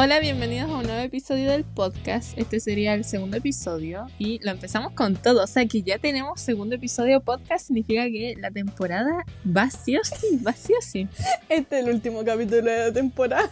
Hola, 0.00 0.20
bienvenidos 0.20 0.70
a 0.70 0.76
un 0.76 0.84
nuevo 0.84 1.00
episodio 1.00 1.50
del 1.50 1.64
podcast. 1.64 2.38
Este 2.38 2.60
sería 2.60 2.94
el 2.94 3.04
segundo 3.04 3.36
episodio 3.36 4.06
y 4.16 4.38
lo 4.44 4.52
empezamos 4.52 4.92
con 4.92 5.16
todo. 5.16 5.42
O 5.42 5.46
sea 5.48 5.66
que 5.66 5.82
ya 5.82 5.98
tenemos 5.98 6.40
segundo 6.40 6.76
episodio 6.76 7.20
podcast, 7.20 7.66
significa 7.66 8.04
que 8.04 8.36
la 8.38 8.52
temporada 8.52 9.24
va 9.44 9.68
sí 9.72 9.96
o 9.96 10.04
sí, 10.04 10.36
va 10.36 10.52
sí 10.52 10.72
o 10.72 10.80
sí. 10.80 11.08
Este 11.48 11.80
es 11.80 11.84
el 11.84 11.92
último 11.92 12.24
capítulo 12.24 12.70
de 12.70 12.86
la 12.86 12.92
temporada. 12.92 13.50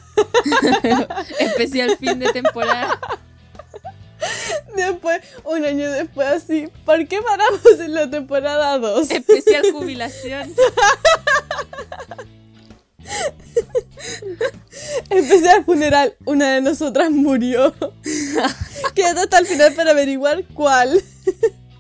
Especial 1.41 1.97
fin 1.97 2.21
de 2.21 2.31
temporada. 2.33 2.97
Después, 4.77 5.23
un 5.43 5.65
año 5.65 5.91
después, 5.91 6.29
así, 6.29 6.69
¿por 6.85 7.09
qué 7.09 7.21
paramos 7.23 7.81
en 7.81 7.93
la 7.93 8.09
temporada 8.09 8.79
2? 8.79 9.11
Especial 9.11 9.65
jubilación. 9.73 10.55
Especial 15.11 15.65
funeral, 15.65 16.17
una 16.25 16.55
de 16.55 16.61
nosotras 16.61 17.11
murió. 17.11 17.75
Quédate 18.95 19.21
hasta 19.21 19.39
el 19.39 19.47
final 19.47 19.75
para 19.75 19.93
averiguar 19.93 20.45
cuál. 20.55 21.03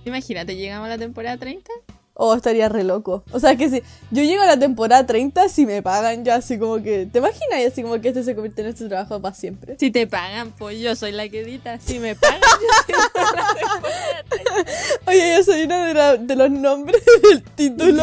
Imagínate, 0.04 0.56
llegamos 0.56 0.86
a 0.86 0.90
la 0.90 0.98
temporada 0.98 1.36
30. 1.36 1.70
Oh, 2.18 2.34
estaría 2.34 2.68
re 2.70 2.82
loco. 2.82 3.24
O 3.30 3.38
sea 3.40 3.56
que 3.56 3.68
si 3.68 3.82
yo 4.10 4.22
llego 4.22 4.42
a 4.42 4.46
la 4.46 4.58
temporada 4.58 5.04
30, 5.04 5.50
si 5.50 5.66
me 5.66 5.82
pagan 5.82 6.24
ya 6.24 6.36
así 6.36 6.58
como 6.58 6.82
que. 6.82 7.04
¿Te 7.04 7.18
imaginas? 7.18 7.60
Y 7.60 7.64
así 7.64 7.82
como 7.82 8.00
que 8.00 8.08
este 8.08 8.22
se 8.24 8.34
convierte 8.34 8.62
en 8.62 8.68
nuestro 8.68 8.88
trabajo 8.88 9.20
para 9.20 9.34
siempre. 9.34 9.76
Si 9.78 9.90
te 9.90 10.06
pagan, 10.06 10.50
pues 10.56 10.80
yo 10.80 10.96
soy 10.96 11.12
la 11.12 11.28
que 11.28 11.40
edita. 11.42 11.78
Si 11.78 11.98
me 11.98 12.14
pagan, 12.16 12.40
yo 12.40 12.68
soy 12.86 12.94
la 12.94 13.10
temporada 13.12 14.24
30. 14.30 14.72
Oye, 15.08 15.34
yo 15.36 15.44
soy 15.44 15.62
uno 15.64 15.84
de, 15.84 15.92
la- 15.94 16.16
de 16.16 16.36
los 16.36 16.50
nombres 16.50 17.02
del 17.22 17.42
título. 17.42 18.02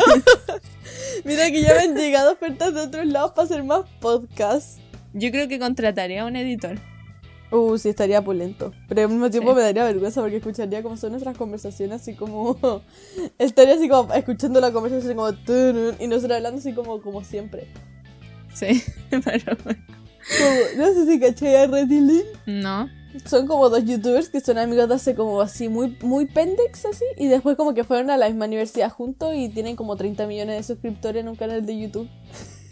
Mira 1.24 1.50
que 1.52 1.62
ya 1.62 1.74
me 1.74 1.80
han 1.80 1.96
llegado 1.96 2.34
ofertas 2.34 2.74
de 2.74 2.82
otros 2.82 3.06
lados 3.08 3.32
para 3.32 3.46
hacer 3.46 3.64
más 3.64 3.82
podcasts. 4.00 4.78
Yo 5.14 5.32
creo 5.32 5.48
que 5.48 5.58
contrataría 5.58 6.22
a 6.22 6.26
un 6.26 6.36
editor. 6.36 6.78
Uh, 7.54 7.78
sí, 7.78 7.90
estaría 7.90 8.20
pulento. 8.24 8.72
Pero 8.88 9.04
al 9.04 9.10
mismo 9.10 9.30
tiempo 9.30 9.52
Sí. 9.52 9.56
me 9.58 9.62
daría 9.62 9.84
vergüenza 9.84 10.22
porque 10.22 10.38
escucharía 10.38 10.82
cómo 10.82 10.98
son 10.98 11.12
nuestras 11.12 11.38
conversaciones, 11.38 12.02
así 12.02 12.16
como. 12.16 12.58
estaría 13.38 13.76
así 13.76 13.88
como 13.88 14.12
escuchando 14.14 14.60
la 14.60 14.72
conversación 14.72 15.12
así 15.12 15.16
como. 15.16 15.96
Y 16.00 16.08
nosotros 16.08 16.36
hablando 16.38 16.60
así 16.60 16.74
como, 16.74 17.00
como 17.02 17.24
siempre. 17.24 17.68
Sí, 18.54 18.82
pero 19.10 19.56
bueno. 19.64 19.80
Como, 20.38 20.84
no 20.84 20.94
sé 20.94 21.06
si 21.06 21.20
caché 21.20 21.58
a 21.58 21.68
Lynn. 21.68 22.24
No. 22.48 22.90
Son 23.26 23.46
como 23.46 23.70
dos 23.70 23.86
youtubers 23.86 24.30
que 24.30 24.40
son 24.40 24.58
amigos 24.58 24.90
de 24.90 24.96
hace 24.96 25.14
como 25.14 25.40
así, 25.40 25.70
muy, 25.70 25.96
muy 26.02 26.26
pendex 26.26 26.86
así. 26.86 27.06
Y 27.18 27.28
después 27.28 27.56
como 27.56 27.76
que 27.76 27.84
fueron 27.84 28.10
a 28.10 28.18
la 28.18 28.28
misma 28.28 28.46
universidad 28.46 28.90
juntos 28.90 29.34
y 29.36 29.50
tienen 29.50 29.76
como 29.76 29.96
30 29.96 30.26
millones 30.26 30.58
de 30.58 30.64
suscriptores 30.64 31.22
en 31.22 31.30
un 31.30 31.36
canal 31.36 31.64
de 31.64 31.78
YouTube. 31.78 32.10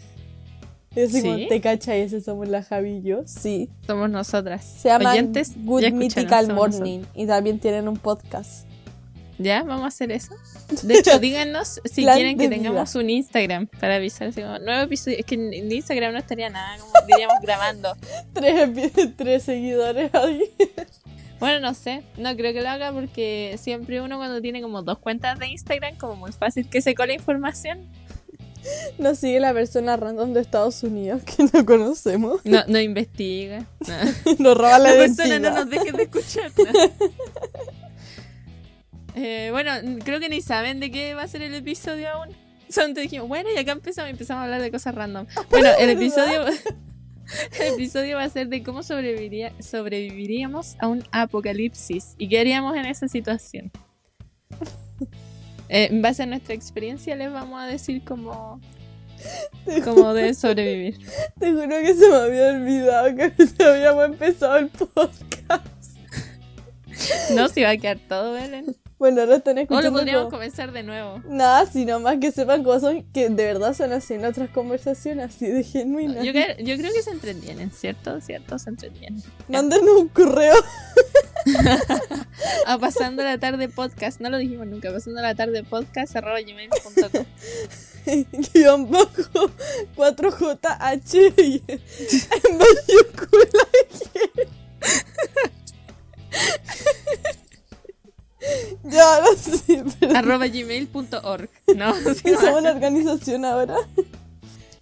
Así 0.96 1.22
como. 1.22 1.36
¿te 1.48 1.60
cachai? 1.60 2.02
Ese 2.02 2.20
somos 2.20 2.48
la 2.48 2.62
Javi 2.62 2.96
y 2.96 3.02
yo. 3.02 3.22
Sí. 3.26 3.70
Somos 3.86 4.10
nosotras. 4.10 4.64
Se 4.64 4.88
llama 4.88 5.14
Good 5.16 5.92
Mythical 5.92 6.52
Morning. 6.52 7.00
Y 7.14 7.26
también 7.26 7.58
tienen 7.58 7.88
un 7.88 7.96
podcast. 7.96 8.66
¿Ya? 9.38 9.62
¿Vamos 9.62 9.84
a 9.84 9.88
hacer 9.88 10.12
eso? 10.12 10.34
De 10.82 10.98
hecho, 10.98 11.18
díganos 11.18 11.80
si 11.84 12.02
Plan 12.02 12.16
quieren 12.16 12.38
que 12.38 12.48
vida. 12.48 12.56
tengamos 12.56 12.94
un 12.94 13.10
Instagram 13.10 13.66
para 13.80 13.96
avisar. 13.96 14.28
Así 14.28 14.42
como, 14.42 14.58
nuevo 14.58 14.82
episodio. 14.82 15.18
Es 15.18 15.24
que 15.26 15.34
en 15.34 15.72
Instagram 15.72 16.12
no 16.12 16.18
estaría 16.18 16.48
nada, 16.50 16.76
como 16.78 16.92
diríamos 17.06 17.36
grabando. 17.42 17.96
Tres, 18.32 18.70
tres 19.16 19.42
seguidores 19.42 20.14
ahí. 20.14 20.42
Bueno, 21.40 21.58
no 21.58 21.74
sé. 21.74 22.04
No 22.18 22.36
creo 22.36 22.52
que 22.52 22.62
lo 22.62 22.68
haga 22.68 22.92
porque 22.92 23.56
siempre 23.58 24.00
uno 24.00 24.16
cuando 24.16 24.40
tiene 24.40 24.62
como 24.62 24.82
dos 24.82 24.98
cuentas 24.98 25.40
de 25.40 25.48
Instagram, 25.48 25.96
como 25.96 26.14
muy 26.14 26.30
fácil 26.30 26.68
que 26.70 26.80
se 26.80 26.94
cola 26.94 27.14
información. 27.14 27.80
Nos 28.98 29.18
sigue 29.18 29.40
la 29.40 29.52
persona 29.52 29.96
random 29.96 30.32
de 30.32 30.40
Estados 30.40 30.82
Unidos 30.82 31.22
que 31.24 31.44
no 31.52 31.64
conocemos. 31.64 32.40
No, 32.44 32.62
no 32.66 32.80
investiga. 32.80 33.66
No. 33.80 34.34
Nos 34.38 34.56
roba 34.56 34.78
la, 34.78 34.92
La 34.92 34.96
persona 34.96 35.38
no 35.38 35.50
nos 35.50 35.70
deje 35.70 35.92
de 35.92 36.02
escuchar. 36.04 36.50
Eh, 39.14 39.50
bueno, 39.50 39.72
creo 40.02 40.20
que 40.20 40.30
ni 40.30 40.40
saben 40.40 40.80
de 40.80 40.90
qué 40.90 41.12
va 41.12 41.24
a 41.24 41.28
ser 41.28 41.42
el 41.42 41.54
episodio 41.54 42.08
aún. 42.08 42.34
Solo 42.70 42.94
te 42.94 43.02
dijimos, 43.02 43.28
bueno, 43.28 43.50
y 43.54 43.58
acá 43.58 43.72
empezamos, 43.72 44.10
empezamos 44.10 44.40
a 44.40 44.44
hablar 44.44 44.62
de 44.62 44.70
cosas 44.70 44.94
random. 44.94 45.26
Bueno, 45.50 45.68
el 45.78 45.90
episodio, 45.90 46.46
el 46.46 47.74
episodio 47.74 48.16
va 48.16 48.24
a 48.24 48.30
ser 48.30 48.48
de 48.48 48.62
cómo 48.62 48.82
sobreviviría, 48.82 49.52
sobreviviríamos 49.60 50.76
a 50.78 50.88
un 50.88 51.04
apocalipsis 51.12 52.14
y 52.16 52.26
qué 52.30 52.40
haríamos 52.40 52.74
en 52.74 52.86
esa 52.86 53.06
situación. 53.06 53.70
Eh, 55.74 55.88
en 55.90 56.02
base 56.02 56.22
a 56.22 56.26
nuestra 56.26 56.52
experiencia 56.54 57.16
les 57.16 57.32
vamos 57.32 57.58
a 57.58 57.64
decir 57.66 58.02
cómo, 58.04 58.60
cómo 59.84 60.12
deben 60.12 60.34
sobrevivir. 60.34 60.98
Te 61.38 61.50
juro 61.50 61.66
que 61.68 61.94
se 61.94 62.08
me 62.10 62.14
había 62.16 62.48
olvidado 62.48 63.16
que 63.16 63.32
habíamos 63.64 64.04
empezado 64.04 64.56
el 64.58 64.68
podcast. 64.68 65.66
No, 67.34 67.48
si 67.48 67.62
va 67.62 67.70
a 67.70 67.76
quedar 67.78 67.98
todo, 68.06 68.32
Belén. 68.34 68.76
Bueno, 68.98 69.22
ahora 69.22 69.36
están 69.36 69.56
O 69.58 69.60
escuchando. 69.62 69.90
lo 69.90 69.96
podríamos 69.96 70.24
como- 70.26 70.36
comenzar 70.36 70.70
de 70.72 70.82
nuevo. 70.82 71.22
Nada, 71.26 71.66
sino 71.66 71.98
más 72.00 72.18
que 72.18 72.30
sepan 72.30 72.62
cómo 72.62 72.78
son, 72.78 73.02
que 73.12 73.30
de 73.30 73.44
verdad 73.46 73.74
son 73.74 73.92
así 73.92 74.14
en 74.14 74.24
otras 74.26 74.50
conversaciones, 74.50 75.34
así 75.34 75.46
de 75.46 75.64
genuinas. 75.64 76.22
Yo, 76.24 76.32
creo- 76.32 76.56
yo 76.58 76.76
creo 76.76 76.92
que 76.92 77.02
se 77.02 77.10
entretienen, 77.10 77.70
¿cierto? 77.72 78.20
¿Cierto? 78.20 78.58
Se 78.58 78.70
entretienen. 78.70 79.22
Mándenos 79.48 79.88
un 80.02 80.08
correo. 80.08 80.54
A 82.66 82.78
pasando 82.78 83.22
la 83.22 83.38
tarde 83.38 83.68
podcast, 83.68 84.20
no 84.20 84.30
lo 84.30 84.38
dijimos 84.38 84.66
nunca, 84.66 84.92
pasando 84.92 85.20
la 85.20 85.34
tarde 85.34 85.64
podcast 85.64 86.16
arroba 86.16 86.40
gmail.com. 86.40 87.24
guion 88.52 88.90
bajo 88.90 89.50
4JH 89.96 91.34
y 91.38 91.62
en 91.68 92.58
mayúscula. 92.58 93.68
ya, 98.84 99.14
ahora 99.16 99.28
sí, 99.38 99.82
pero 100.00 100.18
arroba 100.18 100.46
gmail.org. 100.48 101.48
No, 101.76 101.94
sí, 102.14 102.34
somos 102.40 102.60
una 102.60 102.72
organización 102.72 103.44
ahora. 103.44 103.76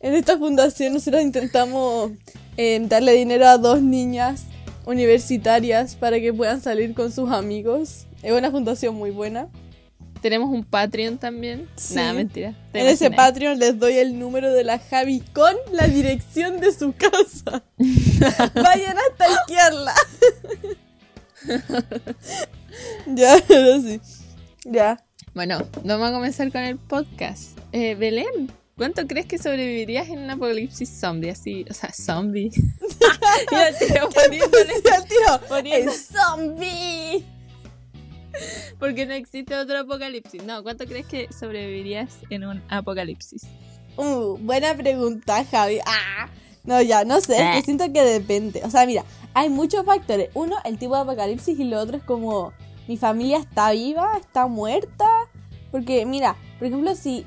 En 0.00 0.14
esta 0.14 0.38
fundación 0.38 0.94
nosotros 0.94 1.22
intentamos 1.22 2.12
eh, 2.56 2.80
darle 2.88 3.12
dinero 3.12 3.46
a 3.48 3.58
dos 3.58 3.82
niñas 3.82 4.44
universitarias 4.90 5.94
para 5.94 6.20
que 6.20 6.32
puedan 6.32 6.60
salir 6.60 6.94
con 6.94 7.12
sus 7.12 7.30
amigos. 7.30 8.06
Es 8.22 8.32
una 8.32 8.50
fundación 8.50 8.94
muy 8.94 9.10
buena. 9.10 9.48
Tenemos 10.20 10.50
un 10.50 10.64
Patreon 10.64 11.16
también. 11.16 11.68
Sí. 11.76 11.94
Nada, 11.94 12.12
mentira. 12.12 12.54
¿Te 12.72 12.80
En 12.80 12.86
ese? 12.88 13.10
Patreon 13.10 13.58
les 13.58 13.78
doy 13.78 13.94
el 13.94 14.18
número 14.18 14.52
de 14.52 14.64
la 14.64 14.78
Javi 14.78 15.20
con 15.32 15.54
la 15.72 15.86
dirección 15.86 16.60
de 16.60 16.72
su 16.72 16.92
casa. 16.92 17.62
Vayan 17.78 18.98
a 18.98 19.02
stalkearla. 19.14 19.94
ya, 23.06 23.32
ahora 23.32 23.80
sí. 23.80 24.00
Ya. 24.64 25.02
Bueno, 25.32 25.66
vamos 25.84 26.10
a 26.10 26.12
comenzar 26.12 26.52
con 26.52 26.62
el 26.62 26.76
podcast. 26.76 27.58
Eh, 27.72 27.94
Belén, 27.94 28.50
¿cuánto 28.80 29.06
crees 29.06 29.26
que 29.26 29.36
sobrevivirías 29.36 30.08
en 30.08 30.20
un 30.20 30.30
apocalipsis 30.30 30.88
zombie? 30.88 31.28
Así, 31.28 31.66
o 31.68 31.74
sea, 31.74 31.92
zombie. 31.92 32.50
Mira, 33.50 33.68
el 33.68 33.76
tiro 33.78 34.08
poniéndole- 34.08 34.74
Sí, 34.82 34.88
al 34.96 35.04
tiro. 35.04 35.40
poniendo- 35.48 35.92
¡El 35.92 35.98
zombie! 35.98 37.24
porque 38.78 39.04
no 39.04 39.12
existe 39.12 39.54
otro 39.54 39.80
apocalipsis. 39.80 40.42
No, 40.44 40.62
¿cuánto 40.62 40.86
crees 40.86 41.04
que 41.04 41.28
sobrevivirías 41.32 42.08
en 42.30 42.46
un 42.46 42.62
apocalipsis? 42.70 43.42
Uh, 43.98 44.38
buena 44.38 44.74
pregunta, 44.74 45.44
Javi. 45.44 45.80
Ah. 45.84 46.28
No, 46.64 46.80
ya, 46.80 47.04
no 47.04 47.20
sé, 47.20 47.34
es 47.36 47.42
Ah. 47.42 47.52
que 47.56 47.62
siento 47.62 47.92
que 47.92 48.02
depende. 48.02 48.62
O 48.64 48.70
sea, 48.70 48.86
mira, 48.86 49.04
hay 49.34 49.50
muchos 49.50 49.84
factores. 49.84 50.30
Uno, 50.34 50.56
el 50.64 50.78
tipo 50.78 50.94
de 50.94 51.02
apocalipsis 51.02 51.58
y 51.58 51.64
lo 51.64 51.78
otro 51.80 51.98
es 51.98 52.02
como, 52.04 52.52
mi 52.88 52.96
familia 52.96 53.38
está 53.38 53.72
viva, 53.72 54.16
está 54.18 54.46
muerta. 54.46 55.06
Porque, 55.70 56.06
mira, 56.06 56.36
por 56.58 56.68
ejemplo, 56.68 56.94
si 56.94 57.26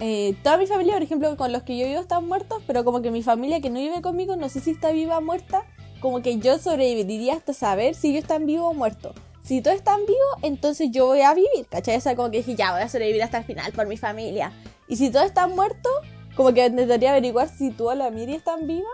eh, 0.00 0.34
toda 0.42 0.56
mi 0.56 0.66
familia, 0.66 0.94
por 0.94 1.02
ejemplo, 1.02 1.36
con 1.36 1.52
los 1.52 1.62
que 1.62 1.76
yo 1.76 1.86
vivo 1.86 2.00
están 2.00 2.26
muertos, 2.26 2.62
pero 2.66 2.84
como 2.84 3.02
que 3.02 3.10
mi 3.10 3.22
familia 3.22 3.60
que 3.60 3.68
no 3.68 3.78
vive 3.78 4.00
conmigo, 4.00 4.34
no 4.34 4.48
sé 4.48 4.60
si 4.60 4.70
está 4.70 4.92
viva 4.92 5.18
o 5.18 5.20
muerta, 5.20 5.66
como 6.00 6.22
que 6.22 6.38
yo 6.38 6.58
sobreviviría 6.58 7.34
hasta 7.34 7.52
saber 7.52 7.94
si 7.94 8.08
ellos 8.08 8.22
están 8.22 8.46
vivos 8.46 8.70
o 8.70 8.74
muertos. 8.74 9.14
Si 9.42 9.60
todos 9.60 9.76
están 9.76 10.00
vivos, 10.00 10.38
entonces 10.42 10.90
yo 10.90 11.06
voy 11.06 11.20
a 11.20 11.34
vivir, 11.34 11.66
¿cachai? 11.68 11.96
O 11.96 12.00
sea, 12.00 12.16
como 12.16 12.30
que 12.30 12.38
dije, 12.38 12.54
ya 12.54 12.72
voy 12.72 12.80
a 12.80 12.88
sobrevivir 12.88 13.22
hasta 13.22 13.38
el 13.38 13.44
final 13.44 13.72
por 13.72 13.86
mi 13.86 13.98
familia. 13.98 14.52
Y 14.88 14.96
si 14.96 15.10
todos 15.10 15.26
están 15.26 15.54
muertos, 15.54 15.92
como 16.34 16.54
que 16.54 16.64
intentaría 16.64 17.10
averiguar 17.10 17.48
si 17.48 17.70
tú 17.70 17.90
o 17.90 17.94
la 17.94 18.10
Miri 18.10 18.34
están 18.34 18.66
vivas. 18.66 18.90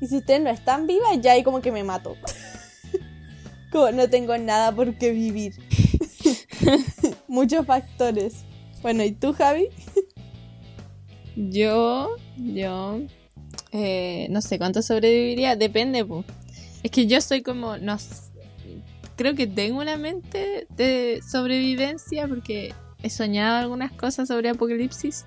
Y 0.00 0.06
si 0.06 0.18
ustedes 0.18 0.40
no 0.40 0.50
están 0.50 0.86
vivas, 0.86 1.20
ya 1.20 1.32
ahí 1.32 1.42
como 1.42 1.60
que 1.60 1.72
me 1.72 1.84
mato. 1.84 2.16
como 3.72 3.90
no 3.90 4.08
tengo 4.08 4.36
nada 4.38 4.72
por 4.72 4.96
qué 4.96 5.10
vivir. 5.10 5.54
Muchos 7.28 7.66
factores. 7.66 8.44
Bueno, 8.82 9.02
¿y 9.02 9.12
tú, 9.12 9.32
Javi? 9.32 9.68
Yo, 11.36 12.16
yo, 12.36 13.00
eh, 13.72 14.26
no 14.30 14.40
sé 14.40 14.58
cuánto 14.58 14.82
sobreviviría, 14.82 15.54
depende. 15.54 16.04
Es 16.82 16.90
que 16.90 17.06
yo 17.06 17.20
soy 17.20 17.42
como, 17.42 17.76
no 17.76 17.98
creo 19.16 19.34
que 19.34 19.46
tengo 19.46 19.80
una 19.80 19.96
mente 19.96 20.66
de 20.76 21.20
sobrevivencia 21.28 22.28
porque 22.28 22.74
he 23.02 23.10
soñado 23.10 23.56
algunas 23.56 23.92
cosas 23.92 24.28
sobre 24.28 24.50
apocalipsis 24.50 25.24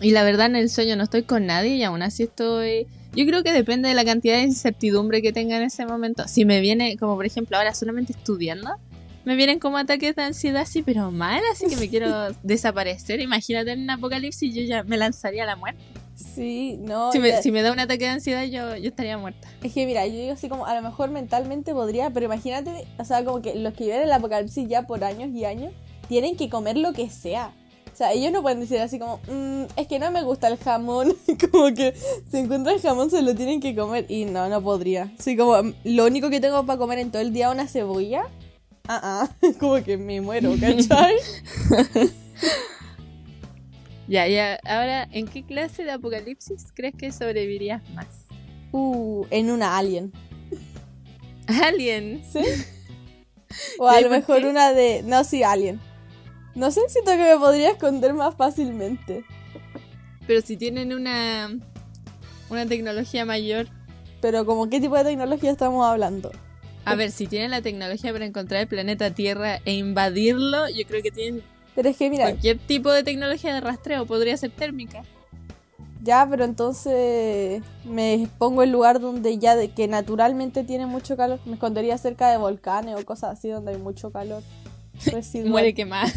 y 0.00 0.12
la 0.12 0.22
verdad 0.22 0.46
en 0.46 0.56
el 0.56 0.70
sueño 0.70 0.96
no 0.96 1.02
estoy 1.02 1.24
con 1.24 1.46
nadie 1.46 1.76
y 1.76 1.82
aún 1.82 2.02
así 2.02 2.24
estoy 2.24 2.86
Yo 3.14 3.26
creo 3.26 3.42
que 3.42 3.52
depende 3.52 3.88
de 3.88 3.94
la 3.94 4.04
cantidad 4.04 4.36
de 4.36 4.42
incertidumbre 4.42 5.22
que 5.22 5.32
tenga 5.32 5.56
en 5.56 5.64
ese 5.64 5.86
momento. 5.86 6.28
Si 6.28 6.44
me 6.44 6.60
viene, 6.60 6.96
como 6.96 7.16
por 7.16 7.26
ejemplo 7.26 7.56
ahora 7.56 7.74
solamente 7.74 8.12
estudiando, 8.12 8.70
me 9.28 9.36
vienen 9.36 9.58
como 9.58 9.76
ataques 9.76 10.16
de 10.16 10.22
ansiedad 10.22 10.62
así, 10.62 10.82
pero 10.82 11.10
mal, 11.10 11.42
así 11.52 11.66
que 11.68 11.76
me 11.76 11.88
quiero 11.90 12.32
desaparecer. 12.42 13.20
Imagínate 13.20 13.72
en 13.72 13.82
un 13.82 13.90
apocalipsis, 13.90 14.54
yo 14.54 14.62
ya 14.62 14.82
me 14.84 14.96
lanzaría 14.96 15.42
a 15.42 15.46
la 15.46 15.54
muerte. 15.56 15.80
Sí, 16.16 16.78
no. 16.80 17.12
Si 17.12 17.18
me, 17.20 17.28
ya- 17.28 17.42
si 17.42 17.52
me 17.52 17.60
da 17.62 17.70
un 17.72 17.78
ataque 17.78 18.04
de 18.06 18.10
ansiedad, 18.10 18.42
yo, 18.44 18.74
yo 18.76 18.88
estaría 18.88 19.18
muerta. 19.18 19.46
Es 19.62 19.72
que 19.74 19.84
mira, 19.86 20.06
yo 20.06 20.14
digo 20.14 20.32
así 20.32 20.48
como, 20.48 20.64
a 20.66 20.74
lo 20.74 20.80
mejor 20.82 21.10
mentalmente 21.10 21.72
podría, 21.74 22.10
pero 22.10 22.24
imagínate, 22.26 22.86
o 22.98 23.04
sea, 23.04 23.22
como 23.24 23.42
que 23.42 23.54
los 23.54 23.74
que 23.74 23.84
viven 23.84 24.00
el 24.02 24.10
apocalipsis 24.12 24.66
ya 24.66 24.86
por 24.86 25.04
años 25.04 25.28
y 25.34 25.44
años, 25.44 25.72
tienen 26.08 26.36
que 26.36 26.48
comer 26.48 26.78
lo 26.78 26.94
que 26.94 27.10
sea. 27.10 27.52
O 27.92 27.96
sea, 27.98 28.12
ellos 28.12 28.32
no 28.32 28.40
pueden 28.42 28.60
decir 28.60 28.78
así 28.78 28.98
como, 28.98 29.18
"Mm, 29.28 29.64
es 29.76 29.86
que 29.88 29.98
no 29.98 30.10
me 30.10 30.22
gusta 30.22 30.48
el 30.48 30.56
jamón. 30.56 31.14
como 31.52 31.74
que 31.74 31.94
si 32.30 32.38
encuentran 32.38 32.76
el 32.76 32.80
jamón 32.80 33.10
se 33.10 33.20
lo 33.22 33.34
tienen 33.34 33.60
que 33.60 33.74
comer. 33.76 34.06
Y 34.08 34.24
no, 34.24 34.48
no 34.48 34.62
podría. 34.62 35.12
Sí, 35.18 35.36
como, 35.36 35.62
mm, 35.62 35.74
lo 35.84 36.06
único 36.06 36.30
que 36.30 36.40
tengo 36.40 36.64
para 36.64 36.78
comer 36.78 36.98
en 37.00 37.10
todo 37.10 37.20
el 37.20 37.32
día 37.32 37.50
una 37.50 37.68
cebolla. 37.68 38.22
Ah, 38.88 39.00
ah, 39.02 39.48
como 39.60 39.82
que 39.84 39.96
me 39.98 40.20
muero, 40.20 40.54
¿cachai? 40.58 41.14
Ya, 44.06 44.26
ya. 44.26 44.58
Ahora, 44.64 45.06
¿en 45.12 45.26
qué 45.28 45.44
clase 45.44 45.84
de 45.84 45.90
apocalipsis 45.92 46.72
crees 46.74 46.94
que 46.96 47.12
sobrevivirías 47.12 47.82
más? 47.90 48.06
uh, 48.72 49.26
en 49.30 49.50
una 49.50 49.76
alien. 49.76 50.12
Alien. 51.46 52.22
¿Sí? 52.30 52.40
O 53.78 53.88
a 53.88 54.00
¿Y 54.00 54.04
lo 54.04 54.10
mejor 54.10 54.42
qué? 54.42 54.46
una 54.46 54.72
de. 54.72 55.02
No, 55.04 55.24
sí, 55.24 55.42
Alien. 55.42 55.80
No 56.54 56.70
sé, 56.70 56.82
siento 56.88 57.12
que 57.12 57.16
me 57.18 57.38
podría 57.38 57.70
esconder 57.70 58.12
más 58.14 58.34
fácilmente. 58.34 59.24
Pero 60.26 60.42
si 60.42 60.56
tienen 60.58 60.92
una, 60.92 61.58
una 62.50 62.66
tecnología 62.66 63.24
mayor. 63.24 63.68
Pero, 64.20 64.44
como 64.44 64.68
qué 64.68 64.80
tipo 64.80 64.96
de 64.96 65.04
tecnología 65.04 65.50
estamos 65.50 65.84
hablando? 65.86 66.30
A 66.90 66.94
ver, 66.94 67.10
si 67.10 67.26
tienen 67.26 67.50
la 67.50 67.62
tecnología 67.62 68.12
para 68.12 68.24
encontrar 68.24 68.60
el 68.62 68.68
planeta 68.68 69.10
Tierra 69.10 69.60
e 69.64 69.74
invadirlo, 69.74 70.68
yo 70.68 70.86
creo 70.86 71.02
que 71.02 71.10
tienen 71.10 71.42
Pero 71.74 71.88
es 71.88 71.96
que, 71.96 72.10
mira, 72.10 72.24
cualquier 72.24 72.58
tipo 72.58 72.90
de 72.92 73.02
tecnología 73.02 73.54
de 73.54 73.60
rastreo. 73.60 74.06
Podría 74.06 74.36
ser 74.36 74.50
térmica. 74.50 75.02
ya, 76.02 76.26
pero 76.28 76.44
entonces 76.44 77.62
me 77.84 78.28
pongo 78.38 78.62
en 78.62 78.72
lugar 78.72 79.00
donde 79.00 79.38
ya 79.38 79.56
de 79.56 79.70
que 79.70 79.88
naturalmente 79.88 80.64
tiene 80.64 80.86
mucho 80.86 81.16
calor. 81.16 81.40
Me 81.44 81.54
escondería 81.54 81.98
cerca 81.98 82.30
de 82.30 82.38
volcanes 82.38 82.96
o 82.96 83.04
cosas 83.04 83.38
así 83.38 83.48
donde 83.48 83.72
hay 83.72 83.78
mucho 83.78 84.10
calor. 84.10 84.42
Residual. 85.06 85.50
Muere 85.50 85.74
quemada. 85.74 86.10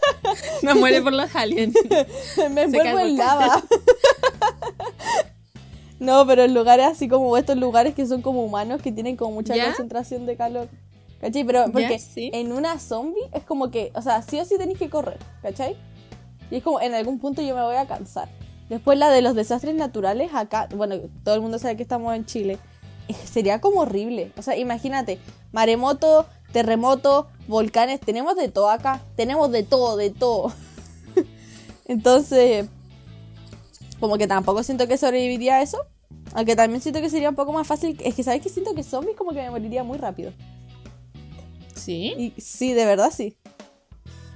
no 0.62 0.74
muere 0.76 1.02
por 1.02 1.12
los 1.12 1.34
aliens. 1.34 1.74
me 2.50 2.62
envuelvo 2.62 2.98
el 2.98 3.10
en 3.10 3.16
volcán. 3.16 3.38
lava. 3.38 3.62
No, 5.98 6.26
pero 6.26 6.44
en 6.44 6.54
lugares 6.54 6.86
así 6.86 7.08
como 7.08 7.36
estos 7.36 7.56
lugares 7.56 7.94
que 7.94 8.06
son 8.06 8.22
como 8.22 8.44
humanos 8.44 8.82
que 8.82 8.92
tienen 8.92 9.16
como 9.16 9.32
mucha 9.32 9.56
¿Ya? 9.56 9.66
concentración 9.66 10.26
de 10.26 10.36
calor. 10.36 10.68
¿Cachai? 11.20 11.44
Pero 11.44 11.64
porque 11.72 11.98
sí. 11.98 12.30
en 12.34 12.52
una 12.52 12.78
zombie 12.78 13.22
es 13.32 13.42
como 13.42 13.70
que, 13.70 13.90
o 13.94 14.02
sea, 14.02 14.20
sí 14.20 14.38
o 14.38 14.44
sí 14.44 14.58
tenéis 14.58 14.78
que 14.78 14.90
correr, 14.90 15.18
¿cachai? 15.40 15.76
Y 16.50 16.56
es 16.56 16.62
como 16.62 16.80
en 16.80 16.92
algún 16.94 17.18
punto 17.18 17.40
yo 17.40 17.54
me 17.54 17.62
voy 17.62 17.76
a 17.76 17.86
cansar. 17.86 18.28
Después 18.68 18.98
la 18.98 19.10
de 19.10 19.22
los 19.22 19.34
desastres 19.34 19.74
naturales, 19.74 20.32
acá, 20.34 20.68
bueno, 20.74 20.96
todo 21.24 21.34
el 21.34 21.40
mundo 21.40 21.58
sabe 21.58 21.76
que 21.76 21.82
estamos 21.82 22.14
en 22.14 22.26
Chile. 22.26 22.58
Sería 23.24 23.60
como 23.60 23.80
horrible. 23.80 24.32
O 24.36 24.42
sea, 24.42 24.56
imagínate, 24.56 25.18
maremoto, 25.52 26.26
terremoto, 26.52 27.28
volcanes, 27.48 28.00
tenemos 28.00 28.36
de 28.36 28.48
todo 28.48 28.68
acá. 28.68 29.00
Tenemos 29.16 29.50
de 29.50 29.62
todo, 29.62 29.96
de 29.96 30.10
todo. 30.10 30.52
Entonces, 31.86 32.68
como 34.00 34.18
que 34.18 34.26
tampoco 34.26 34.62
siento 34.62 34.86
que 34.86 34.98
sobreviviría 34.98 35.56
a 35.56 35.62
eso. 35.62 35.78
Aunque 36.34 36.56
también 36.56 36.80
siento 36.80 37.00
que 37.00 37.10
sería 37.10 37.30
un 37.30 37.36
poco 37.36 37.52
más 37.52 37.66
fácil. 37.66 37.96
Es 38.02 38.14
que, 38.14 38.22
¿sabes 38.22 38.42
que 38.42 38.48
Siento 38.48 38.74
que 38.74 38.82
zombies 38.82 39.16
como 39.16 39.32
que 39.32 39.42
me 39.42 39.50
moriría 39.50 39.84
muy 39.84 39.98
rápido. 39.98 40.32
Sí. 41.74 42.14
Y 42.36 42.40
sí, 42.40 42.72
de 42.72 42.84
verdad 42.84 43.10
sí. 43.14 43.36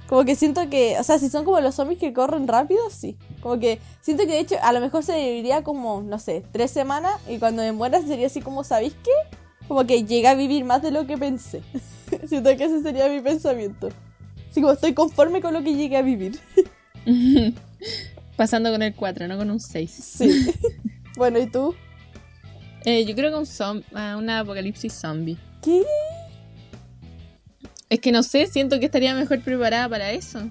Como 0.07 0.25
que 0.25 0.35
siento 0.35 0.69
que, 0.69 0.99
o 0.99 1.03
sea, 1.03 1.19
si 1.19 1.29
son 1.29 1.45
como 1.45 1.59
los 1.61 1.75
zombies 1.75 1.97
que 1.97 2.11
corren 2.11 2.47
rápido, 2.47 2.81
sí. 2.89 3.17
Como 3.41 3.59
que 3.59 3.79
siento 4.01 4.23
que 4.23 4.33
de 4.33 4.39
hecho 4.39 4.55
a 4.61 4.73
lo 4.73 4.81
mejor 4.81 5.03
se 5.03 5.15
viviría 5.15 5.63
como, 5.63 6.01
no 6.01 6.19
sé, 6.19 6.43
tres 6.51 6.69
semanas 6.71 7.13
y 7.29 7.37
cuando 7.39 7.61
me 7.61 7.71
muera 7.71 8.01
sería 8.01 8.27
así 8.27 8.41
como, 8.41 8.65
¿sabéis 8.65 8.93
qué? 9.03 9.11
Como 9.69 9.85
que 9.85 10.03
llegué 10.03 10.27
a 10.27 10.35
vivir 10.35 10.65
más 10.65 10.81
de 10.81 10.91
lo 10.91 11.07
que 11.07 11.17
pensé. 11.17 11.61
siento 12.27 12.49
que 12.57 12.65
ese 12.65 12.81
sería 12.81 13.07
mi 13.07 13.21
pensamiento. 13.21 13.87
Así 14.49 14.59
como 14.59 14.73
estoy 14.73 14.93
conforme 14.93 15.41
con 15.41 15.53
lo 15.53 15.63
que 15.63 15.75
llegué 15.75 15.95
a 15.95 16.01
vivir. 16.01 16.37
Pasando 18.41 18.71
con 18.71 18.81
el 18.81 18.95
4, 18.95 19.27
no 19.27 19.37
con 19.37 19.51
un 19.51 19.59
6. 19.59 19.91
Sí. 19.91 20.51
bueno, 21.15 21.37
¿y 21.37 21.45
tú? 21.45 21.75
Eh, 22.85 23.05
yo 23.05 23.13
creo 23.13 23.29
que 23.29 23.37
un 23.37 23.45
zom- 23.45 23.83
ah, 23.93 24.15
una 24.17 24.39
apocalipsis 24.39 24.91
zombie. 24.93 25.37
¿Qué? 25.61 25.83
Es 27.87 27.99
que 27.99 28.11
no 28.11 28.23
sé, 28.23 28.47
siento 28.47 28.79
que 28.79 28.85
estaría 28.87 29.13
mejor 29.13 29.41
preparada 29.41 29.87
para 29.87 30.11
eso. 30.11 30.49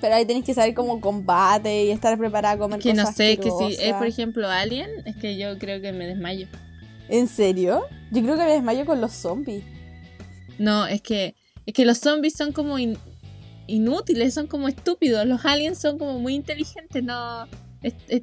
Pero 0.00 0.16
ahí 0.16 0.24
tenés 0.26 0.42
que 0.42 0.52
saber 0.52 0.74
cómo 0.74 1.00
combate 1.00 1.84
y 1.84 1.90
estar 1.92 2.18
preparada 2.18 2.54
a 2.54 2.58
comer 2.58 2.80
Que 2.80 2.92
no 2.92 3.06
sé, 3.12 3.36
que 3.36 3.52
si 3.52 3.76
es 3.80 3.94
por 3.94 4.08
ejemplo 4.08 4.48
Alien, 4.50 4.90
es 5.04 5.14
que 5.14 5.36
yo 5.38 5.56
creo 5.60 5.80
que 5.80 5.92
me 5.92 6.08
desmayo. 6.08 6.48
¿En 7.08 7.28
serio? 7.28 7.84
Yo 8.10 8.20
creo 8.22 8.36
que 8.36 8.42
me 8.46 8.52
desmayo 8.54 8.84
con 8.84 9.00
los 9.00 9.12
zombies. 9.12 9.62
No, 10.58 10.86
es 10.88 11.00
que 11.02 11.36
es 11.66 11.72
que 11.72 11.84
los 11.84 11.98
zombies 11.98 12.34
son 12.34 12.50
como 12.50 12.80
in- 12.80 12.98
inútiles, 13.66 14.34
son 14.34 14.46
como 14.46 14.68
estúpidos. 14.68 15.26
Los 15.26 15.44
aliens 15.44 15.78
son 15.78 15.98
como 15.98 16.18
muy 16.18 16.34
inteligentes, 16.34 17.02
no. 17.02 17.46
es- 17.82 17.94
es- 18.08 18.22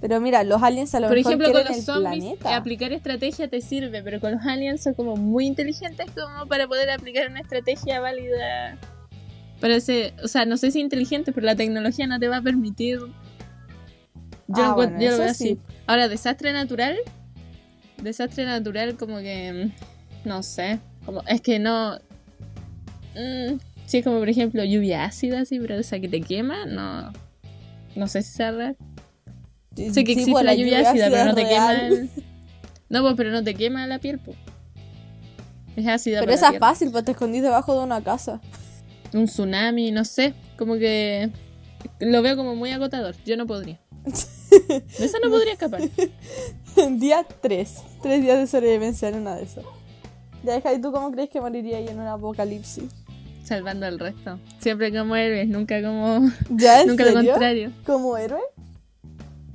Pero 0.00 0.20
mira, 0.20 0.44
los 0.44 0.62
aliens 0.62 0.94
a 0.94 1.00
lo 1.00 1.08
por 1.08 1.16
mejor 1.16 1.32
ejemplo, 1.32 1.52
con 1.52 1.64
los 1.64 1.76
el 1.78 1.82
zombies 1.82 2.24
planeta. 2.24 2.56
aplicar 2.56 2.92
estrategia 2.92 3.48
te 3.48 3.60
sirve, 3.60 4.02
pero 4.02 4.20
con 4.20 4.32
los 4.32 4.44
aliens 4.44 4.82
son 4.82 4.94
como 4.94 5.16
muy 5.16 5.46
inteligentes 5.46 6.06
como 6.12 6.46
para 6.46 6.66
poder 6.68 6.90
aplicar 6.90 7.30
una 7.30 7.40
estrategia 7.40 8.00
válida. 8.00 8.76
Parece, 9.60 10.12
o 10.22 10.28
sea, 10.28 10.44
no 10.44 10.56
sé 10.58 10.70
si 10.70 10.80
inteligente, 10.80 11.32
pero 11.32 11.46
la 11.46 11.54
tecnología 11.56 12.06
no 12.06 12.18
te 12.18 12.28
va 12.28 12.38
a 12.38 12.42
permitir. 12.42 12.98
Yo, 12.98 13.06
Ah, 14.56 14.58
lo, 14.58 14.64
encuent- 14.64 14.74
bueno, 14.74 15.00
yo 15.00 15.06
lo 15.06 15.08
eso 15.14 15.18
veo 15.22 15.30
así. 15.30 15.44
sí. 15.48 15.58
Ahora, 15.86 16.08
desastre 16.08 16.52
natural. 16.52 16.96
Desastre 18.02 18.44
natural, 18.44 18.96
como 18.96 19.18
que. 19.18 19.72
mm, 20.24 20.28
No 20.28 20.42
sé. 20.42 20.80
Como, 21.06 21.22
es 21.26 21.40
que 21.40 21.58
no. 21.58 21.98
mm, 23.14 23.58
si 23.86 23.98
es 23.98 24.04
como, 24.04 24.18
por 24.18 24.28
ejemplo, 24.28 24.64
lluvia 24.64 25.04
ácida, 25.04 25.40
así, 25.40 25.58
pero 25.60 25.74
esa 25.76 26.00
que 26.00 26.08
te 26.08 26.20
quema, 26.20 26.66
no. 26.66 27.12
No 27.96 28.08
sé 28.08 28.22
si 28.22 28.32
sea 28.32 28.50
real. 28.50 28.76
Sí, 29.76 29.90
Sé 29.92 30.04
que 30.04 30.14
sí, 30.14 30.20
existe 30.20 30.32
pues, 30.32 30.44
la 30.44 30.54
lluvia 30.54 30.88
ácida, 30.90 31.10
pero 31.10 31.24
no 31.26 31.34
te 31.34 31.46
quema. 31.48 31.72
el- 31.86 32.10
No, 32.88 33.02
pues, 33.02 33.14
pero 33.16 33.30
no 33.30 33.42
te 33.42 33.54
quema 33.54 33.86
la 33.86 33.98
piel, 33.98 34.18
pues. 34.18 34.36
Es 35.76 35.86
ácida. 35.86 36.20
Pero 36.20 36.32
esa 36.32 36.50
es 36.50 36.58
fácil, 36.58 36.90
pues 36.92 37.04
te 37.04 37.10
escondís 37.12 37.42
debajo 37.42 37.76
de 37.76 37.84
una 37.84 38.00
casa. 38.02 38.40
Un 39.12 39.24
tsunami, 39.26 39.90
no 39.90 40.04
sé. 40.04 40.34
Como 40.56 40.74
que. 40.74 41.30
Lo 42.00 42.22
veo 42.22 42.36
como 42.36 42.54
muy 42.54 42.70
agotador. 42.70 43.14
Yo 43.26 43.36
no 43.36 43.46
podría. 43.46 43.80
De 44.50 45.04
eso 45.04 45.16
no 45.22 45.30
podría 45.30 45.52
escapar. 45.54 45.80
Día 46.98 47.26
3. 47.40 47.74
Tres 48.02 48.22
días 48.22 48.38
de 48.38 48.46
sobrevivencia 48.46 49.08
en 49.08 49.16
una 49.16 49.34
de 49.34 49.44
esas. 49.44 49.64
Ya, 50.44 50.52
deja, 50.54 50.72
¿y 50.72 50.80
tú 50.80 50.92
cómo 50.92 51.10
crees 51.10 51.30
que 51.30 51.40
moriría 51.40 51.78
ahí 51.78 51.88
en 51.88 51.98
un 51.98 52.06
apocalipsis? 52.06 52.84
Salvando 53.44 53.84
al 53.84 53.98
resto. 53.98 54.38
Siempre 54.58 54.90
como 54.90 55.14
héroes, 55.14 55.46
nunca 55.48 55.82
como. 55.82 56.30
¿Ya, 56.50 56.80
en 56.80 56.88
Nunca 56.88 57.04
lo 57.04 57.12
contrario. 57.12 57.72
¿Como 57.84 58.16
héroe? 58.16 58.40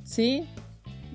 Sí, 0.04 0.48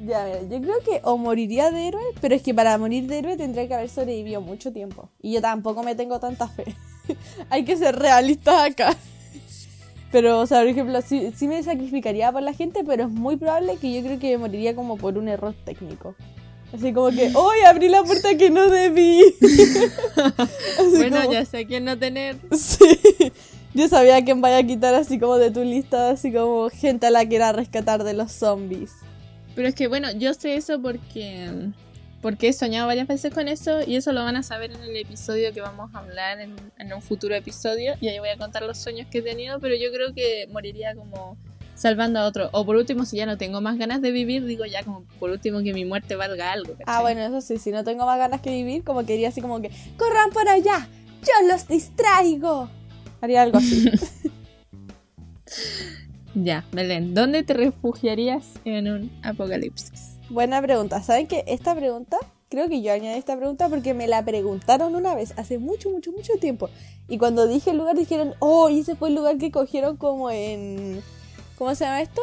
Ya, 0.04 0.24
mira, 0.24 0.42
yo 0.42 0.60
creo 0.60 0.80
que 0.84 1.00
o 1.04 1.16
moriría 1.16 1.70
de 1.70 1.88
héroe, 1.88 2.02
pero 2.20 2.34
es 2.34 2.42
que 2.42 2.52
para 2.52 2.76
morir 2.76 3.06
de 3.06 3.18
héroe 3.18 3.36
tendría 3.36 3.66
que 3.68 3.74
haber 3.74 3.88
sobrevivido 3.88 4.40
mucho 4.40 4.72
tiempo. 4.72 5.08
Y 5.22 5.32
yo 5.32 5.40
tampoco 5.40 5.82
me 5.82 5.94
tengo 5.94 6.18
tanta 6.20 6.48
fe. 6.48 6.64
Hay 7.50 7.64
que 7.64 7.76
ser 7.76 7.96
realistas 7.96 8.70
acá. 8.70 8.96
Pero, 10.10 10.40
o 10.40 10.46
sea, 10.46 10.60
por 10.60 10.68
ejemplo, 10.68 11.00
sí, 11.02 11.32
sí 11.34 11.48
me 11.48 11.62
sacrificaría 11.62 12.30
por 12.30 12.42
la 12.42 12.52
gente, 12.52 12.84
pero 12.84 13.04
es 13.04 13.10
muy 13.10 13.36
probable 13.36 13.76
que 13.78 13.92
yo 13.92 14.00
creo 14.02 14.18
que 14.18 14.38
moriría 14.38 14.74
como 14.74 14.96
por 14.96 15.18
un 15.18 15.28
error 15.28 15.54
técnico. 15.64 16.14
Así 16.74 16.92
como 16.92 17.10
que, 17.10 17.30
¡hoy 17.34 17.58
abrí 17.66 17.88
la 17.88 18.02
puerta 18.02 18.36
que 18.36 18.50
no 18.50 18.68
debí! 18.68 19.22
Bueno, 20.96 21.20
como- 21.22 21.32
ya 21.32 21.44
sé 21.44 21.66
quién 21.66 21.84
no 21.84 21.98
tener. 21.98 22.36
Sí. 22.56 23.32
Yo 23.74 23.88
sabía 23.88 24.24
quién 24.24 24.40
vaya 24.40 24.58
a 24.58 24.62
quitar 24.62 24.94
así 24.94 25.18
como 25.18 25.36
de 25.36 25.50
tu 25.50 25.62
lista, 25.64 26.10
así 26.10 26.32
como 26.32 26.70
gente 26.70 27.06
a 27.06 27.10
la 27.10 27.26
que 27.26 27.36
era 27.36 27.52
rescatar 27.52 28.04
de 28.04 28.14
los 28.14 28.30
zombies. 28.32 28.92
Pero 29.56 29.68
es 29.68 29.74
que 29.74 29.88
bueno, 29.88 30.10
yo 30.12 30.32
sé 30.34 30.56
eso 30.56 30.80
porque. 30.80 31.48
Porque 32.22 32.48
he 32.48 32.52
soñado 32.54 32.86
varias 32.86 33.06
veces 33.06 33.34
con 33.34 33.48
eso 33.48 33.80
y 33.86 33.96
eso 33.96 34.10
lo 34.12 34.24
van 34.24 34.36
a 34.36 34.42
saber 34.42 34.70
en 34.72 34.80
el 34.82 34.96
episodio 34.96 35.52
que 35.52 35.60
vamos 35.60 35.94
a 35.94 35.98
hablar 35.98 36.40
en, 36.40 36.54
en 36.78 36.92
un 36.94 37.02
futuro 37.02 37.34
episodio. 37.34 37.94
Y 38.00 38.08
ahí 38.08 38.18
voy 38.18 38.30
a 38.30 38.38
contar 38.38 38.62
los 38.62 38.78
sueños 38.78 39.06
que 39.10 39.18
he 39.18 39.22
tenido, 39.22 39.60
pero 39.60 39.74
yo 39.74 39.92
creo 39.92 40.14
que 40.14 40.48
moriría 40.50 40.94
como 40.94 41.36
salvando 41.74 42.20
a 42.20 42.26
otro. 42.26 42.48
O 42.52 42.64
por 42.64 42.76
último, 42.76 43.04
si 43.04 43.16
ya 43.16 43.26
no 43.26 43.38
tengo 43.38 43.60
más 43.60 43.78
ganas 43.78 44.00
de 44.02 44.10
vivir, 44.10 44.44
digo 44.44 44.64
ya 44.64 44.82
como 44.84 45.04
por 45.18 45.30
último 45.30 45.62
que 45.62 45.72
mi 45.72 45.84
muerte 45.84 46.16
valga 46.16 46.52
algo. 46.52 46.74
Ah, 46.86 47.02
bueno, 47.02 47.20
eso 47.20 47.40
sí, 47.40 47.58
si 47.58 47.70
no 47.70 47.84
tengo 47.84 48.06
más 48.06 48.18
ganas 48.18 48.40
que 48.40 48.50
vivir, 48.50 48.84
como 48.84 49.04
que 49.04 49.14
iría 49.14 49.28
así 49.28 49.40
como 49.40 49.60
que, 49.60 49.70
¡corran 49.96 50.30
por 50.30 50.48
allá! 50.48 50.88
¡Yo 51.22 51.48
los 51.48 51.68
distraigo! 51.68 52.68
Haría 53.20 53.42
algo 53.42 53.58
así. 53.58 53.90
Ya, 56.34 56.64
Belén, 56.72 57.14
¿dónde 57.14 57.44
te 57.44 57.54
refugiarías 57.54 58.44
en 58.64 58.90
un 58.90 59.10
apocalipsis? 59.22 60.18
Buena 60.28 60.60
pregunta. 60.60 61.00
¿Saben 61.00 61.28
que 61.28 61.44
esta 61.46 61.76
pregunta, 61.76 62.18
creo 62.48 62.68
que 62.68 62.82
yo 62.82 62.92
añadí 62.92 63.18
esta 63.18 63.36
pregunta 63.36 63.68
porque 63.68 63.94
me 63.94 64.08
la 64.08 64.24
preguntaron 64.24 64.96
una 64.96 65.14
vez, 65.14 65.32
hace 65.36 65.58
mucho, 65.58 65.90
mucho, 65.90 66.10
mucho 66.10 66.32
tiempo. 66.40 66.70
Y 67.08 67.18
cuando 67.18 67.46
dije 67.46 67.70
el 67.70 67.78
lugar 67.78 67.96
dijeron, 67.96 68.34
oh, 68.40 68.68
y 68.68 68.80
ese 68.80 68.96
fue 68.96 69.10
el 69.10 69.14
lugar 69.14 69.38
que 69.38 69.52
cogieron 69.52 69.96
como 69.96 70.28
en... 70.30 71.02
¿Cómo 71.56 71.74
se 71.74 71.84
llama 71.84 72.02
esto? 72.02 72.22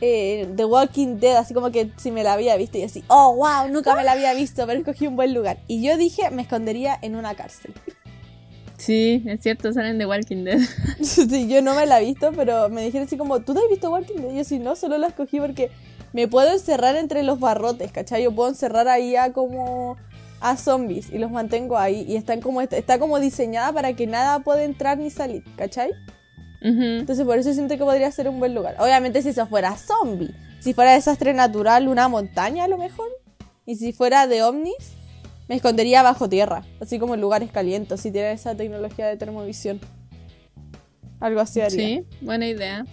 Eh, 0.00 0.48
The 0.54 0.64
Walking 0.64 1.18
Dead, 1.18 1.36
así 1.36 1.54
como 1.54 1.70
que 1.70 1.90
si 1.96 2.10
me 2.10 2.22
la 2.22 2.34
había 2.34 2.56
visto 2.56 2.76
y 2.78 2.82
así, 2.82 3.02
oh, 3.08 3.34
wow, 3.34 3.68
nunca 3.70 3.94
me 3.94 4.04
la 4.04 4.12
había 4.12 4.34
visto, 4.34 4.66
pero 4.66 4.78
escogí 4.78 5.06
un 5.06 5.16
buen 5.16 5.32
lugar. 5.32 5.58
Y 5.68 5.82
yo 5.82 5.96
dije, 5.96 6.30
me 6.30 6.42
escondería 6.42 6.98
en 7.00 7.16
una 7.16 7.34
cárcel. 7.34 7.72
Sí, 8.78 9.22
es 9.26 9.40
cierto, 9.40 9.72
salen 9.72 9.96
de 9.96 10.04
Walking 10.04 10.44
Dead. 10.44 10.58
sí, 11.00 11.48
yo 11.48 11.62
no 11.62 11.74
me 11.74 11.86
la 11.86 11.98
he 11.98 12.04
visto, 12.04 12.30
pero 12.36 12.68
me 12.68 12.84
dijeron 12.84 13.06
así 13.06 13.16
como, 13.16 13.40
¿tú 13.40 13.54
te 13.54 13.60
has 13.60 13.70
visto 13.70 13.90
Walking 13.90 14.16
Dead? 14.16 14.32
Y 14.32 14.36
yo 14.36 14.44
sí, 14.44 14.58
no, 14.58 14.76
solo 14.76 14.98
la 14.98 15.06
escogí 15.06 15.40
porque 15.40 15.70
me 16.12 16.28
puedo 16.28 16.52
encerrar 16.52 16.94
entre 16.96 17.22
los 17.22 17.40
barrotes, 17.40 17.90
¿cachai? 17.90 18.22
Yo 18.22 18.34
puedo 18.34 18.50
encerrar 18.50 18.86
ahí 18.86 19.16
a 19.16 19.32
como 19.32 19.96
a 20.40 20.56
zombies 20.56 21.10
y 21.10 21.18
los 21.18 21.30
mantengo 21.30 21.78
ahí 21.78 22.04
y 22.06 22.16
están 22.16 22.40
como 22.42 22.60
está 22.60 22.98
como 22.98 23.18
diseñada 23.18 23.72
para 23.72 23.94
que 23.94 24.06
nada 24.06 24.40
pueda 24.40 24.62
entrar 24.62 24.98
ni 24.98 25.10
salir, 25.10 25.42
¿cachai? 25.56 25.90
Entonces 26.60 27.24
por 27.24 27.38
eso 27.38 27.52
siento 27.52 27.76
que 27.76 27.84
podría 27.84 28.10
ser 28.10 28.28
un 28.28 28.38
buen 28.38 28.54
lugar. 28.54 28.76
Obviamente 28.78 29.22
si 29.22 29.28
eso 29.28 29.46
fuera 29.46 29.76
zombie, 29.76 30.34
si 30.60 30.74
fuera 30.74 30.92
desastre 30.92 31.32
natural, 31.32 31.88
una 31.88 32.08
montaña 32.08 32.64
a 32.64 32.68
lo 32.68 32.78
mejor, 32.78 33.08
y 33.64 33.76
si 33.76 33.92
fuera 33.92 34.26
de 34.26 34.42
ovnis, 34.42 34.94
me 35.48 35.56
escondería 35.56 36.02
bajo 36.02 36.28
tierra, 36.28 36.64
así 36.80 36.98
como 36.98 37.14
en 37.14 37.20
lugares 37.20 37.50
calientes, 37.50 38.00
si 38.00 38.10
tiene 38.10 38.32
esa 38.32 38.54
tecnología 38.56 39.06
de 39.06 39.16
termovisión. 39.16 39.80
Algo 41.20 41.40
así 41.40 41.60
haría. 41.60 41.78
Sí, 41.78 42.04
buena 42.20 42.46
idea. 42.46 42.84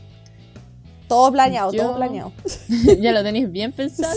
Todo 1.08 1.32
planeado, 1.32 1.72
todo 1.72 1.96
planeado. 1.96 2.32
ya 3.00 3.12
lo 3.12 3.24
tenéis 3.24 3.52
bien 3.52 3.72
pensado. 3.72 4.16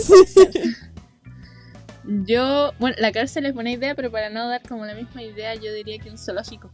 Yo, 2.25 2.71
bueno, 2.79 2.95
la 2.99 3.11
cárcel 3.11 3.45
es 3.45 3.53
buena 3.53 3.71
idea, 3.71 3.93
pero 3.93 4.09
para 4.09 4.29
no 4.29 4.47
dar 4.47 4.61
como 4.61 4.85
la 4.85 4.93
misma 4.93 5.21
idea, 5.23 5.55
yo 5.55 5.73
diría 5.73 5.97
que 5.99 6.09
un 6.09 6.17
zoológico. 6.17 6.71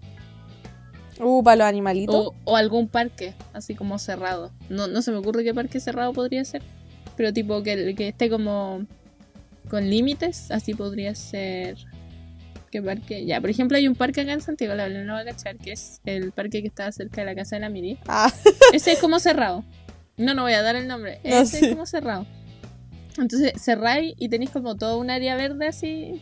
Uh, 1.20 1.43
para 1.43 1.58
los 1.58 1.67
animalitos. 1.67 2.29
O, 2.43 2.55
algún 2.55 2.88
parque, 2.88 3.34
así 3.53 3.75
como 3.75 4.00
cerrado. 4.00 4.51
No, 4.70 4.88
no 4.88 5.01
se 5.01 5.12
me 5.12 5.17
ocurre 5.17 5.43
qué 5.43 5.53
parque 5.53 5.79
cerrado 5.79 6.13
podría 6.13 6.43
ser. 6.46 6.62
Pero 7.15 7.32
tipo 7.32 7.62
que, 7.62 7.93
que 7.96 8.10
esté 8.10 8.29
como 8.29 8.86
con 9.70 9.89
límites, 9.89 10.51
así 10.51 10.74
podría 10.74 11.15
ser. 11.15 11.77
¿Qué 12.72 12.82
parque? 12.82 13.25
Ya, 13.25 13.39
por 13.39 13.51
ejemplo, 13.51 13.77
hay 13.77 13.88
un 13.88 13.96
parque 13.96 14.22
acá 14.22 14.34
en 14.34 14.41
Santiago, 14.41 14.74
la 14.74 14.89
no 14.89 15.13
va 15.13 15.20
a 15.20 15.25
cachar, 15.25 15.58
que 15.58 15.74
es 15.74 16.01
el 16.05 16.32
parque 16.32 16.62
que 16.62 16.67
está 16.67 16.91
cerca 16.91 17.22
de 17.22 17.25
la 17.25 17.36
casa 17.36 17.55
de 17.55 17.62
la 17.62 17.70
Miri. 17.70 18.00
Ah. 18.08 18.32
Ese 18.74 18.93
es 18.93 19.00
como 19.00 19.20
cerrado. 19.20 19.63
No, 20.17 20.34
no 20.34 20.43
voy 20.43 20.53
a 20.53 20.62
dar 20.63 20.75
el 20.75 20.88
nombre. 20.88 21.20
Ese 21.24 21.65
es 21.65 21.72
como 21.74 21.86
cerrado. 21.86 22.25
Entonces 23.17 23.53
cerráis 23.62 24.15
y 24.17 24.29
tenéis 24.29 24.50
como 24.50 24.75
todo 24.75 24.98
un 24.98 25.12
área 25.12 25.36
verde 25.36 25.67
así. 25.67 26.22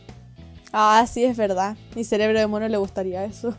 Ah, 0.72 1.06
sí, 1.10 1.24
es 1.24 1.36
verdad. 1.36 1.76
Mi 1.94 2.04
cerebro 2.04 2.38
de 2.38 2.46
mono 2.46 2.68
le 2.68 2.76
gustaría 2.76 3.24
eso. 3.24 3.56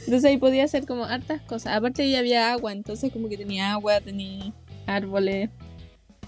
Entonces 0.00 0.24
ahí 0.24 0.38
podía 0.38 0.64
hacer 0.64 0.86
como 0.86 1.04
hartas 1.04 1.40
cosas. 1.42 1.76
Aparte 1.76 2.02
ahí 2.02 2.16
había 2.16 2.52
agua, 2.52 2.72
entonces 2.72 3.12
como 3.12 3.28
que 3.28 3.36
tenía 3.36 3.72
agua, 3.72 4.00
tenía 4.00 4.52
árboles. 4.86 5.50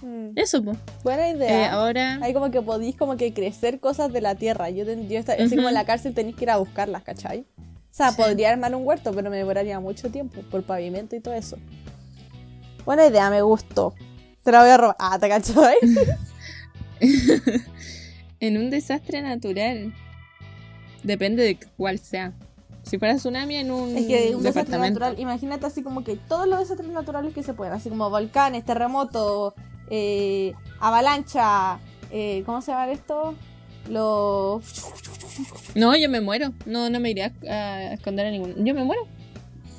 Mm. 0.01 0.29
Eso, 0.35 0.63
pues. 0.63 0.77
Buena 1.03 1.29
idea. 1.29 1.65
Eh, 1.65 1.67
ahora. 1.67 2.19
Hay 2.21 2.33
como 2.33 2.51
que 2.51 2.61
podéis 2.61 2.95
como 2.95 3.17
que 3.17 3.33
crecer 3.33 3.79
cosas 3.79 4.11
de 4.13 4.21
la 4.21 4.35
tierra. 4.35 4.69
Yo, 4.69 4.85
yo 4.85 5.19
así 5.19 5.55
como 5.55 5.67
en 5.67 5.73
la 5.73 5.85
cárcel 5.85 6.13
tenéis 6.13 6.35
que 6.35 6.45
ir 6.45 6.51
a 6.51 6.57
buscarlas, 6.57 7.03
¿cachai? 7.03 7.45
O 7.59 7.93
sea, 7.93 8.11
podría 8.11 8.51
armar 8.51 8.73
un 8.75 8.85
huerto, 8.85 9.11
pero 9.13 9.29
me 9.29 9.37
demoraría 9.37 9.79
mucho 9.79 10.09
tiempo 10.09 10.41
por 10.49 10.63
pavimento 10.63 11.15
y 11.15 11.19
todo 11.19 11.33
eso. 11.33 11.57
Buena 12.85 13.07
idea, 13.07 13.29
me 13.29 13.41
gustó. 13.41 13.93
Te 14.43 14.51
la 14.51 14.61
voy 14.61 14.69
a 14.69 14.77
robar. 14.77 14.95
Ah, 14.99 15.17
¿te 15.19 15.27
cachai? 15.27 15.75
en 18.39 18.57
un 18.57 18.69
desastre 18.69 19.21
natural. 19.21 19.93
Depende 21.03 21.43
de 21.43 21.59
cuál 21.77 21.99
sea. 21.99 22.33
Si 22.89 22.97
fuera 22.97 23.15
tsunami 23.15 23.55
en 23.55 23.69
un, 23.69 23.95
es 23.95 24.07
que 24.07 24.35
un 24.35 24.41
desastre 24.41 24.79
natural, 24.79 25.19
imagínate 25.19 25.65
así 25.67 25.83
como 25.83 26.03
que 26.03 26.15
todos 26.15 26.47
los 26.47 26.57
desastres 26.57 26.89
naturales 26.89 27.35
que 27.35 27.43
se 27.43 27.53
pueden, 27.53 27.73
así 27.73 27.89
como 27.89 28.09
volcanes, 28.09 28.65
terremotos, 28.65 29.53
eh, 29.91 30.53
avalancha, 30.79 31.77
eh, 32.11 32.41
¿cómo 32.47 32.63
se 32.63 32.71
llama 32.71 32.91
esto? 32.91 33.35
Los... 33.89 34.63
No, 35.75 35.95
yo 35.95 36.09
me 36.09 36.19
muero. 36.19 36.51
No, 36.65 36.89
no 36.89 36.99
me 36.99 37.11
iría 37.11 37.31
a, 37.47 37.93
esconder 37.93 38.25
a 38.25 38.31
ninguno. 38.31 38.55
Yo 38.57 38.73
me 38.73 38.83
muero. 38.83 39.01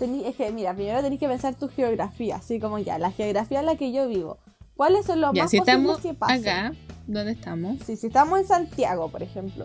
es 0.00 0.37
que, 0.37 0.52
mira, 0.52 0.75
primero 0.75 1.02
tenés 1.02 1.19
que 1.19 1.29
pensar 1.29 1.57
tu 1.57 1.69
geografía, 1.69 2.37
así 2.37 2.61
como 2.61 2.79
ya, 2.79 2.99
la 2.99 3.11
geografía 3.11 3.61
en 3.61 3.67
la 3.67 3.76
que 3.76 3.93
yo 3.93 4.09
vivo. 4.09 4.38
¿Cuáles 4.76 5.05
son 5.05 5.21
los 5.21 5.35
más 5.35 5.50
posibles 5.50 5.99
que 5.99 6.14
pasen? 6.14 6.49
Acá, 6.49 6.73
¿dónde 7.07 7.33
estamos? 7.33 7.76
Sí, 7.85 7.97
si 7.97 8.07
estamos 8.07 8.38
en 8.40 8.47
Santiago, 8.47 9.11
por 9.11 9.23
ejemplo. 9.23 9.64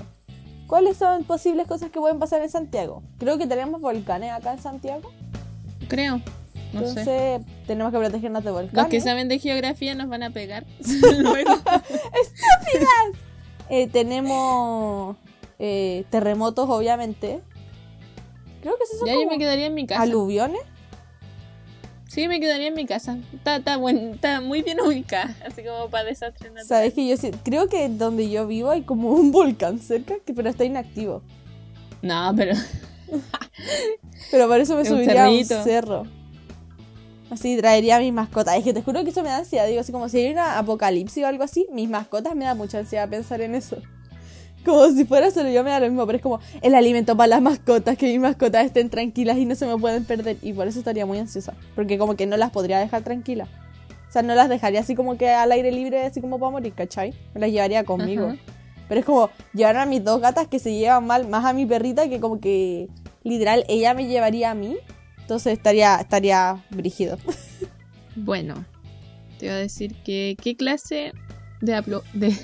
¿Cuáles 0.67 0.97
son 0.97 1.23
posibles 1.23 1.67
cosas 1.67 1.91
que 1.91 1.99
pueden 1.99 2.19
pasar 2.19 2.41
en 2.41 2.49
Santiago? 2.49 3.03
Creo 3.19 3.37
que 3.37 3.45
tenemos 3.47 3.81
volcanes 3.81 4.31
acá 4.31 4.53
en 4.53 4.59
Santiago. 4.59 5.11
Creo. 5.87 6.21
No 6.73 6.79
Entonces, 6.79 7.41
tenemos 7.67 7.93
que 7.93 7.99
protegernos 7.99 8.43
de 8.43 8.51
volcanes. 8.51 8.73
Los 8.73 8.87
que 8.87 8.99
saben 8.99 9.29
de 9.29 9.39
geografía 9.39 9.95
nos 9.95 10.09
van 10.09 10.23
a 10.23 10.31
pegar. 10.31 10.65
¡Estúpidas! 10.79 11.45
Eh, 13.69 13.87
tenemos 13.87 15.15
eh, 15.59 16.05
terremotos, 16.09 16.69
obviamente. 16.69 17.41
Creo 18.61 18.77
que 18.77 18.83
esos 18.83 18.99
son 18.99 19.07
Ya 19.07 19.13
yo 19.13 19.29
me 19.29 19.37
quedaría 19.37 19.67
en 19.67 19.73
mi 19.73 19.85
casa. 19.85 20.01
¿Aluviones? 20.01 20.61
Sí, 22.07 22.27
me 22.27 22.39
quedaría 22.39 22.67
en 22.67 22.75
mi 22.75 22.85
casa. 22.85 23.17
Está, 23.33 23.57
está, 23.57 23.79
está 23.89 24.41
muy 24.41 24.61
bien 24.61 24.79
ubicada, 24.79 25.35
así 25.45 25.63
como 25.63 25.89
para 25.89 26.05
desastres 26.05 26.51
naturales. 26.51 26.67
Sabes 26.67 26.93
que 26.93 27.07
yo 27.07 27.17
sí, 27.17 27.31
creo 27.43 27.67
que 27.67 27.87
donde 27.89 28.29
yo 28.29 28.47
vivo 28.47 28.69
hay 28.71 28.83
como 28.83 29.09
un 29.09 29.31
volcán 29.33 29.79
cerca, 29.79 30.15
que 30.25 30.33
pero 30.33 30.49
está 30.49 30.65
inactivo. 30.65 31.21
No, 32.01 32.33
pero. 32.35 32.55
pero 34.31 34.47
por 34.47 34.59
eso 34.59 34.75
me 34.75 34.85
subiría 34.85 35.25
a 35.25 35.29
un 35.29 35.45
cerro. 35.45 36.03
Así 37.31 37.57
traería 37.57 37.97
a 37.97 37.99
mis 37.99 38.13
mascotas. 38.13 38.55
Es 38.55 38.63
que 38.63 38.73
te 38.73 38.83
juro 38.83 39.03
que 39.03 39.09
eso 39.09 39.23
me 39.23 39.29
da 39.29 39.37
ansiedad. 39.37 39.67
Digo, 39.67 39.81
así 39.81 39.91
como 39.91 40.07
si 40.09 40.19
hay 40.19 40.31
una 40.31 40.59
apocalipsis 40.59 41.23
o 41.23 41.27
algo 41.27 41.43
así, 41.43 41.67
mis 41.71 41.89
mascotas 41.89 42.35
me 42.35 42.45
da 42.45 42.53
mucha 42.53 42.77
ansiedad 42.77 43.09
pensar 43.09 43.41
en 43.41 43.55
eso. 43.55 43.77
Como 44.65 44.89
si 44.89 45.05
fuera 45.05 45.29
solo 45.31 45.49
yo 45.49 45.63
me 45.63 45.69
da 45.69 45.79
lo 45.79 45.87
mismo, 45.87 46.05
pero 46.05 46.17
es 46.17 46.21
como 46.21 46.39
el 46.61 46.73
alimento 46.73 47.15
para 47.15 47.27
las 47.27 47.41
mascotas, 47.41 47.97
que 47.97 48.07
mis 48.07 48.19
mascotas 48.19 48.65
estén 48.65 48.89
tranquilas 48.89 49.37
y 49.37 49.45
no 49.45 49.55
se 49.55 49.67
me 49.67 49.77
pueden 49.77 50.05
perder. 50.05 50.37
Y 50.41 50.53
por 50.53 50.67
eso 50.67 50.79
estaría 50.79 51.05
muy 51.05 51.19
ansiosa. 51.19 51.53
Porque 51.75 51.97
como 51.97 52.15
que 52.15 52.25
no 52.25 52.35
las 52.35 52.51
podría 52.51 52.79
dejar 52.79 53.03
tranquilas. 53.03 53.47
O 54.09 54.11
sea, 54.11 54.21
no 54.21 54.33
las 54.33 54.49
dejaría 54.49 54.79
así 54.79 54.95
como 54.95 55.17
que 55.17 55.29
al 55.29 55.51
aire 55.51 55.71
libre, 55.71 56.05
así 56.05 56.21
como 56.21 56.39
para 56.39 56.51
morir, 56.51 56.73
¿cachai? 56.73 57.13
Me 57.33 57.41
las 57.41 57.51
llevaría 57.51 57.83
conmigo. 57.83 58.35
Pero 58.87 58.99
es 58.99 59.05
como 59.05 59.29
llevar 59.53 59.77
a 59.77 59.85
mis 59.85 60.03
dos 60.03 60.21
gatas 60.21 60.47
que 60.47 60.59
se 60.59 60.73
llevan 60.73 61.05
mal, 61.05 61.27
más 61.27 61.45
a 61.45 61.53
mi 61.53 61.65
perrita 61.65 62.07
que 62.07 62.19
como 62.19 62.39
que 62.39 62.87
literal 63.23 63.65
ella 63.67 63.93
me 63.93 64.07
llevaría 64.07 64.51
a 64.51 64.55
mí. 64.55 64.77
Entonces 65.21 65.53
estaría, 65.53 65.95
estaría 65.97 66.63
brígido. 66.69 67.17
Bueno, 68.17 68.63
te 69.39 69.47
voy 69.47 69.55
a 69.55 69.57
decir 69.57 69.93
que 70.05 70.37
qué 70.41 70.55
clase 70.55 71.11
de, 71.61 71.73
aplo 71.73 72.03
de 72.13 72.35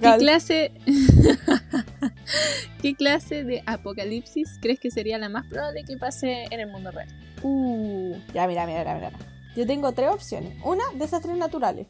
¿Qué 0.00 0.16
clase 0.18 0.72
¿Qué 2.82 2.94
clase 2.94 3.44
de 3.44 3.62
apocalipsis 3.66 4.58
crees 4.60 4.80
que 4.80 4.90
sería 4.90 5.18
la 5.18 5.28
más 5.28 5.46
probable 5.46 5.84
que 5.84 5.96
pase 5.96 6.44
en 6.50 6.60
el 6.60 6.70
mundo 6.70 6.90
real? 6.90 7.08
Uh, 7.42 8.16
ya 8.32 8.46
mira, 8.46 8.66
mira, 8.66 8.80
mira, 8.80 8.94
mira. 8.94 9.12
Yo 9.56 9.66
tengo 9.66 9.92
tres 9.92 10.10
opciones. 10.10 10.56
Una, 10.64 10.84
desastres 10.94 11.36
naturales, 11.36 11.86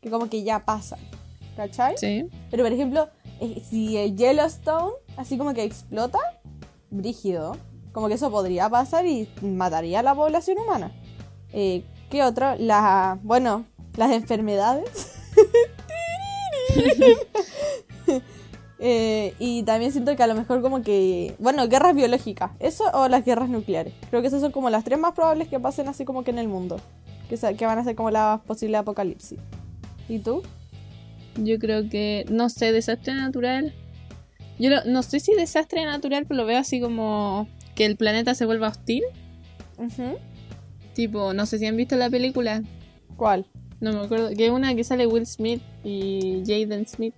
que 0.00 0.10
como 0.10 0.28
que 0.28 0.42
ya 0.42 0.60
pasan. 0.60 0.98
¿Cachai? 1.56 1.96
Sí. 1.96 2.26
Pero 2.50 2.64
por 2.64 2.72
ejemplo, 2.72 3.08
eh, 3.40 3.62
si 3.68 3.96
el 3.96 4.16
Yellowstone 4.16 4.92
así 5.16 5.36
como 5.36 5.54
que 5.54 5.64
explota, 5.64 6.18
brígido, 6.90 7.56
como 7.92 8.08
que 8.08 8.14
eso 8.14 8.30
podría 8.30 8.68
pasar 8.68 9.06
y 9.06 9.28
mataría 9.42 10.00
a 10.00 10.02
la 10.02 10.14
población 10.14 10.58
humana. 10.58 10.92
Eh, 11.52 11.84
¿Qué 12.10 12.22
otro? 12.22 12.54
La, 12.56 13.18
bueno, 13.22 13.64
las 13.96 14.12
enfermedades. 14.12 15.16
Eh, 18.82 19.34
y 19.38 19.62
también 19.64 19.92
siento 19.92 20.16
que 20.16 20.22
a 20.22 20.26
lo 20.26 20.34
mejor 20.34 20.62
como 20.62 20.80
que, 20.80 21.34
bueno, 21.38 21.68
guerras 21.68 21.94
biológicas, 21.94 22.52
eso 22.60 22.84
o 22.94 23.08
las 23.08 23.26
guerras 23.26 23.50
nucleares. 23.50 23.92
Creo 24.08 24.22
que 24.22 24.28
esas 24.28 24.40
son 24.40 24.52
como 24.52 24.70
las 24.70 24.84
tres 24.84 24.98
más 24.98 25.12
probables 25.12 25.48
que 25.48 25.60
pasen 25.60 25.86
así 25.88 26.06
como 26.06 26.24
que 26.24 26.30
en 26.30 26.38
el 26.38 26.48
mundo, 26.48 26.80
que, 27.28 27.36
que 27.56 27.66
van 27.66 27.78
a 27.78 27.84
ser 27.84 27.94
como 27.94 28.10
la 28.10 28.40
posible 28.46 28.78
apocalipsis. 28.78 29.38
¿Y 30.08 30.20
tú? 30.20 30.42
Yo 31.36 31.58
creo 31.58 31.90
que, 31.90 32.24
no 32.30 32.48
sé, 32.48 32.72
desastre 32.72 33.14
natural. 33.14 33.74
Yo 34.58 34.70
no 34.86 35.02
sé 35.02 35.20
si 35.20 35.34
desastre 35.34 35.84
natural, 35.84 36.24
pero 36.26 36.38
lo 36.38 36.46
veo 36.46 36.58
así 36.58 36.80
como 36.80 37.48
que 37.74 37.84
el 37.84 37.96
planeta 37.96 38.34
se 38.34 38.46
vuelva 38.46 38.68
hostil. 38.68 39.04
Tipo, 40.94 41.34
no 41.34 41.44
sé 41.44 41.58
si 41.58 41.66
han 41.66 41.76
visto 41.76 41.96
la 41.96 42.08
película. 42.08 42.62
¿Cuál? 43.16 43.46
No 43.80 43.92
me 43.92 44.00
acuerdo. 44.00 44.30
Que 44.36 44.46
es 44.46 44.52
una 44.52 44.74
que 44.74 44.84
sale 44.84 45.06
Will 45.06 45.26
Smith 45.26 45.62
y 45.84 46.42
Jaden 46.46 46.86
Smith. 46.86 47.14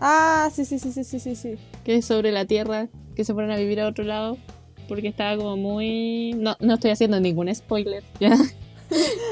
Ah, 0.00 0.50
sí, 0.52 0.64
sí, 0.64 0.78
sí, 0.78 0.92
sí, 0.92 1.04
sí, 1.04 1.20
sí, 1.20 1.36
sí. 1.36 1.54
Que 1.84 1.96
es 1.96 2.04
sobre 2.04 2.32
la 2.32 2.44
Tierra, 2.44 2.88
que 3.14 3.24
se 3.24 3.32
fueron 3.32 3.50
a 3.52 3.56
vivir 3.56 3.80
a 3.80 3.86
otro 3.88 4.04
lado. 4.04 4.36
Porque 4.88 5.08
estaba 5.08 5.36
como 5.36 5.56
muy... 5.56 6.34
No, 6.36 6.56
no 6.60 6.74
estoy 6.74 6.90
haciendo 6.90 7.18
ningún 7.20 7.52
spoiler, 7.54 8.02
¿ya? 8.20 8.36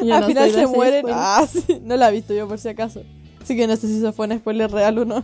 Yo 0.03 0.15
Al 0.15 0.23
no 0.23 0.27
final 0.27 0.51
se 0.51 0.67
mueren. 0.67 1.07
Ah, 1.11 1.47
sí, 1.49 1.81
no 1.83 1.97
la 1.97 2.09
he 2.09 2.13
visto 2.13 2.35
yo 2.35 2.49
por 2.49 2.59
si 2.59 2.69
acaso. 2.69 3.03
Así 3.43 3.57
que 3.57 3.67
no 3.67 3.77
sé 3.77 3.87
si 3.89 3.99
eso 3.99 4.13
fue 4.13 4.27
un 4.27 4.39
spoiler 4.39 4.71
real 4.71 4.99
o 4.99 5.05
no. 5.05 5.23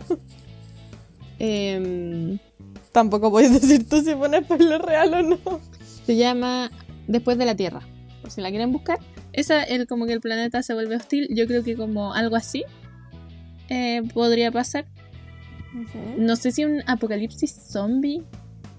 Em, 1.39 2.37
Tampoco 2.91 3.31
podéis 3.31 3.59
decir 3.59 3.87
tú 3.89 3.97
si 4.01 4.13
fue 4.15 4.27
un 4.29 4.43
spoiler 4.43 4.81
real 4.81 5.13
o 5.13 5.21
no. 5.23 5.37
se 6.05 6.15
llama 6.15 6.69
Después 7.07 7.37
de 7.37 7.45
la 7.45 7.55
Tierra. 7.55 7.81
Por 8.21 8.31
si 8.31 8.41
la 8.41 8.49
quieren 8.49 8.71
buscar. 8.71 8.99
Esa, 9.33 9.63
el, 9.63 9.87
como 9.87 10.05
que 10.05 10.13
el 10.13 10.21
planeta 10.21 10.61
se 10.63 10.73
vuelve 10.73 10.95
hostil. 10.95 11.27
Yo 11.31 11.47
creo 11.47 11.63
que 11.63 11.75
como 11.75 12.13
algo 12.13 12.35
así 12.35 12.63
eh, 13.69 14.01
podría 14.13 14.51
pasar. 14.51 14.85
No 16.17 16.35
sé 16.35 16.51
si 16.51 16.65
un 16.65 16.83
apocalipsis 16.85 17.51
zombie, 17.51 18.23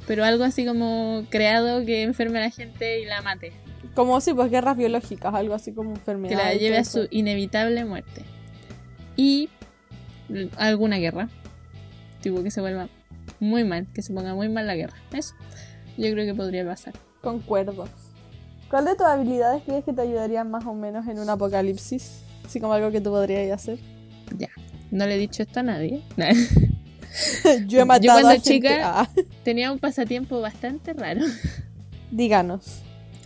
pero 0.07 0.25
algo 0.25 0.45
así 0.45 0.67
como 0.67 1.25
creado 1.31 1.85
que 1.87 2.03
enferme 2.03 2.39
a 2.39 2.43
la 2.43 2.51
gente 2.51 3.01
y 3.01 3.07
la 3.07 3.23
mate. 3.23 3.53
Como 3.95 4.21
si, 4.21 4.35
pues 4.35 4.51
guerras 4.51 4.77
biológicas, 4.77 5.35
algo 5.35 5.55
así 5.55 5.73
como 5.73 5.91
enfermedad. 5.91 6.31
Que 6.31 6.37
la 6.37 6.55
lleve 6.55 6.79
a 6.79 6.85
su 6.85 7.09
inevitable 7.11 7.85
muerte. 7.85 8.23
Y 9.17 9.49
alguna 10.57 10.99
guerra. 10.99 11.29
Tipo 12.21 12.43
que 12.43 12.51
se 12.51 12.61
vuelva 12.61 12.89
muy 13.41 13.65
mal, 13.65 13.87
que 13.93 14.03
se 14.03 14.13
ponga 14.13 14.35
muy 14.35 14.49
mal 14.49 14.67
la 14.67 14.77
guerra. 14.77 14.97
Eso. 15.13 15.35
Yo 15.97 16.11
creo 16.13 16.25
que 16.27 16.35
podría 16.35 16.65
pasar. 16.65 16.95
Concuerdo. 17.21 17.89
¿Cuál 18.73 18.87
de 18.87 18.95
tus 18.97 19.07
habilidades 19.07 19.63
crees 19.65 19.85
que 19.85 19.93
te 19.93 20.01
ayudarían 20.01 20.51
más 20.51 20.65
o 20.65 20.73
menos 20.75 21.07
en 21.07 21.19
un 21.19 21.29
apocalipsis? 21.29 22.23
Así 22.45 22.59
como 22.59 22.73
algo 22.73 22.91
que 22.91 23.01
tú 23.03 23.11
podrías 23.11 23.53
hacer. 23.53 23.79
Ya. 24.39 24.49
No 24.91 25.07
le 25.07 25.15
he 25.15 25.19
dicho 25.19 25.43
esto 25.43 25.61
a 25.61 25.63
nadie. 25.63 26.03
Yo 27.67 27.81
he 27.81 27.85
matado 27.85 28.13
cuando 28.21 28.29
a 28.31 28.33
gente. 28.33 28.49
chica- 28.51 29.01
Ah, 29.01 29.09
Tenía 29.45 29.71
un 29.71 29.79
pasatiempo 29.79 30.41
bastante 30.41 30.95
raro. 30.95 31.21
díganos. 32.11 32.81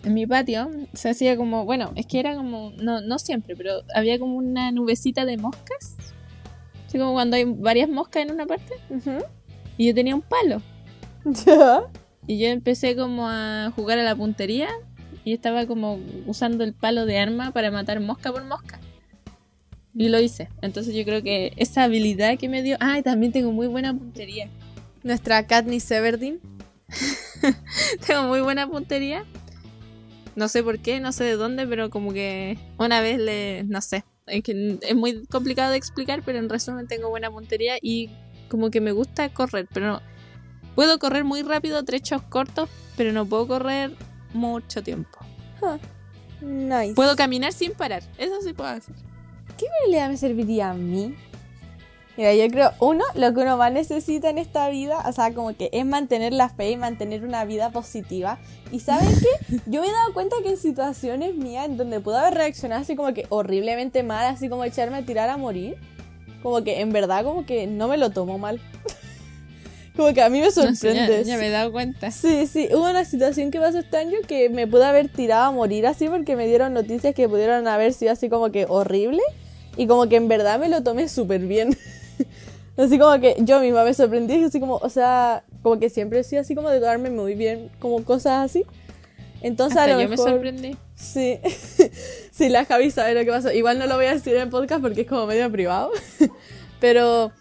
En 0.04 0.14
mi 0.14 0.26
patio 0.26 0.68
se 0.92 1.10
hacía 1.10 1.36
como, 1.36 1.64
bueno, 1.64 1.92
es 1.96 2.06
que 2.06 2.18
era 2.20 2.34
como, 2.36 2.72
no, 2.82 3.00
no 3.00 3.18
siempre, 3.18 3.54
pero 3.56 3.82
había 3.94 4.18
como 4.18 4.36
una 4.36 4.70
nubecita 4.72 5.24
de 5.24 5.36
moscas. 5.36 5.96
Así 6.88 6.98
como 6.98 7.12
cuando 7.12 7.36
hay 7.36 7.44
varias 7.44 7.88
moscas 7.88 8.22
en 8.24 8.32
una 8.32 8.46
parte. 8.46 8.74
Y 9.78 9.86
yo 9.86 9.94
tenía 9.94 10.14
un 10.16 10.22
palo. 10.22 10.60
Ya. 11.46 11.82
Y 12.28 12.38
yo 12.38 12.48
empecé 12.48 12.96
como 12.96 13.28
a 13.28 13.72
jugar 13.76 13.98
a 14.00 14.02
la 14.04 14.14
puntería. 14.16 14.68
Y 15.26 15.32
estaba 15.32 15.66
como 15.66 15.98
usando 16.26 16.62
el 16.62 16.72
palo 16.72 17.04
de 17.04 17.18
arma 17.18 17.50
para 17.50 17.72
matar 17.72 17.98
mosca 17.98 18.30
por 18.30 18.44
mosca. 18.44 18.78
Y 19.92 20.08
lo 20.08 20.20
hice. 20.20 20.48
Entonces 20.62 20.94
yo 20.94 21.04
creo 21.04 21.20
que 21.20 21.52
esa 21.56 21.82
habilidad 21.82 22.38
que 22.38 22.48
me 22.48 22.62
dio... 22.62 22.76
Ah, 22.78 22.96
y 22.96 23.02
también 23.02 23.32
tengo 23.32 23.50
muy 23.50 23.66
buena 23.66 23.92
puntería. 23.92 24.48
Nuestra 25.02 25.44
Katniss 25.44 25.82
Severdeen. 25.82 26.40
Tengo 28.06 28.22
muy 28.28 28.40
buena 28.40 28.68
puntería. 28.68 29.24
No 30.36 30.46
sé 30.46 30.62
por 30.62 30.78
qué, 30.78 31.00
no 31.00 31.10
sé 31.10 31.24
de 31.24 31.34
dónde, 31.34 31.66
pero 31.66 31.90
como 31.90 32.12
que 32.12 32.56
una 32.78 33.00
vez 33.00 33.18
le. 33.18 33.64
No 33.64 33.80
sé. 33.80 34.04
Es 34.28 34.44
que 34.44 34.78
es 34.80 34.94
muy 34.94 35.26
complicado 35.26 35.72
de 35.72 35.76
explicar, 35.76 36.22
pero 36.24 36.38
en 36.38 36.48
resumen 36.48 36.86
tengo 36.86 37.08
buena 37.08 37.32
puntería 37.32 37.78
y 37.82 38.10
como 38.48 38.70
que 38.70 38.80
me 38.80 38.92
gusta 38.92 39.28
correr, 39.32 39.66
pero 39.72 39.86
no. 39.86 40.02
Puedo 40.76 41.00
correr 41.00 41.24
muy 41.24 41.42
rápido, 41.42 41.84
trechos 41.84 42.22
cortos, 42.22 42.68
pero 42.96 43.12
no 43.12 43.26
puedo 43.26 43.48
correr 43.48 43.92
mucho 44.36 44.82
tiempo. 44.82 45.18
Nice. 46.40 46.94
Puedo 46.94 47.16
caminar 47.16 47.52
sin 47.52 47.72
parar, 47.72 48.02
eso 48.18 48.40
sí 48.42 48.52
puedo 48.52 48.70
hacer. 48.70 48.94
¿Qué 49.56 49.66
habilidad 49.82 50.10
me 50.10 50.16
serviría 50.16 50.70
a 50.70 50.74
mí? 50.74 51.16
Mira, 52.16 52.34
yo 52.34 52.48
creo, 52.48 52.72
uno, 52.80 53.04
lo 53.14 53.34
que 53.34 53.40
uno 53.40 53.58
más 53.58 53.70
necesita 53.72 54.30
en 54.30 54.38
esta 54.38 54.70
vida, 54.70 55.04
o 55.06 55.12
sea, 55.12 55.34
como 55.34 55.54
que 55.54 55.68
es 55.72 55.84
mantener 55.84 56.32
la 56.32 56.48
fe 56.48 56.70
y 56.70 56.76
mantener 56.76 57.24
una 57.24 57.44
vida 57.44 57.70
positiva. 57.70 58.38
Y 58.72 58.80
¿saben 58.80 59.08
qué? 59.20 59.60
Yo 59.66 59.82
me 59.82 59.88
he 59.88 59.92
dado 59.92 60.14
cuenta 60.14 60.36
que 60.42 60.48
en 60.48 60.56
situaciones 60.56 61.34
mías 61.34 61.66
en 61.66 61.76
donde 61.76 62.00
puedo 62.00 62.16
haber 62.16 62.34
reaccionado 62.34 62.80
así 62.80 62.96
como 62.96 63.12
que 63.12 63.26
horriblemente 63.28 64.02
mal, 64.02 64.24
así 64.26 64.48
como 64.48 64.64
echarme 64.64 64.96
a 64.96 65.04
tirar 65.04 65.28
a 65.28 65.36
morir, 65.36 65.76
como 66.42 66.64
que 66.64 66.80
en 66.80 66.90
verdad 66.90 67.22
como 67.22 67.44
que 67.44 67.66
no 67.66 67.86
me 67.86 67.98
lo 67.98 68.10
tomo 68.10 68.38
mal. 68.38 68.60
como 69.96 70.12
que 70.14 70.22
a 70.22 70.28
mí 70.28 70.40
me 70.40 70.46
No 70.46 70.50
sé, 70.52 70.62
sorprende. 70.62 71.24
ya, 71.24 71.32
ya 71.34 71.38
me 71.38 71.48
he 71.48 71.50
dado 71.50 71.72
cuenta. 71.72 72.10
Sí, 72.10 72.46
sí, 72.46 72.68
hubo 72.72 72.88
una 72.88 73.04
situación 73.04 73.50
que 73.50 73.58
pasó 73.58 73.78
este 73.78 73.96
año 73.96 74.18
que 74.26 74.48
me 74.48 74.66
pude 74.66 74.84
haber 74.84 75.08
tirado 75.08 75.44
a 75.44 75.50
morir 75.50 75.86
así 75.86 76.08
porque 76.08 76.36
me 76.36 76.46
dieron 76.46 76.74
noticias 76.74 77.14
que 77.14 77.28
pudieron 77.28 77.66
haber 77.68 77.92
sido 77.92 78.12
así 78.12 78.28
como 78.28 78.50
que 78.52 78.66
horrible 78.68 79.22
y 79.76 79.86
como 79.86 80.08
que 80.08 80.16
en 80.16 80.28
verdad 80.28 80.58
me 80.58 80.68
lo 80.68 80.82
tomé 80.82 81.08
súper 81.08 81.40
bien. 81.40 81.76
así 82.76 82.98
como 82.98 83.18
que 83.20 83.36
yo 83.40 83.60
misma 83.60 83.84
me 83.84 83.94
sorprendí, 83.94 84.44
así 84.44 84.60
como, 84.60 84.76
o 84.76 84.88
sea, 84.88 85.42
como 85.62 85.78
que 85.78 85.90
siempre 85.90 86.20
he 86.20 86.24
sido 86.24 86.42
así 86.42 86.54
como 86.54 86.70
de 86.70 86.80
tomarme 86.80 87.10
muy 87.10 87.34
bien, 87.34 87.70
como 87.78 88.04
cosas 88.04 88.44
así. 88.50 88.64
Entonces 89.42 89.78
Hasta 89.78 89.92
a 89.92 89.94
lo 89.96 90.00
yo 90.02 90.08
me 90.08 90.16
mejor... 90.16 90.30
sorprendí. 90.30 90.76
Sí, 90.96 91.38
sí, 92.30 92.48
la 92.48 92.64
Javi 92.64 92.90
sabe 92.90 93.14
lo 93.14 93.20
que 93.24 93.30
pasó. 93.30 93.52
Igual 93.52 93.78
no 93.78 93.86
lo 93.86 93.96
voy 93.96 94.06
a 94.06 94.14
decir 94.14 94.34
en 94.34 94.42
el 94.42 94.48
podcast 94.48 94.80
porque 94.80 95.02
es 95.02 95.06
como 95.06 95.26
medio 95.26 95.50
privado. 95.52 95.90
Pero 96.80 97.32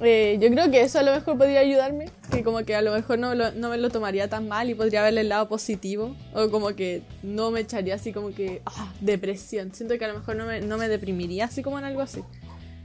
eh, 0.00 0.38
yo 0.40 0.48
creo 0.50 0.70
que 0.70 0.82
eso 0.82 0.98
a 0.98 1.02
lo 1.02 1.12
mejor 1.12 1.38
podría 1.38 1.60
ayudarme. 1.60 2.06
Que 2.30 2.42
como 2.42 2.64
que 2.64 2.74
a 2.74 2.82
lo 2.82 2.92
mejor 2.92 3.18
no, 3.18 3.34
lo- 3.34 3.52
no 3.52 3.68
me 3.70 3.76
lo 3.78 3.90
tomaría 3.90 4.28
tan 4.28 4.48
mal 4.48 4.68
y 4.70 4.74
podría 4.74 5.02
verle 5.02 5.20
el 5.22 5.28
lado 5.28 5.48
positivo. 5.48 6.16
O 6.34 6.50
como 6.50 6.74
que 6.74 7.02
no 7.22 7.50
me 7.50 7.60
echaría 7.60 7.94
así 7.94 8.12
como 8.12 8.34
que 8.34 8.62
ah, 8.66 8.92
depresión. 9.00 9.74
Siento 9.74 9.96
que 9.98 10.04
a 10.04 10.08
lo 10.08 10.18
mejor 10.18 10.36
no 10.36 10.46
me, 10.46 10.60
no 10.60 10.78
me 10.78 10.88
deprimiría 10.88 11.44
así 11.46 11.62
como 11.62 11.78
en 11.78 11.84
algo 11.84 12.00
así. 12.00 12.22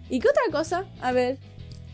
¿Y 0.10 0.20
qué 0.20 0.28
otra 0.30 0.44
cosa? 0.52 0.86
A 1.02 1.12
ver, 1.12 1.38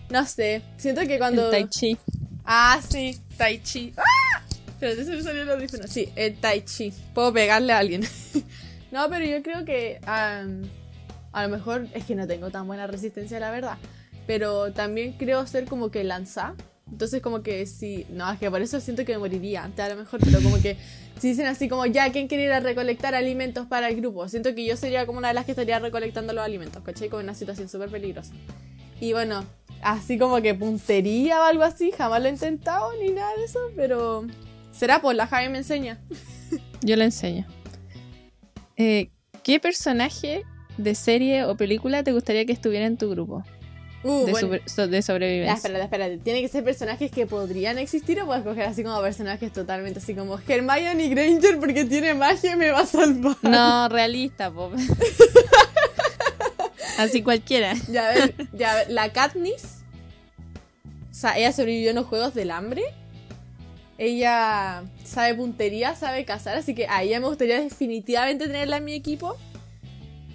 no 0.10 0.26
sé. 0.26 0.62
Siento 0.78 1.02
que 1.02 1.18
cuando... 1.18 1.46
El 1.46 1.52
tai 1.52 1.68
chi. 1.70 1.98
Ah, 2.46 2.80
sí, 2.88 3.18
Tai 3.38 3.60
Chi. 3.64 3.92
¡Ah! 3.98 4.42
Espérate, 4.68 5.04
se 5.04 5.12
me 5.16 5.22
salió 5.24 5.42
el 5.42 5.50
audífono. 5.50 5.88
Sí, 5.88 6.10
el 6.16 6.36
Tai 6.36 6.62
Chi. 6.64 6.94
Puedo 7.14 7.34
pegarle 7.34 7.74
a 7.74 7.80
alguien. 7.80 8.04
no, 8.92 9.10
pero 9.10 9.26
yo 9.26 9.42
creo 9.42 9.66
que 9.66 10.00
am, 10.06 10.62
a 11.32 11.44
lo 11.44 11.50
mejor 11.50 11.88
es 11.94 12.06
que 12.06 12.14
no 12.16 12.28
tengo 12.28 12.52
tan 12.52 12.68
buena 12.68 12.86
resistencia, 12.86 13.40
la 13.40 13.50
verdad. 13.52 13.78
Pero 14.28 14.72
también 14.74 15.14
creo 15.14 15.46
ser 15.48 15.66
como 15.66 15.92
que 15.92 16.04
lanza. 16.04 16.56
Entonces 16.92 17.22
como 17.22 17.42
que 17.42 17.66
sí, 17.66 18.06
no, 18.10 18.32
es 18.32 18.40
que 18.40 18.50
por 18.52 18.62
eso 18.62 18.80
siento 18.80 19.06
que 19.06 19.14
me 19.14 19.18
moriría 19.20 19.64
antes 19.64 19.84
a 19.84 19.90
lo 19.90 19.96
mejor, 19.96 20.20
pero 20.24 20.40
como 20.42 20.62
que 20.62 20.78
si 21.20 21.30
dicen 21.30 21.48
así 21.48 21.68
como 21.68 21.86
ya, 21.86 22.12
¿quién 22.12 22.28
quiere 22.28 22.44
ir 22.44 22.52
a 22.52 22.60
recolectar 22.60 23.16
alimentos 23.16 23.66
para 23.66 23.90
el 23.90 23.96
grupo? 23.96 24.28
Siento 24.28 24.54
que 24.54 24.66
yo 24.66 24.78
sería 24.78 25.06
como 25.06 25.18
una 25.18 25.30
de 25.30 25.34
las 25.34 25.46
que 25.46 25.52
estaría 25.52 25.80
recolectando 25.80 26.34
los 26.34 26.44
alimentos, 26.44 26.84
¿cachai? 26.84 27.10
Como 27.10 27.24
una 27.24 27.34
situación 27.34 27.70
súper 27.70 27.90
peligrosa. 27.90 28.34
Y 29.00 29.14
bueno, 29.14 29.46
así 29.82 30.18
como 30.20 30.42
que 30.42 30.54
puntería 30.54 31.42
o 31.42 31.44
algo 31.44 31.64
así, 31.64 31.92
jamás 31.92 32.22
lo 32.22 32.28
he 32.28 32.32
intentado 32.32 32.92
ni 33.02 33.12
nada 33.12 33.36
de 33.36 33.46
eso, 33.46 33.60
pero 33.76 34.28
será 34.72 35.02
por 35.02 35.16
la 35.16 35.26
Javi 35.26 35.50
me 35.50 35.60
enseña. 35.60 36.00
Yo 36.82 36.96
le 36.96 37.06
enseño. 37.06 37.48
Eh, 38.78 39.10
¿Qué 39.44 39.60
personaje 39.60 40.44
de 40.78 40.96
serie 40.96 41.46
o 41.46 41.56
película 41.56 42.04
te 42.04 42.12
gustaría 42.12 42.46
que 42.46 42.52
estuviera 42.52 42.86
en 42.86 42.98
tu 42.98 43.10
grupo 43.10 43.44
Uh, 44.08 44.26
de, 44.26 44.32
bueno. 44.32 44.48
super- 44.48 44.62
so- 44.70 44.88
de 44.88 44.98
Ya, 44.98 45.02
sobrevivencia? 45.02 45.54
espérate, 45.56 45.84
espérate. 45.84 46.18
¿Tiene 46.20 46.42
que 46.42 46.48
ser 46.48 46.64
personajes 46.64 47.10
que 47.12 47.26
podrían 47.26 47.78
existir 47.80 48.22
o 48.22 48.26
puedes 48.28 48.44
coger 48.44 48.64
así 48.64 48.84
como 48.84 49.02
personajes 49.02 49.52
totalmente 49.52 49.98
así 50.00 50.14
como 50.14 50.38
Hermione 50.48 51.10
Granger 51.10 51.60
porque 51.60 51.86
tiene 51.86 52.14
magia 52.14 52.54
y 52.54 52.56
me 52.56 52.70
va 52.72 52.82
a 52.82 52.86
salvar? 52.86 53.36
No, 53.42 53.90
realista, 53.90 54.52
po. 54.52 54.72
Así 56.98 57.24
cualquiera. 57.24 57.74
Ya, 57.90 58.10
ver, 58.10 58.36
ya, 58.54 58.72
a 58.72 58.76
ver, 58.76 58.90
la 58.92 59.12
Katniss. 59.12 59.80
O 61.12 61.14
sea, 61.14 61.38
ella 61.38 61.52
sobrevivió 61.52 61.90
en 61.90 61.98
los 61.98 62.06
Juegos 62.06 62.34
del 62.34 62.52
Hambre. 62.52 62.84
Ella 63.98 64.84
sabe 65.04 65.34
puntería, 65.36 65.96
sabe 65.96 66.26
cazar, 66.26 66.58
así 66.58 66.74
que 66.76 66.88
a 66.88 67.04
ella 67.04 67.20
me 67.20 67.28
gustaría 67.28 67.60
definitivamente 67.60 68.46
tenerla 68.48 68.78
en 68.78 68.86
mi 68.86 68.94
equipo. 68.94 69.36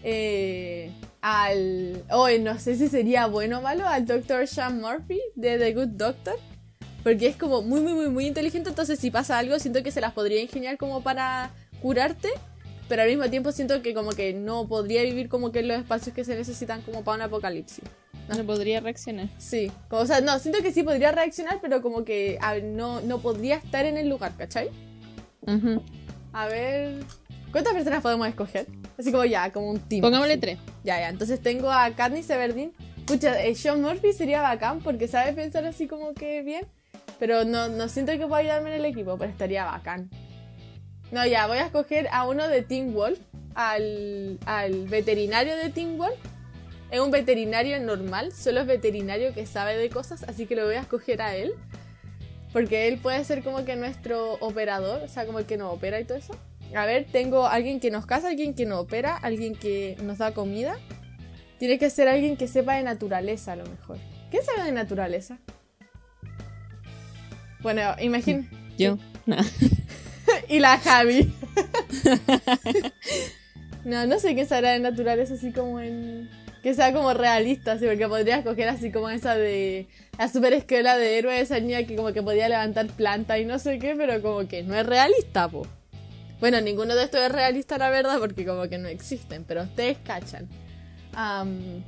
Eh, 0.02 0.90
al. 1.22 2.02
Oh, 2.10 2.28
no 2.40 2.58
sé 2.58 2.76
si 2.76 2.88
sería 2.88 3.26
bueno 3.26 3.58
o 3.58 3.62
malo, 3.62 3.86
al 3.86 4.06
Dr. 4.06 4.46
Sean 4.46 4.80
Murphy 4.80 5.20
de 5.34 5.58
The 5.58 5.74
Good 5.74 5.88
Doctor. 5.88 6.38
Porque 7.02 7.28
es 7.28 7.36
como 7.36 7.62
muy, 7.62 7.80
muy, 7.80 7.94
muy, 7.94 8.08
muy 8.08 8.26
inteligente. 8.26 8.68
Entonces, 8.68 8.98
si 8.98 9.10
pasa 9.10 9.38
algo, 9.38 9.58
siento 9.58 9.82
que 9.82 9.90
se 9.90 10.00
las 10.00 10.12
podría 10.12 10.40
ingeniar 10.40 10.76
como 10.76 11.02
para 11.02 11.50
curarte. 11.80 12.28
Pero 12.88 13.02
al 13.02 13.08
mismo 13.08 13.30
tiempo 13.30 13.52
siento 13.52 13.82
que 13.82 13.94
como 13.94 14.10
que 14.10 14.34
no 14.34 14.66
podría 14.66 15.02
vivir 15.02 15.28
como 15.28 15.52
que 15.52 15.60
en 15.60 15.68
los 15.68 15.78
espacios 15.78 16.14
que 16.14 16.24
se 16.24 16.34
necesitan 16.34 16.82
como 16.82 17.04
para 17.04 17.16
un 17.16 17.22
apocalipsis. 17.22 17.84
No 18.36 18.44
podría 18.44 18.80
reaccionar. 18.80 19.28
Sí, 19.38 19.70
como, 19.88 20.02
o 20.02 20.06
sea, 20.06 20.20
no, 20.20 20.38
siento 20.38 20.60
que 20.60 20.72
sí 20.72 20.82
podría 20.82 21.12
reaccionar, 21.12 21.58
pero 21.60 21.82
como 21.82 22.04
que 22.04 22.38
a 22.40 22.58
no, 22.58 23.00
no 23.00 23.20
podría 23.20 23.56
estar 23.56 23.86
en 23.86 23.96
el 23.96 24.08
lugar, 24.08 24.32
¿cachai? 24.36 24.70
A 26.32 26.46
ver, 26.46 27.00
¿cuántas 27.50 27.72
personas 27.72 28.02
podemos 28.02 28.28
escoger? 28.28 28.66
Así 29.00 29.10
como 29.10 29.24
ya, 29.24 29.50
como 29.50 29.70
un 29.70 29.80
team. 29.80 30.02
Pongámosle 30.02 30.34
así. 30.34 30.40
tres. 30.40 30.58
Ya, 30.84 31.00
ya, 31.00 31.08
entonces 31.08 31.40
tengo 31.40 31.70
a 31.70 31.90
Katniss 31.92 32.28
Everdeen. 32.28 32.72
Pucha, 33.06 33.42
eh, 33.42 33.54
Sean 33.54 33.80
Murphy 33.80 34.12
sería 34.12 34.42
bacán 34.42 34.80
porque 34.80 35.08
sabe 35.08 35.32
pensar 35.32 35.64
así 35.64 35.86
como 35.86 36.12
que 36.12 36.42
bien, 36.42 36.66
pero 37.18 37.44
no, 37.44 37.68
no 37.68 37.88
siento 37.88 38.12
que 38.12 38.26
pueda 38.26 38.36
ayudarme 38.36 38.70
en 38.70 38.76
el 38.76 38.84
equipo, 38.84 39.16
pero 39.16 39.30
estaría 39.30 39.64
bacán. 39.64 40.10
No, 41.10 41.26
ya, 41.26 41.46
voy 41.46 41.56
a 41.58 41.64
escoger 41.64 42.08
a 42.12 42.28
uno 42.28 42.46
de 42.46 42.62
Team 42.62 42.92
Wolf, 42.92 43.18
al, 43.54 44.38
al 44.44 44.86
veterinario 44.86 45.56
de 45.56 45.70
Team 45.70 45.96
Wolf. 45.96 46.18
Es 46.90 47.00
un 47.00 47.10
veterinario 47.10 47.80
normal, 47.80 48.32
solo 48.32 48.60
es 48.60 48.66
veterinario 48.66 49.32
que 49.32 49.46
sabe 49.46 49.78
de 49.78 49.88
cosas, 49.88 50.24
así 50.24 50.44
que 50.44 50.56
lo 50.56 50.66
voy 50.66 50.74
a 50.74 50.80
escoger 50.80 51.22
a 51.22 51.34
él. 51.34 51.54
Porque 52.52 52.86
él 52.86 52.98
puede 52.98 53.24
ser 53.24 53.42
como 53.42 53.64
que 53.64 53.76
nuestro 53.76 54.34
operador, 54.34 55.02
o 55.02 55.08
sea, 55.08 55.24
como 55.24 55.38
el 55.38 55.46
que 55.46 55.56
nos 55.56 55.72
opera 55.72 55.98
y 56.00 56.04
todo 56.04 56.18
eso. 56.18 56.36
A 56.74 56.86
ver, 56.86 57.06
tengo 57.10 57.46
alguien 57.46 57.80
que 57.80 57.90
nos 57.90 58.06
casa, 58.06 58.28
alguien 58.28 58.54
que 58.54 58.66
nos 58.66 58.80
opera, 58.80 59.16
alguien 59.16 59.54
que 59.54 59.96
nos 60.02 60.18
da 60.18 60.32
comida. 60.32 60.78
Tiene 61.58 61.78
que 61.78 61.90
ser 61.90 62.08
alguien 62.08 62.36
que 62.36 62.48
sepa 62.48 62.76
de 62.76 62.82
naturaleza 62.82 63.52
a 63.52 63.56
lo 63.56 63.66
mejor. 63.66 63.98
¿Quién 64.30 64.44
sabe 64.44 64.64
de 64.64 64.72
naturaleza? 64.72 65.38
Bueno, 67.60 67.82
imagina. 68.00 68.48
Yo. 68.78 68.96
No. 69.26 69.36
y 70.48 70.60
la 70.60 70.78
Javi. 70.78 71.32
no, 73.84 74.06
no 74.06 74.18
sé 74.18 74.34
qué 74.34 74.46
sabrá 74.46 74.70
de 74.70 74.80
naturaleza 74.80 75.34
así 75.34 75.52
como 75.52 75.80
en... 75.80 76.30
Que 76.62 76.74
sea 76.74 76.92
como 76.92 77.14
realista, 77.14 77.72
así, 77.72 77.86
porque 77.86 78.06
podrías 78.06 78.44
coger 78.44 78.68
así 78.68 78.92
como 78.92 79.08
esa 79.08 79.34
de 79.34 79.88
la 80.18 80.28
super 80.28 80.52
escuela 80.52 80.98
de 80.98 81.18
héroes, 81.18 81.40
esa 81.40 81.58
niña 81.58 81.84
que 81.84 81.96
como 81.96 82.12
que 82.12 82.22
podía 82.22 82.50
levantar 82.50 82.86
planta 82.88 83.38
y 83.38 83.46
no 83.46 83.58
sé 83.58 83.78
qué, 83.78 83.94
pero 83.96 84.20
como 84.20 84.46
que 84.46 84.62
no 84.62 84.74
es 84.74 84.84
realista, 84.84 85.48
po. 85.48 85.66
Bueno, 86.40 86.60
ninguno 86.60 86.94
de 86.94 87.04
estos 87.04 87.20
es 87.20 87.30
realista, 87.30 87.76
la 87.78 87.90
verdad, 87.90 88.18
porque 88.18 88.46
como 88.46 88.68
que 88.68 88.78
no 88.78 88.88
existen, 88.88 89.44
pero 89.44 89.62
ustedes 89.62 89.98
cachan. 90.02 90.48
Am, 91.12 91.82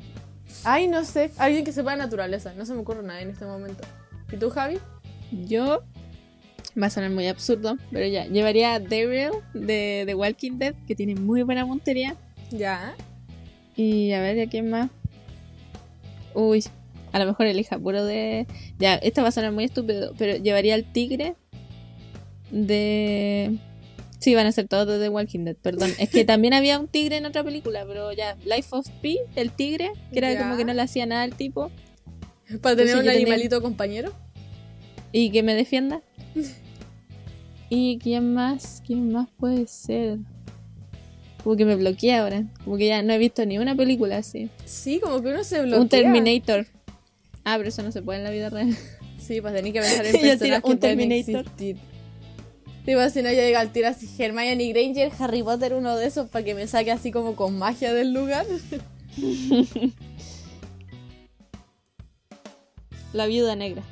ay, 0.65 0.89
no 0.89 1.05
sé, 1.05 1.31
alguien 1.39 1.65
que 1.65 1.73
sepa 1.73 1.93
de 1.93 1.97
naturaleza, 1.99 2.53
no 2.55 2.67
se 2.67 2.75
me 2.75 2.81
ocurre 2.81 3.03
nada 3.03 3.23
en 3.23 3.31
este 3.31 3.47
momento. 3.47 3.83
¿Y 4.31 4.37
tú, 4.37 4.51
Javi? 4.51 4.79
Yo. 5.31 5.83
Va 6.81 6.87
a 6.87 6.91
sonar 6.91 7.11
muy 7.11 7.27
absurdo, 7.29 7.77
pero 7.91 8.07
ya. 8.07 8.27
Llevaría 8.27 8.75
a 8.75 8.81
Daryl 8.81 9.33
de 9.53 10.05
The 10.07 10.15
Walking 10.15 10.59
Dead, 10.59 10.75
que 10.87 10.95
tiene 10.95 11.15
muy 11.15 11.43
buena 11.43 11.67
puntería. 11.67 12.17
Ya. 12.51 12.95
Y 13.77 14.13
a 14.13 14.21
ver, 14.21 14.41
¿a 14.41 14.51
quién 14.51 14.71
más? 14.71 14.91
Uy, 16.35 16.65
a 17.13 17.19
lo 17.19 17.27
mejor 17.27 17.47
elija 17.47 17.79
puro 17.79 18.05
de. 18.05 18.47
Ya, 18.79 18.95
esto 18.95 19.23
va 19.23 19.29
a 19.29 19.33
sonar 19.33 19.53
muy 19.53 19.65
estúpido, 19.65 20.15
pero 20.17 20.37
llevaría 20.37 20.75
al 20.75 20.85
tigre 20.85 21.35
de. 22.51 23.59
Sí, 24.23 24.35
van 24.37 24.47
a 24.47 24.53
ser 24.53 24.69
todos 24.69 25.01
de 25.01 25.09
Walking 25.09 25.41
Dead, 25.45 25.57
perdón. 25.57 25.91
Es 25.99 26.09
que 26.09 26.25
también 26.25 26.55
había 26.55 26.79
un 26.79 26.87
tigre 26.87 27.17
en 27.17 27.27
otra 27.27 27.43
película, 27.43 27.85
pero 27.87 28.13
ya, 28.13 28.37
Life 28.45 28.69
of 28.71 28.89
Pi, 29.01 29.19
el 29.35 29.51
tigre, 29.51 29.91
que 30.13 30.19
era 30.21 30.33
Ya. 30.33 30.39
como 30.43 30.57
que 30.57 30.65
no 30.65 30.73
le 30.75 30.81
hacía 30.83 31.07
nada 31.07 31.23
al 31.23 31.35
tipo. 31.35 31.71
Para 32.61 32.77
tener 32.77 32.95
un 32.97 33.03
tenía- 33.05 33.17
animalito 33.21 33.61
compañero. 33.61 34.13
Y 35.11 35.31
que 35.31 35.43
me 35.43 35.55
defienda. 35.55 36.03
¿Y 37.69 37.99
quién 37.99 38.35
más? 38.35 38.83
¿Quién 38.87 39.11
más 39.13 39.29
puede 39.39 39.67
ser? 39.67 40.19
Como 41.43 41.57
que 41.57 41.65
me 41.65 41.75
bloqueé 41.75 42.15
ahora. 42.17 42.45
Como 42.65 42.77
que 42.77 42.87
ya 42.87 43.03
no 43.03 43.13
he 43.13 43.19
visto 43.19 43.45
ni 43.47 43.59
una 43.59 43.75
película 43.75 44.19
así. 44.19 44.49
Sí, 44.65 45.01
como 45.01 45.21
que 45.23 45.29
uno 45.31 45.43
se 45.43 45.61
bloquea. 45.63 45.81
Un 45.81 45.89
Terminator. 45.89 46.67
Ah, 47.45 47.55
pero 47.57 47.71
eso 47.71 47.83
no 47.83 47.91
se 47.91 48.03
puede 48.03 48.19
en 48.19 48.25
la 48.25 48.31
vida 48.31 48.51
real. 48.51 48.77
Sí, 49.19 49.41
pues 49.41 49.53
tenés 49.55 49.73
que 49.73 49.81
pensar 49.81 50.07
en 50.07 50.13
personas 50.13 50.63
que 50.63 50.71
un 50.71 50.79
pueden 50.79 50.99
Terminator. 50.99 51.41
existir. 51.41 51.77
Sí, 52.85 52.95
pues 52.95 53.13
si 53.13 53.23
no 53.23 53.31
llega 53.31 53.61
al 53.61 53.71
tiro 53.71 53.87
así 53.87 54.11
Hermione 54.19 54.73
Granger, 54.73 55.13
Harry 55.21 55.45
Potter, 55.45 55.75
uno 55.75 55.97
de 55.97 56.07
esos, 56.07 56.29
para 56.29 56.45
que 56.45 56.55
me 56.55 56.67
saque 56.67 56.91
así 56.91 57.13
como 57.13 57.37
con 57.37 57.57
magia 57.57 57.95
del 57.95 58.13
lugar. 58.13 58.45
La 63.13 63.27
viuda 63.27 63.55
negra. 63.55 63.83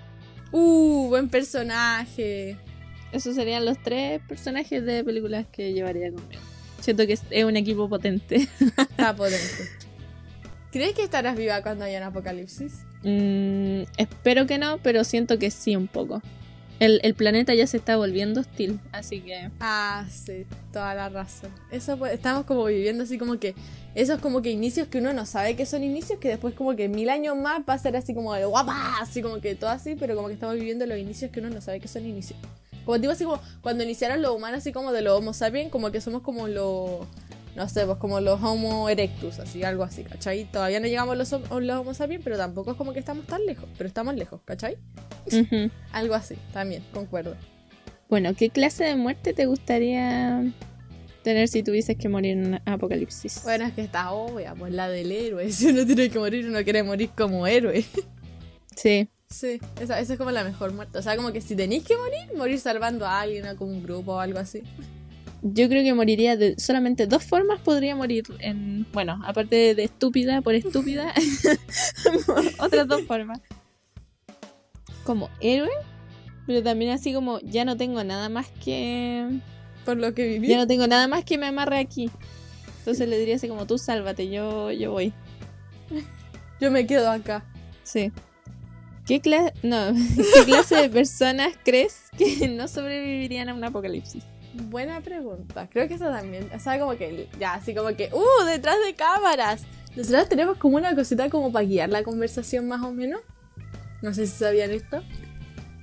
Uh, 0.51 1.07
buen 1.09 1.29
personaje. 1.29 2.57
Esos 3.13 3.37
serían 3.37 3.65
los 3.65 3.81
tres 3.81 4.21
personajes 4.27 4.85
de 4.85 5.05
películas 5.05 5.47
que 5.53 5.73
llevaría 5.73 6.11
conmigo. 6.11 6.43
Siento 6.81 7.07
que 7.07 7.13
es 7.13 7.23
es 7.31 7.45
un 7.45 7.57
equipo 7.57 7.89
potente. 7.89 8.37
Está 8.77 9.15
potente. 9.15 9.69
¿Crees 10.73 10.95
que 10.95 11.03
estarás 11.03 11.37
viva 11.37 11.63
cuando 11.63 11.85
haya 11.85 11.99
un 11.99 12.05
apocalipsis? 12.05 12.85
Mm, 13.03 13.83
espero 13.97 14.47
que 14.47 14.59
no, 14.59 14.79
pero 14.79 15.05
siento 15.05 15.39
que 15.39 15.51
sí 15.51 15.77
un 15.77 15.87
poco. 15.87 16.23
El, 16.81 16.99
el 17.03 17.15
planeta 17.15 17.55
ya 17.55 17.67
se 17.67 17.77
está 17.77 17.97
volviendo 17.97 18.41
hostil, 18.41 18.81
así 18.91 19.21
que... 19.21 19.51
Ah, 19.61 20.07
sí, 20.11 20.47
toda 20.73 20.95
la 20.95 21.11
razón. 21.11 21.51
Eso 21.71 21.99
pues, 21.99 22.13
estamos 22.15 22.47
como 22.47 22.65
viviendo 22.65 23.05
así 23.05 23.19
como 23.19 23.39
que 23.39 23.55
esos 23.95 24.21
como 24.21 24.41
que 24.41 24.51
inicios 24.51 24.89
que 24.89 24.99
uno 24.99 25.13
no 25.13 25.27
sabe 25.27 25.57
que 25.57 25.67
son 25.67 25.83
inicios, 25.83 26.19
que 26.19 26.29
después 26.29 26.55
como 26.55 26.75
que 26.77 26.89
mil 26.89 27.11
años 27.11 27.37
más 27.37 27.61
va 27.69 27.75
a 27.75 27.79
ser 27.79 27.97
así 27.97 28.15
como 28.15 28.33
de 28.35 28.45
guapa, 28.45 28.97
así 29.01 29.21
como 29.21 29.41
que 29.41 29.55
todo 29.55 29.71
así, 29.71 29.95
pero 29.95 30.17
como 30.17 30.29
que 30.29 30.35
estamos 30.35 30.55
viviendo 30.55 30.87
los 30.87 30.99
inicios 30.99 31.31
que 31.31 31.41
uno 31.41 31.51
no 31.51 31.61
sabe 31.61 31.81
que 31.81 31.89
son 31.89 32.07
inicios. 32.07 32.39
Como 32.85 32.99
digo 32.99 33.13
así 33.13 33.25
como 33.25 33.41
cuando 33.61 33.85
iniciaron 33.85 34.23
los 34.23 34.35
humanos 34.35 34.59
así 34.59 34.73
como 34.73 34.93
de 34.93 35.03
los 35.03 35.19
Homo 35.19 35.35
sapiens, 35.35 35.71
como 35.71 35.91
que 35.91 36.01
somos 36.01 36.23
como 36.23 36.49
los 36.49 37.07
no 37.57 37.69
sé, 37.69 37.85
pues 37.87 37.99
como 37.99 38.21
los 38.21 38.43
Homo 38.43 38.89
erectus, 38.89 39.39
así, 39.39 39.63
algo 39.63 39.83
así, 39.83 40.05
¿cachai? 40.05 40.45
Todavía 40.45 40.81
no 40.81 40.87
llegamos 40.87 41.15
a 41.15 41.17
los, 41.17 41.31
los 41.63 41.77
Homo 41.79 41.95
sapiens, 41.95 42.23
pero 42.23 42.37
tampoco 42.37 42.73
es 42.73 42.77
como 42.77 42.93
que 42.93 43.01
estamos 43.01 43.27
tan 43.27 43.45
lejos, 43.47 43.69
pero 43.77 43.89
estamos 43.89 44.15
lejos, 44.15 44.41
¿cachai? 44.45 44.79
Algo 45.93 46.15
así, 46.15 46.37
también, 46.53 46.83
concuerdo. 46.93 47.37
Bueno, 48.09 48.35
¿qué 48.35 48.51
clase 48.51 48.85
de 48.85 48.97
muerte 48.97 49.33
te 49.33 49.47
gustaría 49.47 50.45
tener 51.23 51.49
si 51.49 51.63
tuvieses 51.63 51.97
que 51.97 52.09
morir 52.09 52.33
en 52.33 52.55
un 52.55 52.61
apocalipsis? 52.65 53.43
Bueno, 53.45 53.67
es 53.67 53.73
que 53.73 53.83
está 53.83 54.13
obvia, 54.13 54.55
pues 54.55 54.73
la 54.73 54.89
del 54.89 55.13
héroe. 55.13 55.51
Si 55.53 55.67
uno 55.67 55.87
tiene 55.87 56.11
que 56.11 56.19
morir, 56.19 56.49
uno 56.49 56.63
quiere 56.65 56.83
morir 56.83 57.11
como 57.17 57.47
héroe. 57.47 57.85
Sí, 58.75 59.09
Sí, 59.33 59.61
esa, 59.81 60.01
esa 60.01 60.13
es 60.15 60.19
como 60.19 60.33
la 60.33 60.43
mejor 60.43 60.73
muerte. 60.73 60.99
O 60.99 61.03
sea, 61.03 61.17
como 61.17 61.33
que 61.33 61.41
si 61.41 61.55
tenéis 61.55 61.85
que 61.85 61.97
morir, 61.97 62.37
morir 62.37 62.59
salvando 62.59 63.07
a 63.07 63.21
alguien 63.21 63.47
o 63.47 63.57
como 63.57 63.71
un 63.71 63.83
grupo 63.83 64.15
o 64.15 64.19
algo 64.19 64.41
así. 64.41 64.63
Yo 65.43 65.69
creo 65.69 65.83
que 65.83 65.95
moriría 65.95 66.37
de 66.37 66.59
solamente 66.59 67.07
dos 67.07 67.25
formas 67.25 67.61
podría 67.61 67.97
morir 67.97 68.25
en... 68.41 68.87
Bueno, 68.93 69.21
aparte 69.25 69.75
de 69.75 69.85
estúpida 69.85 70.43
por 70.43 70.55
estúpida, 70.55 71.13
otras 72.59 72.87
dos 72.87 73.03
formas. 73.03 73.41
Como 75.05 75.31
héroe, 75.41 75.71
pero 76.47 76.63
también 76.63 76.91
así 76.93 77.13
como 77.13 77.41
ya 77.41 77.65
no 77.65 77.77
tengo 77.77 78.05
nada 78.05 78.29
más 78.29 78.49
que... 78.63 79.29
Por 79.85 79.97
lo 79.97 80.13
que 80.15 80.27
viví. 80.27 80.49
Ya 80.49 80.59
no 80.59 80.67
tengo 80.67 80.87
nada 80.87 81.09
más 81.09 81.25
que 81.25 81.39
me 81.39 81.47
amarre 81.47 81.79
aquí. 81.79 82.11
Entonces 82.81 83.09
le 83.09 83.19
diría 83.19 83.37
así 83.37 83.49
como 83.49 83.67
tú 83.67 83.79
sálvate, 83.79 84.29
yo, 84.31 84.71
yo 84.71 84.93
voy. 84.93 85.13
Yo 86.61 86.71
me 86.71 86.87
quedo 86.87 87.11
acá. 87.11 87.45
Sí. 87.83 88.13
¿Qué, 89.07 89.21
cla- 89.23 89.53
no, 89.63 89.93
¿Qué 90.35 90.45
clase 90.45 90.77
de 90.77 90.91
personas 90.91 91.55
crees 91.65 92.11
que 92.17 92.49
no 92.49 92.69
sobrevivirían 92.69 93.49
a 93.49 93.55
un 93.55 93.65
apocalipsis? 93.65 94.23
Buena 94.55 95.01
pregunta. 95.01 95.69
Creo 95.71 95.87
que 95.89 95.95
esa 95.95 96.11
también. 96.11 96.49
O 96.55 96.59
sea, 96.59 96.79
como 96.79 96.97
que 96.97 97.29
ya, 97.39 97.55
así 97.55 97.75
como 97.75 97.95
que, 97.97 98.11
¡uh! 98.13 98.45
Detrás 98.47 98.77
de 98.85 98.95
cámaras. 98.95 99.63
Nosotros 99.97 100.29
tenemos 100.29 100.57
como 100.59 100.77
una 100.77 100.95
cosita 100.95 101.29
como 101.31 101.51
para 101.53 101.65
guiar 101.67 101.89
la 101.89 102.03
conversación 102.03 102.69
más 102.69 102.83
o 102.83 102.93
menos. 102.93 103.21
No 104.03 104.15
sé 104.15 104.27
si 104.27 104.39
sabían 104.39 104.71
esto. 104.71 105.03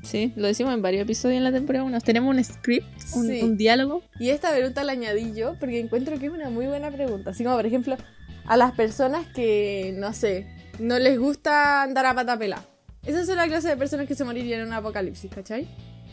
Sí, 0.04 0.32
lo 0.38 0.48
decimos 0.48 0.74
en 0.74 0.82
varios 0.82 1.04
episodios 1.04 1.38
en 1.38 1.44
la 1.44 1.52
temporada 1.52 1.84
1. 1.84 2.00
Tenemos 2.02 2.34
un 2.34 2.42
script, 2.44 2.88
un, 3.16 3.28
Sí. 3.28 3.42
un 3.44 3.58
diálogo. 3.58 4.04
Y 4.20 4.30
esta 4.30 4.52
pregunta 4.52 4.84
la 4.84 4.94
añadí 4.94 5.34
yo 5.34 5.56
porque 5.60 5.80
encuentro 5.80 6.18
que 6.18 6.28
es 6.28 6.32
una 6.32 6.50
muy 6.50 6.66
buena 6.68 6.90
pregunta. 6.92 7.32
Así 7.32 7.44
como, 7.44 7.58
por 7.58 7.66
ejemplo, 7.66 7.98
a 8.46 8.56
las 8.58 8.72
personas 8.74 9.28
que, 9.28 9.94
no 9.98 10.14
sé, 10.14 10.48
no 10.80 10.98
les 11.00 11.20
gusta 11.20 11.84
andar 11.84 12.06
a 12.06 12.16
pata 12.16 12.38
pelada. 12.40 12.64
Esas 13.06 13.26
son 13.26 13.36
la 13.38 13.48
clase 13.48 13.68
de 13.68 13.78
personas 13.78 14.08
que 14.08 14.16
se 14.16 14.24
morirían 14.24 14.62
en 14.62 14.68
un 14.68 14.74
apocalipsis, 14.74 15.30
¿cachai? 15.34 15.68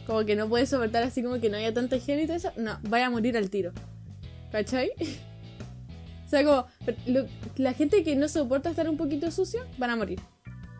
Como 0.07 0.25
que 0.25 0.37
no 0.37 0.49
puedes 0.49 0.69
soportar 0.69 1.03
así 1.03 1.23
como 1.23 1.41
que 1.41 1.49
no 1.49 1.57
haya 1.57 1.73
tanta 1.73 1.97
higiene 1.97 2.23
y 2.23 2.27
todo 2.27 2.37
eso. 2.37 2.53
No, 2.57 2.79
vaya 2.89 3.07
a 3.07 3.11
morir 3.11 3.37
al 3.37 3.49
tiro. 3.51 3.73
¿Cachai? 4.53 4.91
o 6.27 6.29
sea, 6.29 6.45
como 6.45 6.67
lo- 7.07 7.27
la 7.57 7.73
gente 7.73 8.03
que 8.05 8.17
no 8.17 8.29
soporta 8.29 8.71
estar 8.71 8.89
un 8.89 8.97
poquito 8.97 9.31
sucio, 9.31 9.65
van 9.79 9.91
a 9.91 9.97
morir. 9.97 10.21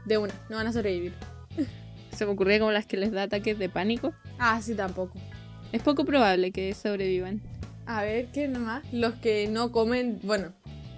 De 0.05 0.19
una, 0.19 0.35
no 0.51 0.57
van 0.57 0.67
a 0.67 0.73
sobrevivir. 0.73 1.13
Se 2.17 2.27
me 2.27 2.33
ocurría 2.33 2.59
como 2.59 2.71
las 2.71 2.87
que 2.87 2.97
les 2.97 3.11
da 3.13 3.23
ataques 3.25 3.59
de 3.59 3.69
pánico. 3.69 4.13
Ah, 4.39 4.61
sí, 4.63 4.75
tampoco. 4.75 5.19
Es 5.73 5.83
poco 5.83 6.05
probable 6.05 6.53
que 6.53 6.73
sobrevivan. 6.75 7.41
A 7.87 8.03
ver, 8.03 8.27
¿qué 8.27 8.47
nomás? 8.49 8.85
Los 8.93 9.15
que 9.15 9.49
no 9.49 9.73
comen, 9.73 10.21
bueno, 10.23 10.53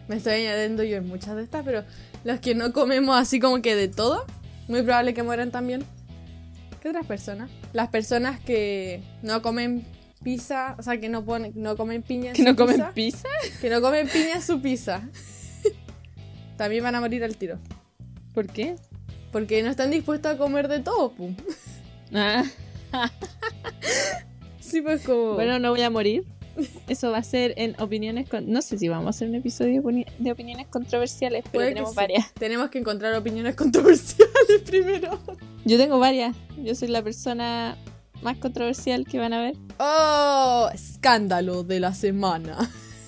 me 0.09 0.17
estoy 0.17 0.35
añadiendo 0.35 0.83
yo 0.85 0.99
en 0.99 1.09
muchas 1.09 1.35
de 1.37 1.43
estas, 1.43 1.65
pero 1.65 1.85
los 2.25 2.39
que 2.41 2.55
no 2.55 2.73
comemos 2.73 3.17
así 3.17 3.41
como 3.41 3.63
que 3.63 3.75
de 3.75 3.89
todo, 3.89 4.25
muy 4.69 4.83
probable 4.83 5.15
que 5.15 5.23
mueran 5.23 5.51
también. 5.51 5.85
¿Qué 6.87 6.91
otras 6.91 7.07
personas? 7.07 7.51
Las 7.73 7.89
personas 7.89 8.39
que 8.39 9.03
no 9.21 9.43
comen 9.43 9.85
pizza, 10.23 10.77
o 10.79 10.85
sea, 10.85 11.01
que 11.01 11.09
no 11.09 11.25
ponen, 11.25 11.51
no 11.57 11.77
comen 11.77 12.01
piña 12.01 12.29
en 12.29 12.35
¿Que 12.37 12.43
su 12.43 12.49
no 12.49 12.55
comen 12.55 12.77
pizza, 12.77 12.93
pizza? 12.95 13.29
que 13.61 13.71
no 13.71 13.81
comen 13.81 14.07
piña 14.07 14.35
en 14.37 14.43
su 14.43 14.63
pizza. 14.63 15.03
también 16.57 16.85
van 16.85 16.95
a 16.95 17.01
morir 17.01 17.25
al 17.25 17.37
tiro, 17.37 17.59
¿Por 18.33 18.47
qué? 18.47 18.77
porque 19.33 19.65
no 19.65 19.71
están 19.71 19.91
dispuestos 19.91 20.33
a 20.33 20.39
comer 20.39 20.69
de 20.69 20.79
todo, 20.79 21.11
pum. 21.11 21.35
Ah, 22.15 22.45
Sí, 24.61 24.81
pues 24.81 25.03
como 25.05 25.35
bueno, 25.35 25.59
no 25.59 25.71
voy 25.71 25.83
a 25.83 25.91
morir. 25.91 26.25
Eso 26.89 27.11
va 27.11 27.19
a 27.19 27.23
ser 27.23 27.55
en 27.57 27.75
opiniones 27.81 28.29
con... 28.29 28.51
No 28.51 28.63
sé 28.63 28.79
si 28.79 28.89
vamos 28.89 29.07
a 29.07 29.11
hacer 29.11 29.29
un 29.29 29.35
episodio 29.35 29.81
de 29.81 29.87
opini- 29.87 30.07
de 30.19 30.33
opiniones 30.33 30.67
controversiales, 30.69 31.43
pero 31.45 31.53
puede 31.53 31.69
tenemos 31.71 31.91
sí. 31.91 31.97
varias. 31.97 32.33
Tenemos 32.35 32.71
que 32.71 32.79
encontrar 32.79 33.15
opiniones 33.15 33.55
controversiales 33.55 34.63
primero. 34.67 35.19
Yo 35.65 35.77
tengo 35.79 35.99
varias. 35.99 36.37
Yo 36.63 36.75
soy 36.75 36.89
la 36.89 37.03
persona 37.03 37.77
más 38.23 38.39
controversial 38.39 39.05
que 39.07 39.19
van 39.19 39.33
a 39.33 39.41
ver. 39.43 39.55
Oh, 39.79 40.69
escándalo 40.73 41.63
de 41.65 41.81
la 41.81 41.93
semana. 41.95 42.57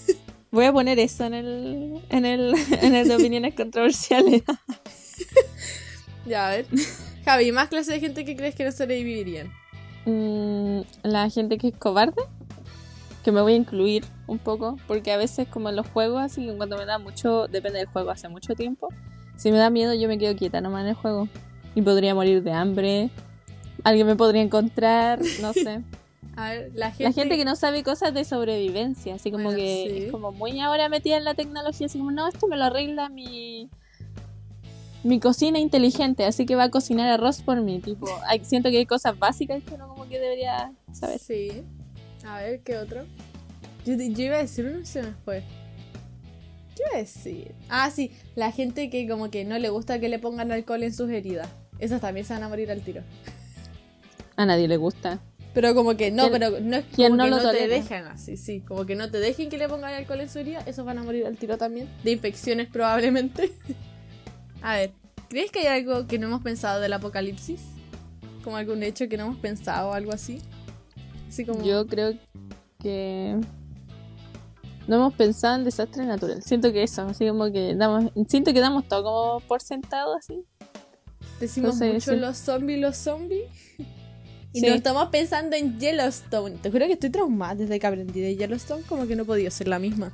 Voy 0.51 0.65
a 0.65 0.73
poner 0.73 0.99
eso 0.99 1.25
en 1.25 1.35
el, 1.35 2.01
en 2.09 2.25
el, 2.25 2.55
en 2.83 2.95
el 2.95 3.09
de 3.09 3.17
opiniones 3.17 3.55
controversiales. 3.55 4.43
Ya, 6.27 6.49
a 6.49 6.51
ver. 6.51 6.67
Javi, 7.25 7.53
¿más 7.53 7.69
clase 7.69 7.93
de 7.93 8.01
gente 8.01 8.25
que 8.25 8.37
crees 8.37 8.55
que 8.55 8.65
no 8.65 8.73
sobrevivirían? 8.73 9.53
Mm, 10.07 10.81
la 11.03 11.29
gente 11.31 11.59
que 11.59 11.69
es 11.69 11.77
cobarde, 11.77 12.23
que 13.29 13.33
me 13.33 13.43
voy 13.43 13.53
a 13.53 13.57
incluir 13.57 14.07
un 14.27 14.39
poco, 14.39 14.77
porque 14.87 15.13
a 15.13 15.19
veces 15.19 15.47
como 15.49 15.69
en 15.69 15.77
los 15.77 15.87
juegos, 15.87 16.23
así 16.23 16.47
que 16.47 16.57
cuando 16.57 16.79
me 16.79 16.87
da 16.87 16.99
mucho, 16.99 17.47
depende 17.47 17.79
del 17.79 17.87
juego, 17.89 18.09
hace 18.11 18.27
mucho 18.31 18.55
tiempo, 18.55 18.89
si 19.37 19.53
me 19.53 19.59
da 19.59 19.69
miedo 19.69 19.93
yo 19.93 20.09
me 20.09 20.17
quedo 20.17 20.35
quieta 20.35 20.63
nomás 20.63 20.85
en 20.85 20.89
el 20.89 20.95
juego. 20.95 21.29
Y 21.75 21.83
podría 21.83 22.15
morir 22.15 22.43
de 22.43 22.53
hambre, 22.53 23.11
alguien 23.85 24.07
me 24.07 24.17
podría 24.17 24.41
encontrar, 24.41 25.21
no 25.43 25.53
sé. 25.53 25.83
A 26.37 26.51
ver, 26.53 26.71
la 26.75 26.89
gente, 26.91 27.05
La 27.05 27.13
gente 27.13 27.37
que 27.37 27.45
no 27.45 27.55
sabe 27.55 27.83
cosas 27.83 28.15
de 28.15 28.25
sobrevivencia, 28.25 29.17
así 29.17 29.31
como 29.31 29.45
Bueno, 29.45 29.59
que 29.59 29.85
sí. 29.91 30.05
es 30.05 30.11
como 30.11 30.33
muy 30.33 30.59
ahora 30.61 30.89
metida 30.89 31.19
en 31.19 31.25
la 31.25 31.35
tecnología, 31.35 31.85
así 31.87 31.99
como, 31.99 32.13
no, 32.13 32.29
esto 32.29 32.47
me 32.49 32.57
lo 32.57 32.65
arregla 32.65 33.11
mi 33.11 33.69
mi 35.05 35.21
cocina 35.21 35.59
inteligente, 35.59 36.25
así 36.25 36.47
que 36.47 36.57
va 36.57 36.65
a 36.65 36.71
cocinar 36.71 37.09
arroz 37.11 37.43
por 37.43 37.61
mí, 37.61 37.79
tipo, 37.81 38.07
hay- 38.27 38.43
siento 38.45 38.71
que 38.71 38.79
hay 38.79 38.87
cosas 38.87 39.19
básicas 39.19 39.63
que 39.63 39.75
uno 39.75 39.87
como 39.89 40.09
que 40.09 40.19
debería 40.19 40.73
saber. 40.93 41.19
Sí. 41.19 41.63
A 42.29 42.41
ver, 42.43 42.61
¿qué 42.61 42.77
otro? 42.77 43.05
Yo, 43.87 43.95
yo 43.95 44.23
iba 44.25 44.37
a 44.37 44.43
decir 44.43 44.67
uno 44.67 44.85
se 44.85 45.03
me 45.03 45.13
fue. 45.25 45.43
¿Qué 46.77 46.83
iba 46.87 46.97
a 46.97 46.99
decir? 46.99 47.53
Ah, 47.69 47.91
sí, 47.91 48.13
la 48.35 48.53
gente 48.53 48.91
que 48.91 49.09
como 49.09 49.31
que 49.31 49.45
no 49.45 49.59
le 49.59 49.69
gusta 49.71 49.99
que 49.99 50.09
le 50.09 50.19
pongan 50.19 50.53
alcohol 50.53 50.83
en 50.83 50.93
sus 50.95 51.11
heridas. 51.11 51.49
Esas 51.79 52.01
también 52.01 52.27
se 52.27 52.35
van 52.35 52.43
a 52.43 52.49
morir 52.49 52.71
al 52.71 52.83
tiro. 52.83 53.03
A 54.37 54.47
nadie 54.47 54.69
le 54.69 54.77
gusta. 54.77 55.21
Pero 55.55 55.75
como 55.75 55.97
que 55.97 56.11
no, 56.11 56.29
¿Quién- 56.29 56.33
pero 56.33 56.61
no 56.61 56.77
es 56.77 56.85
como 56.95 57.17
no 57.17 57.25
que 57.25 57.31
lo 57.31 57.37
no 57.37 57.43
te 57.51 57.59
tolera? 57.59 57.75
dejan 57.75 58.05
así, 58.07 58.37
sí. 58.37 58.61
Como 58.61 58.85
que 58.85 58.95
no 58.95 59.11
te 59.11 59.19
dejen 59.19 59.49
que 59.49 59.57
le 59.59 59.69
pongan 59.69 59.95
alcohol 59.95 60.21
en 60.21 60.29
su 60.29 60.39
herida, 60.39 60.61
esos 60.67 60.85
van 60.85 60.99
a 60.99 61.03
morir 61.03 61.27
al 61.27 61.37
tiro 61.37 61.57
también. 61.57 61.89
De 62.05 62.13
infecciones 62.13 62.69
probablemente. 62.69 63.53
a 64.63 64.77
ver, 64.77 64.93
¿crees 65.31 65.51
que 65.51 65.61
hay 65.61 65.81
algo 65.81 66.07
que 66.07 66.19
no 66.19 66.27
hemos 66.27 66.43
pensado 66.43 66.81
del 66.81 66.93
apocalipsis? 66.93 67.61
Como 68.45 68.57
algún 68.57 68.83
hecho 68.83 69.09
que 69.09 69.17
no 69.17 69.25
hemos 69.25 69.39
pensado 69.39 69.91
o 69.91 69.93
algo 69.95 70.13
así. 70.13 70.41
Así 71.29 71.45
como... 71.45 71.63
Yo 71.63 71.87
creo 71.87 72.15
que 72.81 73.37
no 74.87 74.97
hemos 74.97 75.15
pensado 75.15 75.57
en 75.57 75.65
desastre 75.65 76.07
natural. 76.07 76.43
Siento 76.43 76.73
que 76.73 76.83
eso, 76.83 77.03
así 77.03 77.29
como 77.29 77.51
que 77.53 77.75
damos, 77.75 78.11
siento 78.29 78.53
que 78.53 78.61
damos 78.61 78.87
todo 78.89 79.03
como 79.03 79.41
por 79.47 79.61
sentado 79.61 80.15
así. 80.17 80.45
Decimos 81.41 81.75
Entonces, 81.75 81.95
mucho 81.95 82.13
sí. 82.13 82.17
los 82.19 82.37
zombies, 82.39 82.81
los 82.81 82.97
zombies. 82.97 83.45
Y 84.51 84.61
Sí. 84.61 84.67
nos 84.67 84.77
estamos 84.77 85.11
pensando 85.11 85.57
en 85.57 85.79
Yellowstone. 85.79 86.57
Te 86.57 86.71
juro 86.71 86.87
que 86.87 86.95
estoy 86.95 87.11
traumada 87.11 87.55
desde 87.55 87.79
que 87.79 87.87
aprendí 87.87 88.23
de 88.23 88.35
Yellowstone, 88.35 88.83
como 88.85 89.07
que 89.07 89.15
no 89.15 89.27
podido 89.27 89.51
ser 89.51 89.69
la 89.69 89.79
misma. 89.79 90.11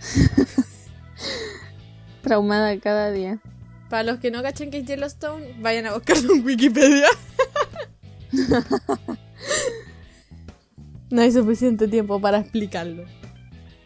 Traumada 2.22 2.76
cada 2.80 3.12
día. 3.12 3.38
Para 3.88 4.02
los 4.02 4.18
que 4.18 4.32
no 4.32 4.42
cachen 4.42 4.72
que 4.72 4.78
es 4.78 4.84
Yellowstone, 4.86 5.54
vayan 5.60 5.86
a 5.86 5.94
buscarlo 5.94 6.34
en 6.34 6.44
Wikipedia. 6.44 7.06
no 11.10 11.22
hay 11.22 11.32
suficiente 11.32 11.88
tiempo 11.88 12.20
para 12.20 12.38
explicarlo. 12.38 13.04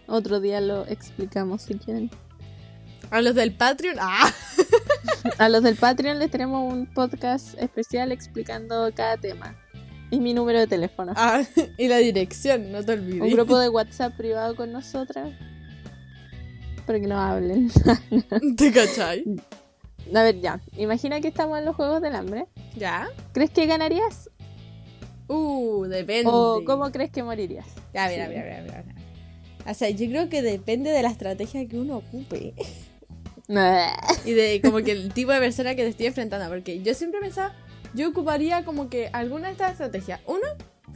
Otro 0.06 0.40
día 0.40 0.60
lo 0.60 0.86
explicamos 0.86 1.62
si 1.62 1.74
quieren. 1.74 2.10
A 3.10 3.20
los 3.22 3.34
del 3.34 3.54
Patreon, 3.54 3.96
¡ah! 4.00 4.32
A 5.38 5.48
los 5.48 5.62
del 5.62 5.76
Patreon 5.76 6.18
les 6.18 6.30
tenemos 6.30 6.72
un 6.72 6.86
podcast 6.86 7.58
especial 7.58 8.12
explicando 8.12 8.90
cada 8.94 9.16
tema. 9.16 9.56
Y 10.10 10.20
mi 10.20 10.32
número 10.32 10.58
de 10.58 10.66
teléfono. 10.66 11.12
Ah, 11.16 11.42
y 11.76 11.88
la 11.88 11.98
dirección, 11.98 12.72
no 12.72 12.82
te 12.82 12.92
olvides. 12.92 13.22
Un 13.22 13.30
grupo 13.30 13.58
de 13.58 13.68
WhatsApp 13.70 14.16
privado 14.16 14.56
con 14.56 14.72
nosotras. 14.72 15.32
Para 16.86 17.00
que 17.00 17.06
no 17.06 17.20
hablen. 17.20 17.70
¿Te 18.56 18.72
cachai? 18.72 19.24
A 20.14 20.22
ver, 20.22 20.40
ya. 20.40 20.60
Imagina 20.76 21.20
que 21.20 21.28
estamos 21.28 21.58
en 21.58 21.66
los 21.66 21.76
Juegos 21.76 22.00
del 22.00 22.14
Hambre. 22.14 22.46
¿Ya? 22.76 23.08
¿Crees 23.32 23.50
que 23.50 23.66
ganarías? 23.66 24.30
Uh, 25.28 25.84
depende. 25.84 26.30
¿O 26.32 26.62
cómo 26.64 26.90
crees 26.90 27.10
que 27.10 27.22
morirías? 27.22 27.66
Ya, 27.94 28.08
mira, 28.08 28.26
Sí. 28.26 28.34
mira, 28.34 28.44
mira, 28.44 28.62
mira. 28.62 28.84
O 29.70 29.74
sea, 29.74 29.90
yo 29.90 30.08
creo 30.08 30.28
que 30.28 30.42
depende 30.42 30.90
de 30.90 31.02
la 31.02 31.10
estrategia 31.10 31.66
que 31.66 31.78
uno 31.78 31.98
ocupe. 31.98 32.54
Y 33.48 34.32
de 34.32 34.60
como 34.62 34.82
que 34.82 34.92
el 34.92 35.12
tipo 35.14 35.32
de 35.32 35.38
persona 35.38 35.74
que 35.74 35.82
te 35.82 35.88
estoy 35.88 36.06
enfrentando. 36.06 36.48
Porque 36.48 36.82
yo 36.82 36.92
siempre 36.92 37.20
pensaba, 37.20 37.54
yo 37.94 38.10
ocuparía 38.10 38.64
como 38.64 38.90
que 38.90 39.08
alguna 39.12 39.46
de 39.46 39.52
estas 39.52 39.72
estrategias. 39.72 40.20
Uno, 40.26 40.46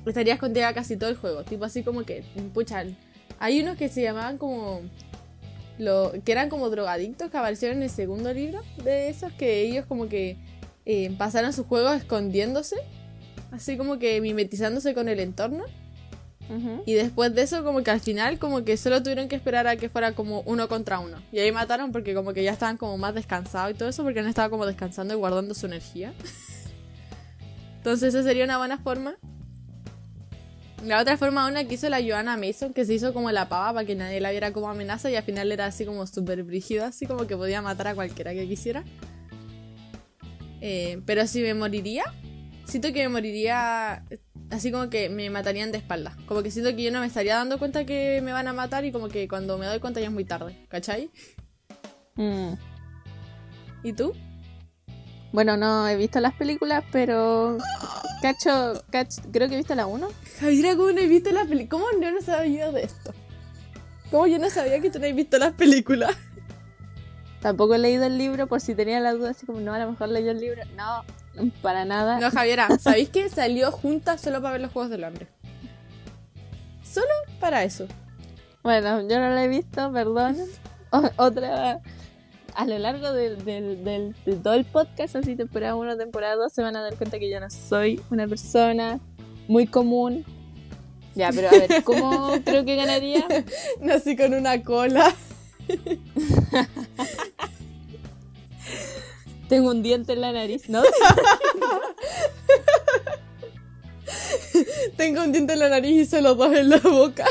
estaría 0.05 0.35
escondida 0.35 0.73
casi 0.75 0.97
todo 0.97 1.09
el 1.09 1.16
juego. 1.16 1.45
Tipo 1.45 1.64
así 1.64 1.83
como 1.83 2.05
que, 2.05 2.23
pucha, 2.53 2.85
hay 3.38 3.61
unos 3.61 3.77
que 3.77 3.88
se 3.88 4.03
llamaban 4.03 4.38
como... 4.38 4.83
Lo, 5.79 6.12
que 6.25 6.33
eran 6.33 6.51
como 6.51 6.68
drogadictos 6.68 7.31
que 7.31 7.38
aparecieron 7.38 7.79
en 7.79 7.85
el 7.85 7.90
segundo 7.90 8.33
libro 8.33 8.61
de 8.85 9.09
esos 9.09 9.33
que 9.33 9.62
ellos 9.62 9.87
como 9.87 10.07
que 10.07 10.37
eh, 10.85 11.11
pasaron 11.16 11.55
sus 11.55 11.66
juegos 11.66 11.97
escondiéndose. 11.97 12.77
Así 13.52 13.76
como 13.76 13.98
que 13.98 14.20
mimetizándose 14.20 14.94
con 14.94 15.08
el 15.08 15.20
entorno. 15.20 15.64
Y 16.84 16.92
después 16.92 17.34
de 17.34 17.42
eso, 17.42 17.64
como 17.64 17.82
que 17.82 17.90
al 17.90 18.00
final, 18.00 18.38
como 18.38 18.62
que 18.62 18.76
solo 18.76 19.02
tuvieron 19.02 19.28
que 19.28 19.36
esperar 19.36 19.66
a 19.66 19.76
que 19.76 19.88
fuera 19.88 20.12
como 20.12 20.42
uno 20.42 20.68
contra 20.68 20.98
uno. 20.98 21.16
Y 21.32 21.38
ahí 21.38 21.50
mataron 21.50 21.92
porque 21.92 22.14
como 22.14 22.34
que 22.34 22.42
ya 22.42 22.52
estaban 22.52 22.76
como 22.76 22.98
más 22.98 23.14
descansados 23.14 23.70
y 23.70 23.74
todo 23.78 23.88
eso, 23.88 24.02
porque 24.02 24.20
han 24.20 24.26
estado 24.26 24.50
como 24.50 24.66
descansando 24.66 25.14
y 25.14 25.16
guardando 25.16 25.54
su 25.54 25.64
energía. 25.64 26.12
Entonces 27.76 28.14
esa 28.14 28.22
sería 28.22 28.44
una 28.44 28.58
buena 28.58 28.76
forma. 28.78 29.16
La 30.84 31.00
otra 31.00 31.16
forma, 31.16 31.46
una 31.46 31.64
que 31.64 31.74
hizo 31.74 31.88
la 31.88 32.02
Joanna 32.02 32.36
Mason, 32.36 32.74
que 32.74 32.84
se 32.84 32.94
hizo 32.94 33.14
como 33.14 33.30
la 33.30 33.48
pava 33.48 33.72
para 33.72 33.86
que 33.86 33.94
nadie 33.94 34.20
la 34.20 34.30
viera 34.30 34.52
como 34.52 34.68
amenaza 34.68 35.10
y 35.10 35.16
al 35.16 35.22
final 35.22 35.52
era 35.52 35.66
así 35.66 35.86
como 35.86 36.06
súper 36.06 36.42
brígida, 36.42 36.88
así 36.88 37.06
como 37.06 37.26
que 37.26 37.36
podía 37.36 37.62
matar 37.62 37.88
a 37.88 37.94
cualquiera 37.94 38.34
que 38.34 38.46
quisiera. 38.46 38.84
Eh, 40.60 41.00
pero 41.06 41.26
si 41.26 41.40
me 41.40 41.54
moriría, 41.54 42.04
siento 42.64 42.92
que 42.92 43.03
me 43.03 43.09
moriría 43.09 44.05
así 44.51 44.70
como 44.70 44.90
que 44.90 45.09
me 45.09 45.31
matarían 45.31 45.72
de 45.72 45.79
espalda. 45.79 46.16
Como 46.27 46.42
que 46.42 46.51
siento 46.51 46.75
que 46.77 46.83
yo 46.83 46.92
no 46.92 47.01
me 47.01 47.07
estaría 47.07 47.37
dando 47.37 47.59
cuenta 47.59 47.85
que 47.85 48.20
me 48.22 48.33
van 48.33 48.48
a 48.48 48.53
matar 48.53 48.85
y 48.85 48.92
como 48.92 49.09
que 49.09 49.29
cuando 49.29 49.59
me 49.59 49.66
doy 49.66 49.81
cuenta 49.81 50.01
ya 50.01 50.07
es 50.07 50.12
muy 50.12 50.25
tarde, 50.25 50.66
¿cachai? 50.68 51.11
Mm. 52.16 52.55
¿Y 53.83 53.92
tú? 53.94 54.12
Bueno, 55.33 55.57
no 55.57 55.88
he 55.88 55.96
visto 55.96 56.20
las 56.20 56.35
películas, 56.35 56.85
pero. 56.92 57.57
Cacho, 58.20 58.85
cacho 58.90 59.22
creo 59.33 59.48
que 59.48 59.55
he 59.55 59.59
visto 59.59 59.75
la 59.75 59.87
1. 59.87 60.09
Javiera, 60.38 60.77
¿cómo 60.77 60.92
no 60.92 61.01
he 61.01 61.07
visto 61.07 61.33
las 61.33 61.48
películas? 61.48 61.70
¿Cómo 61.70 62.01
yo 62.01 62.12
no 62.12 62.20
sabía 62.20 62.70
de 62.70 62.83
esto? 62.85 63.14
¿Cómo 64.11 64.27
yo 64.27 64.38
no 64.38 64.51
sabía 64.51 64.81
que 64.81 64.90
tú 64.90 64.98
no 64.98 65.07
has 65.07 65.14
visto 65.14 65.38
las 65.38 65.55
películas? 65.55 66.14
Tampoco 67.40 67.75
he 67.75 67.79
leído 67.79 68.05
el 68.05 68.18
libro 68.18 68.46
por 68.46 68.61
si 68.61 68.75
tenía 68.75 69.01
la 69.01 69.14
duda, 69.14 69.31
así 69.31 69.46
como, 69.46 69.59
no, 69.59 69.72
a 69.72 69.79
lo 69.79 69.90
mejor 69.90 70.11
leyó 70.11 70.31
el 70.31 70.38
libro. 70.38 70.62
No, 70.77 71.03
para 71.62 71.85
nada. 71.85 72.18
No, 72.20 72.31
Javiera, 72.31 72.68
¿sabéis 72.78 73.09
que 73.09 73.28
salió 73.28 73.70
juntas 73.72 74.20
solo 74.20 74.40
para 74.40 74.52
ver 74.52 74.61
los 74.62 74.72
Juegos 74.72 74.90
del 74.90 75.05
Hambre? 75.05 75.26
Solo 76.85 77.07
para 77.40 77.64
eso. 77.64 77.87
Bueno, 78.62 79.00
yo 79.09 79.18
no 79.18 79.31
la 79.31 79.44
he 79.44 79.48
visto, 79.48 79.92
perdón. 79.92 80.37
O- 80.94 81.11
otra. 81.16 81.81
A 82.55 82.66
lo 82.66 82.78
largo 82.78 83.14
del- 83.14 83.42
de 83.46 84.37
todo 84.42 84.52
el 84.52 84.66
podcast, 84.66 85.16
así 85.16 85.35
temporada 85.37 85.74
1, 85.74 85.96
temporada 85.96 86.35
2, 86.37 86.52
se 86.52 86.61
van 86.61 86.76
a 86.76 86.83
dar 86.83 86.94
cuenta 86.96 87.18
que 87.18 87.31
yo 87.31 87.40
no 87.40 87.48
soy 87.48 87.98
una 88.11 88.28
persona 88.28 89.00
muy 89.48 89.66
común. 89.66 90.22
Ya, 91.14 91.31
pero 91.31 91.48
a 91.48 91.52
ver, 91.52 91.83
¿cómo 91.83 92.31
creo 92.44 92.66
que 92.66 92.76
ganaría? 92.76 93.24
Nací 93.81 94.16
con 94.16 94.35
una 94.35 94.62
cola. 94.62 95.14
Tengo 99.52 99.68
un 99.68 99.82
diente 99.82 100.14
en 100.14 100.22
la 100.22 100.32
nariz, 100.32 100.70
¿no? 100.70 100.82
Tengo 104.96 105.24
un 105.24 105.30
diente 105.30 105.52
en 105.52 105.58
la 105.58 105.68
nariz 105.68 106.06
y 106.06 106.10
solo 106.10 106.34
dos 106.34 106.56
en 106.56 106.70
la 106.70 106.78
boca. 106.78 107.26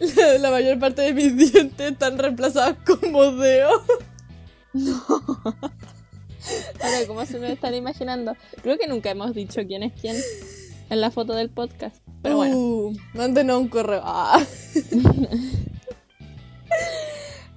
La, 0.00 0.38
la 0.40 0.50
mayor 0.50 0.80
parte 0.80 1.02
de 1.02 1.12
mis 1.12 1.36
dientes 1.36 1.92
están 1.92 2.18
reemplazados 2.18 2.76
como 2.84 3.30
dedos. 3.30 3.82
Ahora, 6.82 7.06
¿cómo 7.06 7.24
se 7.24 7.38
me 7.38 7.52
están 7.52 7.76
imaginando? 7.76 8.36
Creo 8.64 8.78
que 8.78 8.88
nunca 8.88 9.10
hemos 9.10 9.32
dicho 9.32 9.60
quién 9.64 9.84
es 9.84 9.92
quién 9.92 10.16
en 10.90 11.00
la 11.00 11.12
foto 11.12 11.34
del 11.34 11.50
podcast. 11.50 12.02
Pero 12.20 12.38
bueno, 12.38 12.56
Uh, 12.56 12.96
mándenos 13.14 13.60
un 13.60 13.68
correo. 13.68 14.00
Ah. 14.02 14.44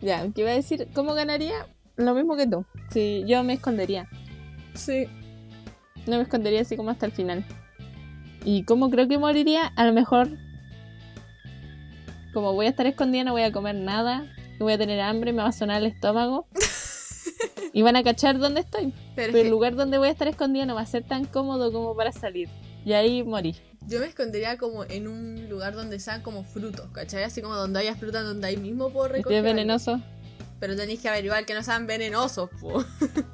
ya, 0.01 0.27
¿qué 0.33 0.41
iba 0.41 0.51
a 0.51 0.55
decir? 0.55 0.87
¿Cómo 0.93 1.13
ganaría? 1.13 1.67
Lo 1.95 2.13
mismo 2.13 2.35
que 2.35 2.47
tú. 2.47 2.65
Sí, 2.89 3.23
yo 3.27 3.43
me 3.43 3.53
escondería. 3.53 4.07
Sí. 4.73 5.07
No 6.07 6.17
me 6.17 6.23
escondería 6.23 6.61
así 6.61 6.75
como 6.75 6.89
hasta 6.89 7.05
el 7.05 7.11
final. 7.11 7.45
¿Y 8.43 8.63
cómo 8.63 8.89
creo 8.89 9.07
que 9.07 9.17
moriría? 9.17 9.67
A 9.75 9.85
lo 9.85 9.93
mejor, 9.93 10.29
como 12.33 12.53
voy 12.53 12.65
a 12.65 12.69
estar 12.69 12.87
escondida, 12.87 13.23
no 13.23 13.33
voy 13.33 13.43
a 13.43 13.51
comer 13.51 13.75
nada. 13.75 14.25
Voy 14.59 14.73
a 14.73 14.77
tener 14.77 14.99
hambre, 14.99 15.33
me 15.33 15.41
va 15.41 15.49
a 15.49 15.53
sonar 15.53 15.81
el 15.81 15.87
estómago. 15.87 16.47
y 17.73 17.81
van 17.81 17.95
a 17.95 18.03
cachar 18.03 18.39
dónde 18.39 18.61
estoy. 18.61 18.93
Pero, 19.15 19.37
el 19.37 19.43
que 19.43 19.49
lugar 19.49 19.75
donde 19.75 19.97
voy 19.97 20.07
a 20.07 20.11
estar 20.11 20.27
escondida 20.27 20.65
no 20.65 20.75
va 20.75 20.81
a 20.81 20.85
ser 20.85 21.03
tan 21.03 21.25
cómodo 21.25 21.71
como 21.71 21.95
para 21.95 22.11
salir. 22.11 22.49
Y 22.85 22.93
ahí 22.93 23.23
morí. 23.23 23.55
yo 23.87 23.99
me 23.99 24.05
escondería 24.07 24.57
como 24.57 24.83
en 24.85 25.07
un 25.07 25.49
lugar 25.49 25.75
donde 25.75 25.99
sean 25.99 26.21
como 26.21 26.43
frutos, 26.43 26.87
¿cachai? 26.91 27.23
Así 27.23 27.41
como 27.41 27.55
donde 27.55 27.79
haya 27.79 27.95
fruta, 27.95 28.21
donde 28.23 28.47
ahí 28.47 28.57
mismo 28.57 28.89
puedo 28.91 29.07
Si 29.07 29.13
recoger. 29.13 29.37
es 29.37 29.43
algo. 29.43 29.55
venenoso, 29.55 30.01
Pero 30.59 30.75
tenéis 30.75 30.99
que 31.01 31.09
averiguar 31.09 31.45
que 31.45 31.53
no 31.53 31.63
sean 31.63 31.85
venenosos, 31.87 32.49
po. 32.59 32.83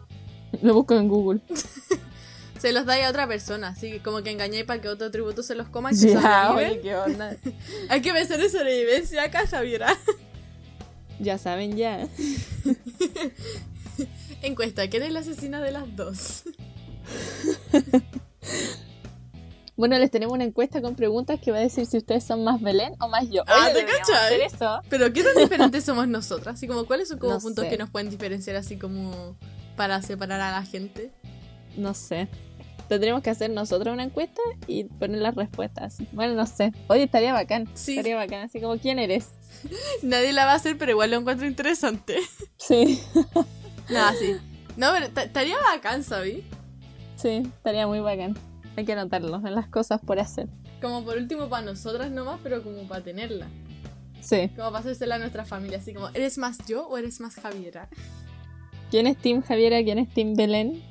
lo 0.61 0.73
busco 0.73 0.95
en 0.95 1.07
Google. 1.07 1.41
se 2.59 2.71
los 2.73 2.85
dais 2.85 3.05
a 3.05 3.09
otra 3.09 3.27
persona, 3.27 3.69
así 3.69 3.91
que 3.91 3.99
como 4.01 4.21
que 4.23 4.31
engañáis 4.31 4.65
para 4.65 4.81
que 4.81 4.89
otro 4.89 5.11
tributo 5.11 5.43
se 5.43 5.55
los 5.55 5.69
coma 5.69 5.91
y 5.91 5.95
se 5.95 6.17
oye, 6.17 6.79
qué 6.81 6.95
onda. 6.95 7.35
Hay 7.89 8.01
que 8.01 8.11
pensar 8.11 8.39
en 8.39 8.49
sobrevivencia 8.49 9.23
acá, 9.23 9.45
Javiera. 9.47 9.95
Ya 11.19 11.37
saben 11.37 11.75
ya. 11.77 12.07
Encuesta, 14.41 14.87
¿quién 14.89 15.03
es 15.03 15.11
la 15.11 15.19
asesina 15.21 15.61
de 15.61 15.71
las 15.71 15.95
dos? 15.95 16.43
Bueno, 19.77 19.97
les 19.99 20.09
tenemos 20.09 20.33
una 20.33 20.43
encuesta 20.43 20.81
con 20.81 20.95
preguntas 20.95 21.39
que 21.39 21.51
va 21.51 21.57
a 21.57 21.61
decir 21.61 21.85
si 21.85 21.97
ustedes 21.97 22.23
son 22.23 22.43
más 22.43 22.59
Belén 22.59 22.95
o 22.99 23.07
más 23.07 23.29
yo. 23.29 23.43
Ah, 23.45 23.69
Oye, 23.71 23.85
¿te 23.85 23.91
hacer 24.11 24.41
eso. 24.41 24.81
Pero 24.89 25.13
¿qué 25.13 25.23
tan 25.23 25.35
diferentes 25.37 25.83
somos 25.83 26.07
nosotras? 26.07 26.55
Así 26.55 26.67
como, 26.67 26.85
¿cuáles 26.85 27.09
son 27.09 27.19
como 27.19 27.33
No 27.33 27.39
puntos 27.39 27.63
sé. 27.65 27.69
que 27.69 27.77
nos 27.77 27.89
pueden 27.91 28.09
diferenciar 28.09 28.55
así 28.55 28.77
como 28.77 29.37
para 29.75 30.01
separar 30.01 30.41
a 30.41 30.51
la 30.51 30.65
gente? 30.65 31.11
No 31.75 31.93
sé. 31.93 32.27
Tendríamos 32.89 33.21
que 33.21 33.29
hacer 33.29 33.51
nosotros 33.51 33.93
una 33.93 34.03
encuesta 34.03 34.41
y 34.65 34.85
poner 34.85 35.21
las 35.21 35.35
respuestas. 35.35 35.97
Bueno, 36.11 36.33
no 36.33 36.47
sé. 36.47 36.71
Oye, 36.87 37.03
estaría 37.03 37.31
bacán. 37.33 37.69
Sí. 37.75 37.91
Estaría 37.91 38.15
bacán. 38.15 38.41
Así 38.45 38.59
como, 38.59 38.77
¿quién 38.79 38.97
eres? 38.97 39.29
Nadie 40.01 40.33
la 40.33 40.45
va 40.45 40.53
a 40.53 40.55
hacer, 40.55 40.77
pero 40.79 40.91
igual 40.93 41.11
lo 41.11 41.17
encuentro 41.17 41.45
interesante. 41.47 42.17
Sí. 42.57 42.99
Nada, 43.89 44.13
sí. 44.19 44.35
No, 44.75 44.87
pero 44.91 45.09
ta- 45.09 45.23
estaría 45.23 45.55
bacán, 45.61 46.03
¿sabí? 46.03 46.43
Sí, 47.15 47.43
estaría 47.57 47.85
muy 47.85 47.99
bacán. 47.99 48.35
Hay 48.79 48.85
que 48.85 48.93
anotarlo 48.93 49.37
en 49.45 49.55
las 49.55 49.67
cosas 49.67 49.99
por 49.99 50.19
hacer. 50.19 50.47
Como 50.81 51.03
por 51.03 51.17
último 51.17 51.49
para 51.49 51.65
nosotras 51.65 52.11
nomás, 52.11 52.39
pero 52.43 52.63
como 52.63 52.87
para 52.87 53.03
tenerla. 53.03 53.47
Sí. 54.21 54.49
Como 54.55 54.67
para 54.71 54.79
hacérsela 54.79 55.15
a 55.15 55.19
nuestra 55.19 55.45
familia, 55.45 55.79
así 55.79 55.93
como, 55.93 56.09
¿eres 56.09 56.37
más 56.37 56.59
yo 56.67 56.87
o 56.87 56.97
eres 56.97 57.19
más 57.19 57.35
Javiera? 57.35 57.89
¿Quién 58.91 59.07
es 59.07 59.17
Team 59.17 59.41
Javiera? 59.41 59.83
¿Quién 59.83 59.97
es 59.99 60.13
Team 60.13 60.35
Belén? 60.35 60.81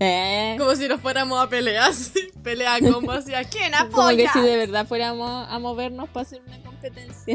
Eh. 0.00 0.56
Como 0.58 0.74
si 0.74 0.88
nos 0.88 1.00
fuéramos 1.00 1.38
a 1.42 1.48
pelear, 1.48 1.84
así. 1.90 2.28
Pelea 2.42 2.78
como 2.80 3.10
así, 3.12 3.34
¿a 3.34 3.44
quién 3.44 3.72
Como 3.92 4.08
que 4.16 4.26
apoya? 4.26 4.32
si 4.32 4.40
de 4.40 4.56
verdad 4.56 4.86
fuéramos 4.86 5.46
a 5.48 5.58
movernos 5.58 6.08
para 6.10 6.22
hacer 6.22 6.42
una 6.46 6.58
competencia. 6.62 7.34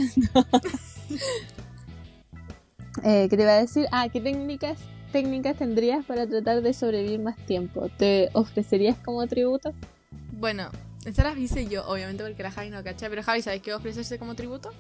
eh, 3.04 3.28
¿Qué 3.30 3.38
te 3.38 3.44
iba 3.44 3.52
a 3.52 3.62
decir? 3.62 3.88
Ah, 3.92 4.08
¿qué 4.10 4.22
técnicas, 4.22 4.78
técnicas 5.12 5.58
tendrías 5.58 6.06
para 6.06 6.28
tratar 6.28 6.62
de 6.62 6.74
sobrevivir 6.74 7.20
más 7.20 7.36
tiempo? 7.46 7.90
¿Te 7.98 8.30
ofrecerías 8.34 8.98
como 8.98 9.26
tributo? 9.28 9.74
Bueno, 10.32 10.70
estas 11.06 11.26
las 11.26 11.38
hice 11.38 11.68
yo, 11.68 11.86
obviamente 11.88 12.24
porque 12.24 12.44
la 12.44 12.52
Javi 12.52 12.70
no 12.70 12.84
cacha, 12.84 13.10
pero 13.10 13.24
Javi, 13.24 13.42
¿sabes 13.42 13.62
qué 13.62 13.74
ofrecerse 13.74 14.18
como 14.18 14.36
tributo? 14.36 14.72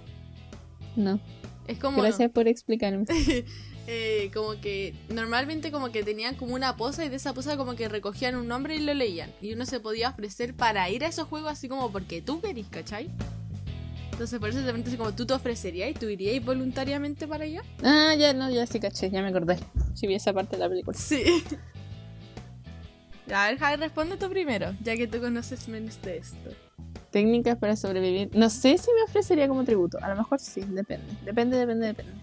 No. 0.95 1.19
Es 1.67 1.79
como... 1.79 2.01
Gracias 2.01 2.31
por 2.31 2.47
explicarme. 2.47 3.05
eh, 3.87 4.31
como 4.33 4.59
que 4.59 4.93
normalmente 5.09 5.71
como 5.71 5.91
que 5.91 6.03
tenían 6.03 6.35
como 6.35 6.55
una 6.55 6.75
posa 6.77 7.05
y 7.05 7.09
de 7.09 7.15
esa 7.15 7.33
posa 7.33 7.57
como 7.57 7.75
que 7.75 7.87
recogían 7.89 8.35
un 8.35 8.47
nombre 8.47 8.75
y 8.75 8.79
lo 8.79 8.93
leían. 8.93 9.31
Y 9.41 9.53
uno 9.53 9.65
se 9.65 9.79
podía 9.79 10.09
ofrecer 10.09 10.53
para 10.53 10.89
ir 10.89 11.03
a 11.03 11.07
esos 11.07 11.27
juegos 11.27 11.51
así 11.51 11.67
como 11.67 11.91
porque 11.91 12.21
tú 12.21 12.41
querís, 12.41 12.67
¿cachai? 12.69 13.09
Entonces 14.11 14.39
por 14.39 14.49
eso 14.49 14.59
de 14.59 14.65
repente 14.65 14.89
así 14.89 14.97
como 14.97 15.13
tú 15.13 15.25
te 15.25 15.33
ofrecerías 15.33 15.89
y 15.91 15.93
tú 15.93 16.07
irías 16.07 16.43
voluntariamente 16.43 17.27
para 17.27 17.45
allá. 17.45 17.63
Ah, 17.83 18.13
ya, 18.15 18.33
no, 18.33 18.49
ya 18.51 18.65
sí 18.67 18.79
caché, 18.79 19.09
ya 19.09 19.21
me 19.21 19.29
acordé. 19.29 19.57
Sí 19.95 20.07
vi 20.07 20.15
esa 20.15 20.33
parte 20.33 20.57
de 20.57 20.63
la 20.63 20.69
película. 20.69 20.97
Sí. 20.97 21.23
A 23.33 23.47
ver, 23.47 23.57
Javi, 23.59 23.77
responde 23.77 24.17
tú 24.17 24.29
primero, 24.29 24.73
ya 24.81 24.95
que 24.95 25.07
tú 25.07 25.19
conoces 25.19 25.67
menos 25.67 26.01
de 26.01 26.17
esto. 26.17 26.49
Técnicas 27.11 27.57
para 27.57 27.75
sobrevivir. 27.75 28.29
No 28.33 28.49
sé 28.49 28.77
si 28.77 28.89
me 28.93 29.03
ofrecería 29.03 29.47
como 29.47 29.63
tributo. 29.65 29.97
A 30.01 30.09
lo 30.09 30.15
mejor 30.15 30.39
sí, 30.39 30.61
depende. 30.61 31.05
Depende, 31.25 31.57
depende, 31.57 31.87
depende. 31.87 32.13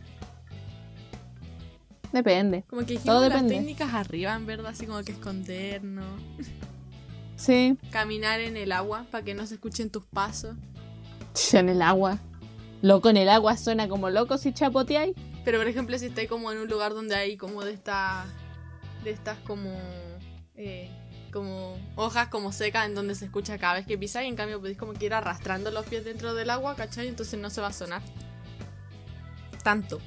Depende. 2.12 2.64
Como 2.68 2.84
que 2.86 2.98
Todo 2.98 3.20
las 3.20 3.30
depende. 3.30 3.54
técnicas 3.56 3.92
arriba, 3.92 4.34
en 4.34 4.46
verdad, 4.46 4.68
así 4.72 4.86
como 4.86 5.02
que 5.02 5.12
escondernos, 5.12 6.22
Sí. 7.36 7.76
caminar 7.90 8.40
en 8.40 8.56
el 8.56 8.72
agua 8.72 9.04
para 9.10 9.24
que 9.24 9.34
no 9.34 9.46
se 9.46 9.54
escuchen 9.54 9.90
tus 9.90 10.04
pasos. 10.06 10.56
En 11.52 11.68
el 11.68 11.82
agua. 11.82 12.18
Loco, 12.80 13.10
en 13.10 13.18
el 13.18 13.28
agua 13.28 13.56
suena 13.56 13.88
como 13.88 14.08
loco 14.10 14.38
si 14.38 14.52
chapoteáis. 14.52 15.14
Pero 15.44 15.58
por 15.58 15.68
ejemplo, 15.68 15.98
si 15.98 16.06
estáis 16.06 16.28
como 16.28 16.50
en 16.50 16.58
un 16.58 16.68
lugar 16.68 16.94
donde 16.94 17.14
hay 17.14 17.36
como 17.36 17.62
de 17.62 17.72
estas. 17.74 18.26
de 19.04 19.10
estas 19.10 19.38
como. 19.40 19.70
Eh, 20.58 20.90
como 21.32 21.78
hojas 21.94 22.28
como 22.28 22.52
secas 22.52 22.86
en 22.86 22.94
donde 22.94 23.14
se 23.14 23.26
escucha 23.26 23.58
cada 23.58 23.74
vez 23.74 23.86
que 23.86 23.96
pisas 23.96 24.24
y 24.24 24.26
en 24.26 24.36
cambio 24.36 24.58
podéis 24.58 24.76
como 24.76 24.92
que 24.92 25.06
ir 25.06 25.14
arrastrando 25.14 25.70
los 25.70 25.86
pies 25.86 26.04
dentro 26.04 26.34
del 26.34 26.50
agua, 26.50 26.74
¿cachai? 26.74 27.08
Entonces 27.08 27.38
no 27.38 27.48
se 27.48 27.60
va 27.60 27.68
a 27.68 27.72
sonar. 27.72 28.02
Tanto. 29.62 30.00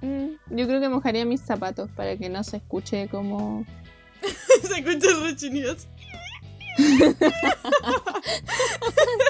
Mm, 0.00 0.32
yo 0.50 0.66
creo 0.66 0.80
que 0.80 0.88
mojaría 0.88 1.24
mis 1.24 1.40
zapatos 1.40 1.88
para 1.92 2.16
que 2.16 2.28
no 2.28 2.42
se 2.42 2.58
escuche 2.58 3.08
como... 3.08 3.64
se 4.62 4.80
escuchan 4.80 5.22
rechinidos. 5.22 5.86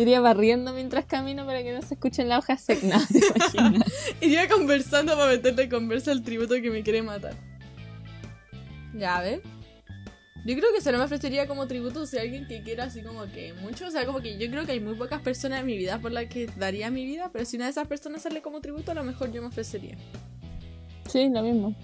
Iría 0.00 0.20
barriendo 0.20 0.72
mientras 0.72 1.04
camino 1.04 1.44
para 1.44 1.62
que 1.62 1.74
no 1.74 1.82
se 1.82 1.92
escuchen 1.92 2.28
las 2.28 2.38
hojas 2.38 2.62
secas. 2.62 2.82
No, 3.10 3.20
te 3.20 3.26
imaginas. 3.26 3.92
Iría 4.22 4.48
conversando 4.48 5.14
para 5.14 5.32
meterle 5.32 5.68
conversa 5.68 6.10
al 6.10 6.22
tributo 6.22 6.54
que 6.54 6.70
me 6.70 6.82
quiere 6.82 7.02
matar. 7.02 7.34
Ya, 8.94 9.18
a 9.18 9.22
ver. 9.22 9.42
Yo 10.46 10.56
creo 10.56 10.72
que 10.74 10.80
solo 10.80 10.96
me 10.96 11.04
ofrecería 11.04 11.46
como 11.46 11.66
tributo 11.66 12.06
si 12.06 12.16
alguien 12.16 12.48
que 12.48 12.62
quiera 12.62 12.84
así 12.84 13.02
como 13.02 13.30
que 13.30 13.52
mucho. 13.52 13.88
O 13.88 13.90
sea, 13.90 14.06
como 14.06 14.20
que 14.20 14.38
yo 14.38 14.50
creo 14.50 14.64
que 14.64 14.72
hay 14.72 14.80
muy 14.80 14.94
pocas 14.94 15.20
personas 15.20 15.60
en 15.60 15.66
mi 15.66 15.76
vida 15.76 15.98
por 15.98 16.12
las 16.12 16.26
que 16.26 16.46
daría 16.56 16.90
mi 16.90 17.04
vida. 17.04 17.28
Pero 17.30 17.44
si 17.44 17.56
una 17.56 17.66
de 17.66 17.72
esas 17.72 17.86
personas 17.86 18.22
sale 18.22 18.40
como 18.40 18.62
tributo, 18.62 18.92
a 18.92 18.94
lo 18.94 19.04
mejor 19.04 19.30
yo 19.32 19.42
me 19.42 19.48
ofrecería. 19.48 19.98
Sí, 21.10 21.28
lo 21.28 21.42
mismo. 21.42 21.74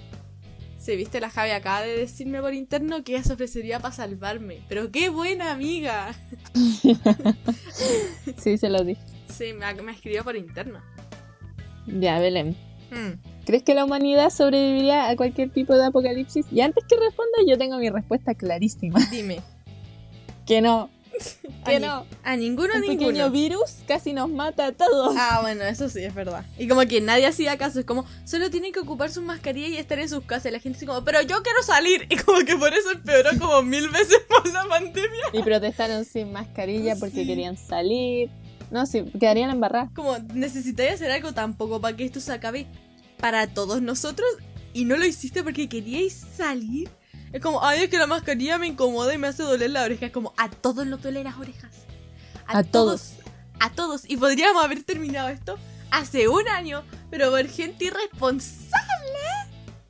Sí, 0.86 0.94
viste, 0.94 1.18
la 1.18 1.30
Javi 1.30 1.50
acaba 1.50 1.80
de 1.80 1.96
decirme 1.96 2.40
por 2.40 2.54
interno 2.54 3.02
que 3.02 3.14
ella 3.14 3.24
se 3.24 3.32
ofrecería 3.32 3.80
para 3.80 3.92
salvarme. 3.92 4.60
Pero 4.68 4.92
qué 4.92 5.08
buena 5.08 5.50
amiga. 5.50 6.14
Sí, 8.38 8.56
se 8.56 8.68
lo 8.68 8.84
dije. 8.84 9.00
Sí, 9.28 9.52
me, 9.52 9.74
me 9.82 9.90
escribió 9.90 10.22
por 10.22 10.36
interno. 10.36 10.80
Ya, 11.88 12.20
Belén. 12.20 12.56
Hmm. 12.92 13.18
¿Crees 13.44 13.64
que 13.64 13.74
la 13.74 13.84
humanidad 13.84 14.30
sobreviviría 14.30 15.08
a 15.08 15.16
cualquier 15.16 15.50
tipo 15.50 15.76
de 15.76 15.86
apocalipsis? 15.86 16.46
Y 16.52 16.60
antes 16.60 16.84
que 16.84 16.94
responda, 16.96 17.38
yo 17.48 17.58
tengo 17.58 17.78
mi 17.78 17.90
respuesta 17.90 18.34
clarísima. 18.34 19.00
Dime. 19.10 19.40
Que 20.46 20.60
no. 20.60 20.88
A 21.64 21.70
Que 21.70 21.80
no. 21.80 22.06
A 22.22 22.36
ninguno, 22.36 22.74
Un 22.74 22.80
ninguno. 22.82 23.08
pequeño 23.08 23.30
virus 23.30 23.76
casi 23.88 24.12
nos 24.12 24.30
mata 24.30 24.66
a 24.66 24.72
todos. 24.72 25.14
Ah, 25.18 25.40
bueno, 25.42 25.64
eso 25.64 25.88
sí 25.88 26.00
es 26.04 26.14
verdad. 26.14 26.44
Y 26.58 26.68
como 26.68 26.82
que 26.82 27.00
nadie 27.00 27.26
hacía 27.26 27.56
caso, 27.58 27.80
es 27.80 27.86
como, 27.86 28.04
solo 28.24 28.50
tienen 28.50 28.72
que 28.72 28.80
ocupar 28.80 29.10
sus 29.10 29.22
mascarillas 29.24 29.70
y 29.70 29.76
estar 29.78 29.98
en 29.98 30.08
sus 30.08 30.24
casas. 30.24 30.46
Y 30.46 30.50
la 30.52 30.60
gente 30.60 30.76
así 30.76 30.86
como, 30.86 31.04
pero 31.04 31.22
yo 31.22 31.42
quiero 31.42 31.62
salir. 31.62 32.06
Y 32.16 32.16
como 32.16 32.38
que 32.44 32.56
por 32.56 32.72
eso 32.72 32.92
empeoró 32.92 33.30
como 33.38 33.62
mil 33.62 33.88
veces 33.90 34.18
por 34.28 34.46
la 34.52 34.64
pandemia. 34.68 35.24
Y 35.32 35.42
protestaron 35.42 36.04
sin 36.04 36.32
mascarilla 36.32 36.96
porque 36.96 37.26
querían 37.26 37.56
salir. 37.56 38.30
No, 38.70 38.86
sí, 38.86 39.04
quedarían 39.18 39.50
embarradas. 39.50 39.90
Como, 39.94 40.16
necesitáis 40.34 40.92
hacer 40.94 41.10
algo 41.10 41.32
tampoco 41.32 41.80
para 41.80 41.96
que 41.96 42.04
esto 42.04 42.20
se 42.20 42.32
acabe 42.32 42.66
para 43.18 43.46
todos 43.46 43.82
nosotros. 43.82 44.28
Y 44.72 44.84
no 44.84 44.96
lo 44.96 45.06
hiciste 45.06 45.42
porque 45.42 45.68
queríais 45.68 46.12
salir. 46.36 46.90
Es 47.36 47.42
como, 47.42 47.62
ay, 47.62 47.82
es 47.82 47.90
que 47.90 47.98
la 47.98 48.06
mascarilla 48.06 48.56
me 48.56 48.66
incomoda 48.66 49.12
y 49.12 49.18
me 49.18 49.26
hace 49.26 49.42
doler 49.42 49.68
la 49.68 49.82
oreja. 49.82 50.06
Es 50.06 50.12
como, 50.12 50.32
a 50.38 50.48
todos 50.48 50.86
nos 50.86 51.02
duelen 51.02 51.24
las 51.24 51.36
orejas. 51.36 51.70
A 52.46 52.62
todos. 52.62 53.12
A 53.60 53.68
todos. 53.72 54.08
Y 54.08 54.16
podríamos 54.16 54.64
haber 54.64 54.82
terminado 54.82 55.28
esto 55.28 55.58
hace 55.90 56.28
un 56.28 56.48
año, 56.48 56.82
pero 57.10 57.30
por 57.30 57.46
gente 57.46 57.84
irresponsable 57.84 58.78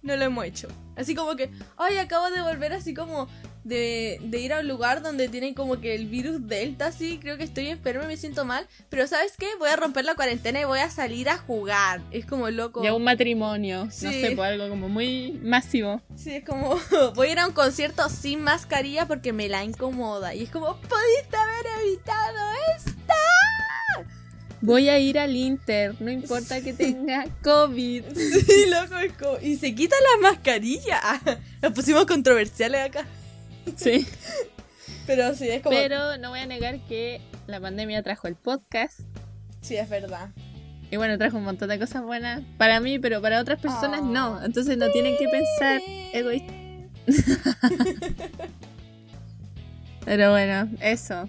no 0.03 0.17
lo 0.17 0.25
hemos 0.25 0.45
hecho. 0.45 0.67
Así 0.97 1.15
como 1.15 1.37
que, 1.37 1.53
ay, 1.77 1.99
acabo 1.99 2.31
de 2.31 2.43
volver 2.43 2.73
así 2.73 2.95
como 2.95 3.29
de, 3.67 4.19
de 4.23 4.39
ir 4.39 4.53
a 4.53 4.61
un 4.61 4.69
lugar 4.69 5.03
donde 5.03 5.29
tienen 5.29 5.55
como 5.55 5.81
que 5.81 5.95
el 5.95 6.07
virus 6.07 6.47
Delta, 6.47 6.87
así, 6.87 7.19
creo 7.21 7.37
que 7.37 7.45
estoy 7.45 7.67
enferma 7.69 8.05
y 8.05 8.07
me 8.07 8.17
siento 8.17 8.45
mal. 8.45 8.67
Pero 8.89 9.07
¿sabes 9.07 9.33
qué? 9.39 9.47
Voy 9.59 9.69
a 9.69 9.77
romper 9.77 10.05
la 10.05 10.15
cuarentena 10.15 10.61
y 10.61 10.65
voy 10.65 10.79
a 10.79 10.91
salir 10.91 11.29
a 11.29 11.37
jugar. 11.39 12.01
Es 12.11 12.27
como 12.27 12.49
loco. 12.51 12.83
Ya 12.85 12.95
un 12.95 13.03
matrimonio. 13.05 13.87
No 13.87 13.91
Sí. 13.91 14.21
sé, 14.21 14.33
pues 14.37 14.49
algo 14.51 14.69
como 14.69 14.89
muy 14.89 15.33
masivo. 15.43 16.01
Sí, 16.15 16.33
es 16.37 16.45
como, 16.45 16.79
voy 17.15 17.29
a 17.29 17.33
ir 17.33 17.39
a 17.41 17.47
un 17.49 17.53
concierto 17.55 18.09
sin 18.09 18.43
mascarilla 18.43 19.07
porque 19.07 19.33
me 19.33 19.49
la 19.49 19.65
incomoda. 19.65 20.35
Y 20.35 20.45
es 20.45 20.51
como, 20.51 20.77
pudiste 20.77 21.37
haber 21.37 21.67
evitado 21.83 22.39
esto. 22.77 22.93
Voy 24.63 24.89
a 24.89 24.99
ir 24.99 25.19
al 25.19 25.37
Inter, 25.37 25.95
no 26.01 26.11
importa 26.11 26.61
que 26.63 26.73
tenga 26.73 27.27
COVID. 27.43 28.05
Sí, 28.15 28.67
loco, 28.71 28.97
es 28.99 29.13
como, 29.13 29.39
y 29.43 29.57
se 29.57 29.75
quita 29.75 29.95
la 30.01 30.31
mascarilla. 30.31 31.01
Nos 31.63 31.73
pusimos 31.73 32.07
controversiales 32.07 32.81
acá. 32.87 33.07
Sí. 33.77 34.07
Pero 35.07 35.35
sí, 35.35 35.49
es 35.49 35.63
como, 35.63 35.77
Pero 35.77 36.17
no 36.19 36.31
voy 36.31 36.41
a 36.41 36.47
negar 36.47 36.79
que 36.89 37.21
la 37.47 37.61
pandemia 37.61 38.03
trajo 38.03 38.27
el 38.29 38.35
podcast. 38.37 39.01
sí, 39.61 39.77
es 39.77 39.89
verdad. 39.89 40.31
Y 40.91 40.97
bueno, 40.97 41.19
trajo 41.19 41.37
un 41.39 41.45
montón 41.45 41.69
de 41.69 41.79
cosas 41.81 42.03
buenas 42.05 42.43
para 42.59 42.79
mí, 42.79 43.01
pero 43.01 43.21
para 43.21 43.41
otras 43.41 43.59
personas 43.61 44.03
Oh. 44.03 44.07
no. 44.07 44.45
Entonces 44.45 44.79
no 44.79 44.89
tienen 44.91 45.17
que 45.19 45.27
pensar 45.29 45.81
egoísta. 46.13 46.53
Pero 50.05 50.31
bueno, 50.31 50.69
eso. 50.81 51.29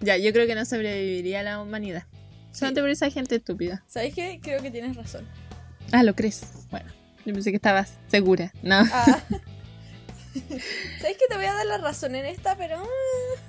Ya, 0.00 0.16
yo 0.16 0.32
creo 0.32 0.46
que 0.46 0.54
no 0.54 0.64
sobreviviría 0.64 1.42
la 1.42 1.60
humanidad. 1.60 2.04
Solamente 2.52 2.80
por 2.80 2.90
esa 2.90 3.10
gente 3.10 3.36
estúpida. 3.36 3.82
¿Sabes 3.88 4.14
qué? 4.14 4.38
Creo 4.42 4.62
que 4.62 4.70
tienes 4.70 4.94
razón. 4.96 5.26
Ah, 5.90 6.02
¿lo 6.02 6.14
crees? 6.14 6.42
Bueno, 6.70 6.88
yo 7.24 7.32
pensé 7.34 7.50
que 7.50 7.56
estabas 7.56 7.98
segura. 8.08 8.52
No. 8.62 8.76
Ah, 8.92 9.22
¿Sabes 11.00 11.16
que 11.16 11.26
te 11.28 11.36
voy 11.36 11.46
a 11.46 11.52
dar 11.52 11.66
la 11.66 11.78
razón 11.78 12.14
en 12.14 12.24
esta? 12.26 12.56
Pero. 12.56 12.82
ah, 12.82 13.40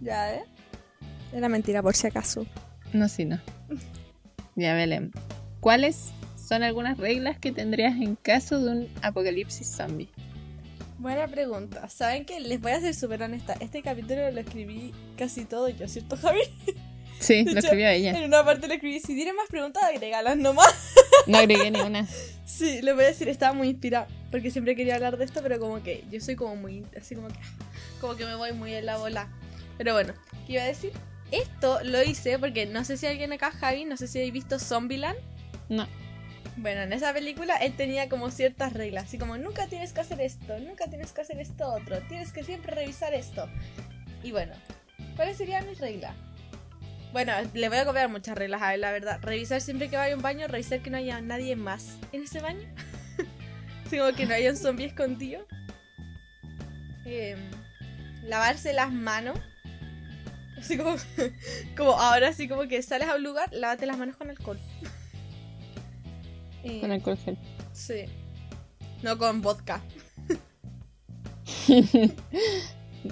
Ya, 0.00 0.34
¿eh? 0.34 0.44
Era 1.32 1.48
mentira, 1.48 1.82
por 1.82 1.94
si 1.94 2.06
acaso. 2.06 2.46
No, 2.92 3.08
sí, 3.08 3.24
no. 3.24 3.38
Ya, 4.56 4.74
Belén. 4.74 5.12
¿Cuáles 5.60 6.10
son 6.36 6.62
algunas 6.62 6.96
reglas 6.98 7.38
que 7.38 7.52
tendrías 7.52 7.94
en 7.96 8.16
caso 8.16 8.58
de 8.60 8.70
un 8.70 8.88
apocalipsis 9.02 9.66
zombie? 9.68 10.08
Buena 10.98 11.28
pregunta. 11.28 11.88
¿Saben 11.88 12.24
qué? 12.24 12.40
Les 12.40 12.60
voy 12.60 12.72
a 12.72 12.80
ser 12.80 12.94
súper 12.94 13.22
honesta. 13.22 13.54
Este 13.60 13.82
capítulo 13.82 14.30
lo 14.30 14.40
escribí 14.40 14.92
casi 15.16 15.44
todo 15.44 15.68
yo, 15.68 15.86
¿cierto, 15.86 16.16
Javi? 16.16 16.40
Sí, 17.20 17.44
De 17.44 17.52
lo 17.52 17.58
escribió 17.60 17.88
ella. 17.88 18.18
En 18.18 18.24
una 18.24 18.44
parte 18.44 18.66
le 18.66 18.74
escribí, 18.74 18.98
si 19.00 19.14
tienen 19.14 19.36
más 19.36 19.48
preguntas, 19.48 19.82
agregalas 19.84 20.36
nomás. 20.36 20.74
No 21.26 21.38
agregué 21.38 21.70
ni 21.70 21.80
una. 21.80 22.06
Sí, 22.48 22.80
les 22.80 22.94
voy 22.94 23.04
a 23.04 23.08
decir, 23.08 23.28
estaba 23.28 23.52
muy 23.52 23.68
inspirada. 23.68 24.08
Porque 24.30 24.50
siempre 24.50 24.74
quería 24.74 24.94
hablar 24.94 25.18
de 25.18 25.26
esto, 25.26 25.40
pero 25.42 25.60
como 25.60 25.82
que 25.82 26.04
yo 26.10 26.18
soy 26.18 26.34
como 26.34 26.56
muy, 26.56 26.84
así 26.98 27.14
como 27.14 27.28
que, 27.28 27.38
como 28.00 28.16
que 28.16 28.24
me 28.24 28.34
voy 28.36 28.52
muy 28.52 28.74
en 28.74 28.86
la 28.86 28.96
bola. 28.96 29.28
Pero 29.76 29.92
bueno, 29.92 30.14
¿qué 30.46 30.54
iba 30.54 30.62
a 30.62 30.66
decir? 30.66 30.92
Esto 31.30 31.78
lo 31.84 32.02
hice 32.02 32.38
porque 32.38 32.64
no 32.64 32.84
sé 32.84 32.96
si 32.96 33.06
alguien 33.06 33.34
acá, 33.34 33.50
Javi, 33.50 33.84
no 33.84 33.98
sé 33.98 34.08
si 34.08 34.18
habéis 34.18 34.32
visto 34.32 34.58
Zombieland. 34.58 35.18
No. 35.68 35.86
Bueno, 36.56 36.80
en 36.80 36.92
esa 36.94 37.12
película 37.12 37.54
él 37.58 37.76
tenía 37.76 38.08
como 38.08 38.30
ciertas 38.30 38.72
reglas, 38.72 39.04
así 39.04 39.18
como 39.18 39.36
nunca 39.36 39.66
tienes 39.66 39.92
que 39.92 40.00
hacer 40.00 40.20
esto, 40.22 40.58
nunca 40.58 40.86
tienes 40.88 41.12
que 41.12 41.20
hacer 41.20 41.38
esto 41.38 41.68
otro, 41.68 42.00
tienes 42.08 42.32
que 42.32 42.42
siempre 42.42 42.74
revisar 42.74 43.12
esto. 43.12 43.46
Y 44.24 44.32
bueno, 44.32 44.54
¿cuáles 45.16 45.36
serían 45.36 45.66
mis 45.68 45.78
reglas? 45.78 46.14
Bueno, 47.12 47.32
le 47.54 47.68
voy 47.68 47.78
a 47.78 47.84
copiar 47.84 48.08
muchas 48.08 48.36
reglas 48.36 48.60
a 48.62 48.74
él, 48.74 48.82
la 48.82 48.92
verdad. 48.92 49.18
Revisar 49.22 49.60
siempre 49.60 49.88
que 49.88 49.96
vaya 49.96 50.14
a 50.14 50.16
un 50.16 50.22
baño, 50.22 50.46
revisar 50.46 50.80
que 50.80 50.90
no 50.90 50.98
haya 50.98 51.20
nadie 51.20 51.56
más 51.56 51.96
en 52.12 52.22
ese 52.22 52.40
baño. 52.40 52.68
como 53.90 54.12
que 54.14 54.26
no 54.26 54.34
haya 54.34 54.50
un 54.50 54.56
zombie 54.56 54.86
escondido. 54.86 55.46
Em, 57.04 57.38
lavarse 58.24 58.72
las 58.72 58.92
manos. 58.92 59.38
Así 60.58 60.76
como, 60.76 60.96
como 61.76 61.92
ahora, 61.92 62.28
así 62.28 62.48
como 62.48 62.68
que 62.68 62.82
sales 62.82 63.08
a 63.08 63.14
un 63.16 63.22
lugar, 63.22 63.48
lávate 63.52 63.86
las 63.86 63.96
manos 63.96 64.16
con 64.16 64.30
alcohol. 64.30 64.58
Con 66.80 66.90
alcohol 66.90 67.16
gel. 67.16 67.38
Sí. 67.72 68.04
No 69.02 69.16
con 69.16 69.40
vodka. 69.40 69.80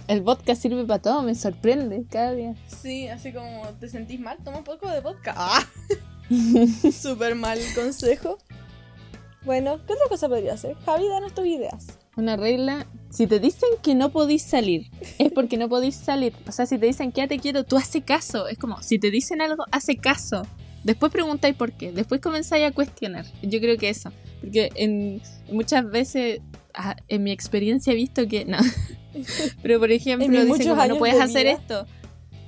El 0.09 0.23
vodka 0.23 0.55
sirve 0.55 0.85
para 0.85 1.01
todo, 1.01 1.23
me 1.23 1.35
sorprende 1.35 2.05
cada 2.11 2.33
día. 2.33 2.55
Sí, 2.67 3.09
así 3.09 3.33
como 3.33 3.69
te 3.81 3.89
sentís 3.89 4.21
mal, 4.21 4.39
toma 4.45 4.59
un 4.59 4.65
poco 4.65 4.89
de 4.91 5.01
vodka. 5.01 5.35
¡Ah! 5.37 5.65
Súper 6.93 7.35
mal 7.35 7.59
consejo. 7.75 8.39
Bueno, 9.45 9.79
¿qué 9.87 9.93
otra 9.93 10.07
cosa 10.09 10.29
podría 10.29 10.55
hacer? 10.55 10.77
Javi, 10.85 11.09
danos 11.09 11.33
tus 11.33 11.47
ideas. 11.47 11.87
Una 12.17 12.37
regla, 12.37 12.87
si 13.11 13.29
te 13.29 13.39
dicen 13.39 13.69
que 13.83 13.95
no 13.95 14.11
podís 14.11 14.43
salir, 14.43 14.91
es 15.19 15.31
porque 15.31 15.57
no 15.57 15.69
podís 15.69 15.95
salir. 15.95 16.33
O 16.49 16.53
sea, 16.53 16.67
si 16.67 16.79
te 16.79 16.87
dicen 16.87 17.13
quédate 17.13 17.39
quieto, 17.39 17.63
tú 17.63 17.77
hace 17.77 18.03
caso. 18.03 18.49
Es 18.49 18.59
como, 18.59 18.83
si 18.83 18.99
te 18.99 19.11
dicen 19.11 19.41
algo, 19.41 19.65
hace 19.71 19.99
caso. 19.99 20.43
Después 20.83 21.13
preguntáis 21.13 21.55
por 21.55 21.73
qué. 21.73 21.93
Después 21.93 22.21
comenzáis 22.21 22.65
a 22.65 22.73
cuestionar. 22.73 23.25
Yo 23.43 23.61
creo 23.61 23.77
que 23.77 23.89
eso. 23.89 24.13
Porque 24.41 24.71
en, 24.75 25.23
muchas 25.51 25.89
veces, 25.89 26.41
ah, 26.77 26.97
en 27.09 27.25
mi 27.25 27.33
experiencia 27.33 27.93
he 27.93 27.97
visto 27.97 28.27
que 28.29 28.45
no. 28.45 28.59
Pero 29.63 29.79
por 29.81 29.91
ejemplo, 29.91 30.45
dicen 30.45 30.69
como, 30.69 30.87
no 30.87 30.97
puedes 30.99 31.17
de 31.17 31.23
hacer 31.23 31.47
vida". 31.47 31.57
esto. 31.57 31.87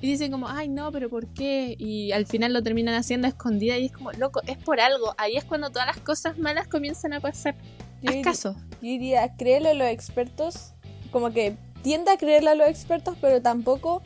Y 0.01 0.07
dicen 0.07 0.31
como, 0.31 0.49
ay 0.49 0.69
no, 0.69 0.93
pero 0.93 1.09
¿por 1.11 1.27
qué? 1.35 1.75
Y 1.77 2.13
al 2.13 2.25
final 2.25 2.53
lo 2.53 2.63
terminan 2.63 2.95
haciendo 2.95 3.27
a 3.27 3.31
escondida 3.31 3.77
y 3.79 3.87
es 3.87 3.93
como, 3.93 4.13
loco, 4.13 4.41
es 4.47 4.57
por 4.57 4.79
algo. 4.79 5.13
Ahí 5.19 5.37
es 5.37 5.43
cuando 5.45 5.71
todas 5.71 5.89
las 5.89 5.97
cosas 5.99 6.39
malas 6.39 6.69
comienzan 6.69 7.15
a 7.15 7.21
pasar. 7.21 7.57
Yo 8.01 8.11
Haz 8.13 8.17
caso. 8.23 8.55
Yo 8.55 8.79
diría, 8.81 9.35
créelo 9.37 9.71
a 9.71 9.75
los 9.75 9.89
expertos. 9.89 10.73
Como 11.11 11.33
que 11.33 11.57
tiende 11.83 12.13
a 12.13 12.17
creerle 12.17 12.51
a 12.51 12.55
los 12.55 12.69
expertos, 12.69 13.17
pero 13.21 13.43
tampoco 13.43 14.03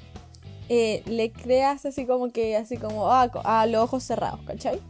eh, 0.71 1.03
le 1.05 1.31
creas 1.31 1.85
así 1.85 2.07
como 2.07 2.31
que, 2.33 2.57
así 2.57 2.79
como, 2.79 3.13
ah, 3.13 3.29
co- 3.31 3.43
a 3.45 3.67
los 3.67 3.83
ojos 3.83 4.03
cerrados, 4.03 4.41
¿cachai? 4.47 4.81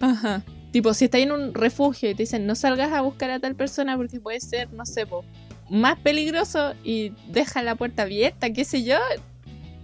Ajá. 0.00 0.42
Tipo, 0.72 0.92
si 0.94 1.06
estás 1.06 1.22
en 1.22 1.32
un 1.32 1.54
refugio 1.54 2.10
y 2.10 2.14
te 2.14 2.24
dicen 2.24 2.46
no 2.46 2.54
salgas 2.54 2.92
a 2.92 3.00
buscar 3.00 3.30
a 3.30 3.40
tal 3.40 3.54
persona 3.54 3.96
porque 3.96 4.20
puede 4.20 4.40
ser, 4.40 4.70
no 4.72 4.84
sé, 4.84 5.06
po, 5.06 5.24
más 5.70 5.98
peligroso 5.98 6.74
y 6.84 7.12
deja 7.28 7.62
la 7.62 7.74
puerta 7.74 8.02
abierta, 8.02 8.50
qué 8.52 8.64
sé 8.64 8.82
yo, 8.84 8.96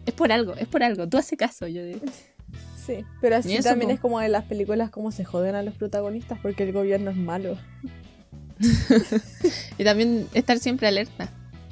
es 0.07 0.13
por 0.15 0.31
algo, 0.33 0.55
es 0.55 0.69
por 0.69 0.83
algo. 0.83 1.09
Tú 1.09 1.17
haces 1.19 1.39
caso, 1.39 1.67
yo 1.67 1.85
digo. 1.85 2.01
Sí, 2.87 3.03
pero 3.23 3.37
así 3.37 3.55
eso, 3.55 3.71
también 3.71 3.89
po. 3.89 3.95
es 3.95 4.01
como 4.01 4.21
en 4.21 4.31
las 4.31 4.45
películas 4.45 4.91
como 4.91 5.11
se 5.11 5.25
joden 5.25 5.55
a 5.55 5.63
los 5.63 5.73
protagonistas 5.75 6.39
porque 6.43 6.65
el 6.65 6.73
gobierno 6.73 7.11
es 7.11 7.17
malo. 7.17 7.57
Y 9.79 9.85
también 9.85 10.29
estar 10.35 10.59
siempre 10.59 10.89
alerta. 10.89 11.31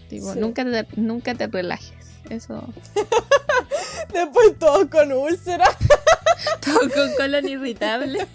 Tipo, 0.09 0.33
Sí. 0.33 0.39
nunca, 0.41 0.65
te, 0.65 0.87
nunca 0.99 1.35
te 1.35 1.47
relajes. 1.49 1.93
Eso. 2.31 2.67
Después 4.13 4.59
todos 4.59 4.87
con 4.87 5.13
úlcera. 5.13 5.67
Todo 6.65 6.81
con 6.91 7.15
colon 7.19 7.47
irritable. 7.47 8.27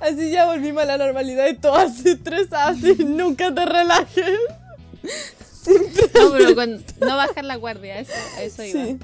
Así 0.00 0.30
ya 0.30 0.46
volvimos 0.46 0.82
a 0.82 0.86
la 0.86 0.98
normalidad 0.98 1.48
y 1.48 1.54
todos 1.54 1.78
así 1.78 2.10
estresados 2.10 2.78
y 2.82 3.04
nunca 3.04 3.54
te 3.54 3.64
relajes. 3.64 4.38
No, 6.14 6.32
pero 6.32 6.54
con 6.54 6.84
no 7.00 7.16
bajar 7.16 7.44
la 7.44 7.56
guardia, 7.56 7.98
eso, 7.98 8.12
eso 8.40 8.64
iba. 8.64 8.84
Sí. 8.84 8.98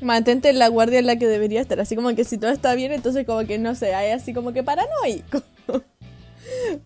Mantente 0.00 0.50
en 0.50 0.58
la 0.58 0.68
guardia 0.68 0.98
en 0.98 1.06
la 1.06 1.16
que 1.16 1.26
debería 1.28 1.60
estar. 1.60 1.78
Así 1.80 1.94
como 1.94 2.14
que 2.14 2.24
si 2.24 2.38
todo 2.38 2.50
está 2.50 2.74
bien, 2.74 2.92
entonces 2.92 3.24
como 3.24 3.46
que 3.46 3.58
no 3.58 3.74
sé, 3.74 3.94
hay 3.94 4.10
así 4.10 4.34
como 4.34 4.52
que 4.52 4.62
paranoico. 4.62 5.42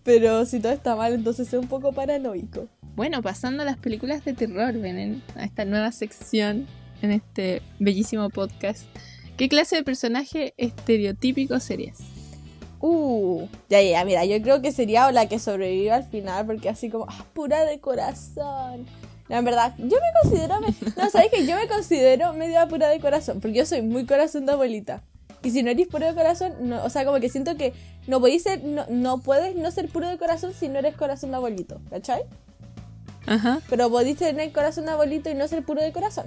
Pero 0.03 0.45
si 0.45 0.59
todo 0.59 0.71
está 0.71 0.95
mal, 0.95 1.13
entonces 1.13 1.47
es 1.47 1.53
un 1.59 1.67
poco 1.67 1.91
paranoico. 1.93 2.67
Bueno, 2.95 3.21
pasando 3.21 3.63
a 3.63 3.65
las 3.65 3.77
películas 3.77 4.23
de 4.23 4.33
terror, 4.33 4.73
ven 4.73 5.21
a 5.35 5.43
esta 5.43 5.65
nueva 5.65 5.91
sección 5.91 6.67
en 7.01 7.11
este 7.11 7.61
bellísimo 7.79 8.29
podcast. 8.29 8.83
¿Qué 9.35 9.49
clase 9.49 9.75
de 9.75 9.83
personaje 9.83 10.53
estereotípico 10.57 11.59
serías? 11.59 12.16
Uh, 12.79 13.47
ya, 13.69 13.81
ya, 13.81 14.05
mira, 14.05 14.23
yo 14.25 14.41
creo 14.41 14.61
que 14.61 14.71
sería 14.71 15.11
la 15.11 15.27
que 15.27 15.39
sobrevive 15.39 15.91
al 15.91 16.03
final, 16.03 16.45
porque 16.45 16.69
así 16.69 16.89
como, 16.89 17.05
ah, 17.09 17.25
pura 17.33 17.63
de 17.65 17.79
corazón. 17.79 18.85
No, 19.29 19.35
en 19.35 19.43
verdad, 19.45 19.73
yo 19.77 19.97
me 19.97 20.21
considero, 20.21 20.59
me- 20.61 20.73
no, 20.95 21.09
¿sabes 21.09 21.29
que 21.31 21.45
Yo 21.45 21.55
me 21.55 21.67
considero 21.67 22.33
medio 22.33 22.65
pura 22.67 22.87
de 22.89 22.99
corazón, 22.99 23.41
porque 23.41 23.57
yo 23.57 23.65
soy 23.65 23.81
muy 23.81 24.05
corazón 24.05 24.45
de 24.45 24.53
abuelita. 24.53 25.01
Y 25.43 25.51
si 25.51 25.63
no 25.63 25.69
eres 25.71 25.87
puro 25.87 26.05
de 26.05 26.13
corazón, 26.13 26.53
no, 26.61 26.83
o 26.83 26.89
sea, 26.89 27.05
como 27.05 27.19
que 27.19 27.29
siento 27.29 27.55
que 27.57 27.73
no 28.07 28.19
podéis 28.19 28.43
ser, 28.43 28.63
no, 28.63 28.85
no 28.89 29.19
puedes 29.19 29.55
no 29.55 29.69
ser 29.71 29.87
puro 29.89 30.07
de 30.07 30.17
corazón 30.17 30.53
si 30.53 30.67
no 30.67 30.79
eres 30.79 30.95
corazón 30.95 31.31
de 31.31 31.37
abuelito, 31.37 31.79
¿cachai? 31.89 32.23
Ajá. 33.25 33.59
Pero 33.69 33.89
podéis 33.89 34.17
tener 34.17 34.51
corazón 34.51 34.85
de 34.85 34.91
abuelito 34.91 35.29
y 35.29 35.35
no 35.35 35.47
ser 35.47 35.63
puro 35.63 35.81
de 35.81 35.91
corazón. 35.91 36.25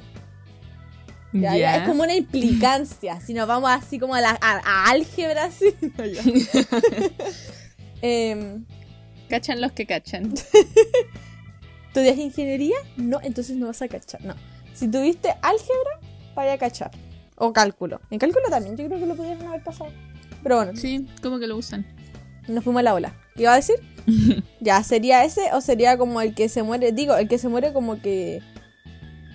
Ya, 1.32 1.56
ya, 1.56 1.76
Es 1.76 1.88
como 1.88 2.02
una 2.02 2.14
implicancia. 2.14 3.20
Si 3.20 3.34
nos 3.34 3.46
vamos 3.46 3.70
así 3.70 3.98
como 3.98 4.14
a 4.16 4.20
la 4.20 4.30
a, 4.40 4.60
a 4.64 4.90
álgebra, 4.90 5.44
así. 5.46 5.74
No. 5.80 6.04
Em, 8.02 8.64
Cachan 9.28 9.60
los 9.60 9.72
que 9.72 9.86
cachan. 9.86 10.32
¿Estudias 11.88 12.18
ingeniería? 12.18 12.76
No, 12.96 13.20
entonces 13.22 13.56
no 13.56 13.66
vas 13.66 13.82
a 13.82 13.88
cachar. 13.88 14.24
No. 14.24 14.34
Si 14.72 14.88
tuviste 14.88 15.28
álgebra, 15.42 16.00
vaya 16.34 16.54
a 16.54 16.58
cachar. 16.58 16.90
O 17.36 17.52
cálculo. 17.52 18.00
En 18.10 18.18
cálculo 18.18 18.46
también, 18.48 18.76
yo 18.76 18.86
creo 18.86 18.98
que 18.98 19.06
lo 19.06 19.14
pudieron 19.14 19.46
haber 19.46 19.62
pasado. 19.62 19.90
Pero 20.42 20.56
bueno, 20.56 20.72
Sí, 20.76 21.06
como 21.22 21.38
que 21.38 21.46
lo 21.46 21.56
usan. 21.56 21.86
nos 22.48 22.64
fuimos 22.64 22.80
a 22.80 22.82
la 22.84 22.94
ola. 22.94 23.14
¿Qué 23.36 23.42
iba 23.42 23.52
a 23.52 23.56
decir? 23.56 23.76
ya, 24.60 24.82
¿sería 24.82 25.24
ese 25.24 25.52
o 25.52 25.60
sería 25.60 25.96
como 25.98 26.20
el 26.20 26.34
que 26.34 26.48
se 26.48 26.62
muere? 26.62 26.92
Digo, 26.92 27.16
el 27.16 27.28
que 27.28 27.38
se 27.38 27.48
muere 27.48 27.72
como 27.72 28.00
que. 28.00 28.40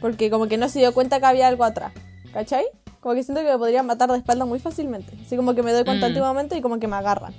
Porque 0.01 0.29
como 0.29 0.47
que 0.47 0.57
no 0.57 0.69
se 0.69 0.79
dio 0.79 0.93
cuenta 0.93 1.19
que 1.19 1.25
había 1.25 1.47
algo 1.47 1.63
atrás. 1.63 1.93
¿Cachai? 2.33 2.65
Como 2.99 3.15
que 3.15 3.23
siento 3.23 3.41
que 3.43 3.49
me 3.49 3.57
podrían 3.57 3.85
matar 3.85 4.11
de 4.11 4.17
espalda 4.17 4.45
muy 4.45 4.59
fácilmente. 4.59 5.13
Así 5.25 5.35
como 5.35 5.53
que 5.55 5.63
me 5.63 5.71
doy 5.71 5.83
cuenta 5.85 6.07
Mm. 6.07 6.09
últimamente 6.09 6.57
y 6.57 6.61
como 6.61 6.79
que 6.79 6.87
me 6.87 6.95
agarran. 6.95 7.33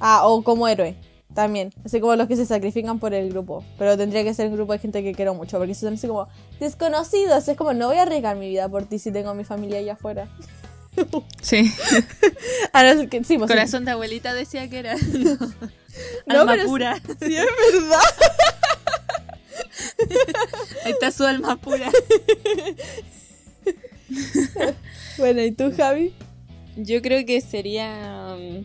Ah, 0.00 0.26
o 0.26 0.42
como 0.42 0.66
héroe. 0.68 0.96
También. 1.34 1.72
Así 1.84 2.00
como 2.00 2.14
los 2.16 2.28
que 2.28 2.36
se 2.36 2.44
sacrifican 2.44 2.98
por 2.98 3.14
el 3.14 3.30
grupo. 3.30 3.64
Pero 3.78 3.96
tendría 3.96 4.22
que 4.24 4.34
ser 4.34 4.48
un 4.48 4.54
grupo 4.54 4.72
de 4.72 4.78
gente 4.80 5.02
que 5.02 5.14
quiero 5.14 5.34
mucho. 5.34 5.58
Porque 5.58 5.74
son 5.74 5.94
así 5.94 6.06
como 6.08 6.28
desconocidos. 6.60 7.46
Es 7.48 7.56
como, 7.56 7.72
no 7.72 7.88
voy 7.88 7.96
a 7.98 8.02
arriesgar 8.02 8.36
mi 8.36 8.48
vida 8.48 8.68
por 8.68 8.84
ti 8.84 8.98
si 8.98 9.10
tengo 9.12 9.30
a 9.30 9.34
mi 9.34 9.44
familia 9.44 9.78
allá 9.78 9.92
afuera. 9.94 10.28
Sí. 11.40 11.72
Ah, 12.74 12.92
sí, 12.94 13.06
pues, 13.06 13.26
sí. 13.26 13.38
Corazón 13.38 13.84
de 13.86 13.92
abuelita 13.92 14.34
decía 14.34 14.68
que 14.68 14.78
era. 14.78 14.96
No, 16.26 16.40
alma 16.40 16.52
pero 16.52 16.64
pura. 16.66 16.96
Sí, 17.20 17.36
es 17.36 17.44
verdad. 17.72 18.00
Ahí 20.84 20.92
está 20.92 21.10
su 21.10 21.24
alma 21.24 21.56
pura. 21.56 21.90
Bueno, 25.18 25.42
¿y 25.42 25.52
tú, 25.52 25.72
Javi? 25.76 26.14
Yo 26.76 27.02
creo 27.02 27.24
que 27.26 27.40
sería 27.40 28.34
um, 28.34 28.64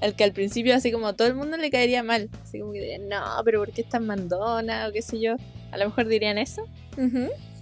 el 0.00 0.14
que 0.14 0.24
al 0.24 0.32
principio 0.32 0.74
así 0.74 0.90
como 0.90 1.14
todo 1.14 1.28
el 1.28 1.34
mundo 1.34 1.56
le 1.56 1.70
caería 1.70 2.02
mal. 2.02 2.30
Así 2.42 2.60
como 2.60 2.72
que 2.72 2.80
dirían, 2.80 3.08
no, 3.08 3.22
pero 3.44 3.60
¿por 3.60 3.72
qué 3.72 3.82
es 3.82 3.88
tan 3.88 4.06
mandona? 4.06 4.88
O 4.88 4.92
qué 4.92 5.02
sé 5.02 5.20
yo. 5.20 5.36
A 5.72 5.78
lo 5.78 5.86
mejor 5.86 6.08
dirían 6.08 6.38
eso. 6.38 6.66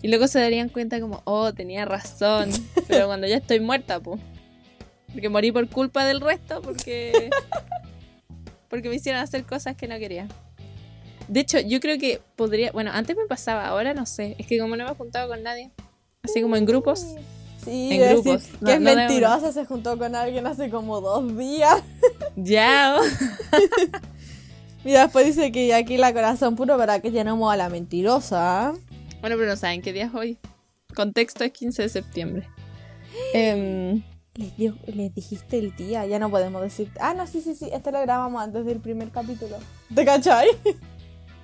Y 0.03 0.09
luego 0.09 0.29
se 0.29 0.39
darían 0.39 0.69
cuenta 0.69 1.01
como, 1.01 1.23
oh, 1.25 1.53
tenía 1.53 1.85
razón. 1.85 2.51
Pero 2.89 3.07
cuando 3.07 3.27
ya 3.27 3.37
estoy 3.37 3.61
muerta, 3.61 4.01
pues. 4.01 4.21
Porque 5.13 5.29
morí 5.29 5.51
por 5.51 5.69
culpa 5.69 6.05
del 6.05 6.21
resto, 6.21 6.61
porque... 6.63 7.31
Porque 8.69 8.89
me 8.89 8.97
hicieron 8.97 9.21
hacer 9.21 9.45
cosas 9.45 9.77
que 9.77 9.87
no 9.87 9.97
quería. 10.01 10.27
De 11.29 11.41
hecho, 11.41 11.59
yo 11.61 11.81
creo 11.81 11.99
que 11.99 12.21
podría. 12.37 12.73
Bueno, 12.73 12.91
antes 12.93 13.17
me 13.17 13.27
pasaba, 13.27 13.67
ahora 13.67 13.95
no 13.95 14.07
sé. 14.07 14.37
Es 14.39 14.47
que 14.47 14.59
como 14.59 14.77
no 14.77 14.85
me 14.85 14.91
he 14.93 14.95
juntado 14.95 15.29
con 15.29 15.43
nadie, 15.43 15.71
así 16.23 16.43
como 16.43 16.57
en 16.57 16.65
grupos. 16.67 17.05
Sí, 17.65 17.89
En 17.93 18.01
decir 18.01 18.39
que 18.65 18.73
es 18.75 18.81
no 18.81 18.95
mentirosa, 18.95 19.51
se 19.51 19.65
juntó 19.65 19.97
con 19.99 20.15
alguien 20.15 20.47
hace 20.47 20.69
como 20.71 21.01
dos 21.01 21.37
días. 21.37 21.83
Ya. 22.37 22.97
Y 24.85 24.91
después 24.91 25.25
dice 25.25 25.51
que 25.51 25.67
ya 25.69 25.79
aquí 25.79 25.97
la 25.97 26.13
corazón 26.13 26.57
puro 26.57 26.77
para 26.77 27.01
que 27.01 27.11
llenamos 27.11 27.51
a 27.51 27.57
la 27.57 27.71
mentirosa. 27.71 28.75
Bueno, 29.23 29.37
pero 29.37 29.47
no 29.47 29.57
saben 29.57 29.81
qué 29.81 29.95
día 29.95 30.05
es 30.07 30.15
hoy. 30.15 30.37
Contexto 30.95 31.43
es 31.43 31.53
15 31.53 31.81
de 31.83 31.89
septiembre. 31.89 32.49
Em, 33.33 34.03
Les, 34.35 34.55
dio- 34.59 34.77
les 34.87 35.15
dijiste 35.15 35.59
el 35.59 35.75
día, 35.75 36.05
ya 36.05 36.19
no 36.19 36.29
podemos 36.29 36.61
decir. 36.61 36.91
Ah, 37.01 37.15
no, 37.15 37.27
sí, 37.27 37.41
sí, 37.41 37.55
sí, 37.55 37.71
este 37.73 37.93
lo 37.93 38.01
grabamos 38.03 38.43
antes 38.43 38.67
del 38.67 38.79
primer 38.79 39.09
capítulo. 39.11 39.57
¿Te 39.95 40.05
cachai? 40.05 40.49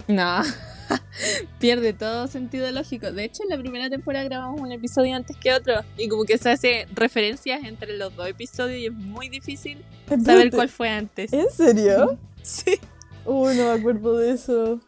no. 0.09 0.43
Pierde 1.61 1.93
todo 1.93 2.27
sentido 2.27 2.71
lógico. 2.71 3.13
De 3.13 3.25
hecho, 3.25 3.43
en 3.43 3.51
la 3.51 3.59
primera 3.59 3.89
temporada 3.89 4.25
grabamos 4.25 4.61
un 4.61 4.73
episodio 4.73 5.15
antes 5.15 5.37
que 5.37 5.53
otro. 5.53 5.75
Y 5.97 6.09
como 6.09 6.25
que 6.25 6.39
se 6.39 6.51
hace 6.51 6.87
referencias 6.95 7.63
entre 7.65 7.97
los 7.97 8.15
dos 8.17 8.29
episodios 8.29 8.79
y 8.79 8.87
es 8.87 8.93
muy 8.93 9.29
difícil 9.29 9.85
saber 10.09 10.21
Espérate, 10.21 10.51
cuál 10.51 10.69
fue 10.69 10.89
antes. 10.89 11.33
¿En 11.33 11.51
serio? 11.51 12.19
Sí. 12.43 12.79
Uy, 13.27 13.55
no 13.55 13.65
me 13.65 13.79
acuerdo 13.79 14.17
de 14.17 14.33
eso. 14.33 14.81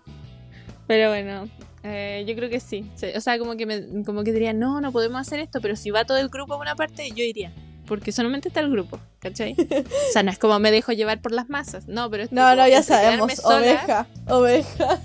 Pero 0.86 1.10
bueno, 1.10 1.50
eh, 1.82 2.24
yo 2.26 2.34
creo 2.34 2.48
que 2.48 2.60
sí. 2.60 2.90
Sí, 2.94 3.08
O 3.14 3.20
sea, 3.20 3.38
como 3.38 3.56
que, 3.58 3.66
me, 3.66 4.04
como 4.04 4.24
que 4.24 4.32
diría, 4.32 4.54
no, 4.54 4.80
no 4.80 4.90
podemos 4.90 5.20
hacer 5.20 5.38
esto, 5.38 5.60
pero 5.60 5.76
si 5.76 5.90
va 5.90 6.06
todo 6.06 6.16
el 6.16 6.30
grupo 6.30 6.54
a 6.54 6.56
una 6.56 6.74
parte, 6.76 7.10
yo 7.10 7.22
iría. 7.22 7.52
Porque 7.93 8.11
solamente 8.11 8.49
está 8.49 8.61
el 8.61 8.70
grupo, 8.70 8.99
¿cachai? 9.18 9.55
O 9.55 10.12
sea, 10.14 10.22
no 10.22 10.30
es 10.30 10.38
como 10.38 10.59
me 10.59 10.70
dejo 10.70 10.93
llevar 10.93 11.20
por 11.20 11.30
las 11.30 11.51
masas. 11.51 11.88
No, 11.88 12.09
pero 12.11 12.22
es 12.22 12.32
No, 12.32 12.57
no, 12.57 12.66
ya 12.66 12.82
sabemos. 12.82 13.34
sola- 13.34 13.59
Oveja, 13.59 14.07
oveja. 14.28 14.99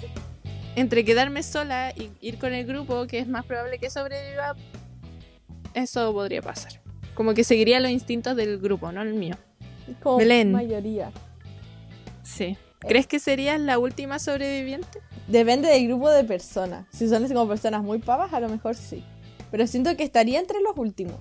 Entre 0.77 1.03
quedarme 1.03 1.43
sola 1.43 1.91
y 1.97 2.09
ir 2.21 2.37
con 2.39 2.53
el 2.53 2.65
grupo, 2.65 3.05
que 3.05 3.19
es 3.19 3.27
más 3.27 3.43
probable 3.43 3.77
que 3.77 3.89
sobreviva, 3.89 4.55
eso 5.73 6.13
podría 6.13 6.41
pasar. 6.41 6.79
Como 7.13 7.33
que 7.33 7.43
seguiría 7.43 7.81
los 7.81 7.91
instintos 7.91 8.37
del 8.37 8.57
grupo, 8.57 8.89
no 8.93 9.01
el 9.01 9.15
mío. 9.15 9.35
Como 10.01 10.19
Belén. 10.19 10.53
mayoría. 10.53 11.11
Sí. 12.23 12.55
¿Crees 12.79 13.05
que 13.05 13.19
serías 13.19 13.59
la 13.59 13.79
última 13.79 14.17
sobreviviente? 14.17 15.01
Depende 15.27 15.67
del 15.67 15.87
grupo 15.89 16.09
de 16.09 16.23
personas. 16.23 16.85
Si 16.93 17.09
son 17.09 17.27
como 17.27 17.49
personas 17.49 17.83
muy 17.83 17.99
pavas, 17.99 18.31
a 18.31 18.39
lo 18.39 18.47
mejor 18.47 18.75
sí. 18.75 19.03
Pero 19.51 19.67
siento 19.67 19.97
que 19.97 20.03
estaría 20.03 20.39
entre 20.39 20.61
los 20.61 20.71
últimos. 20.77 21.17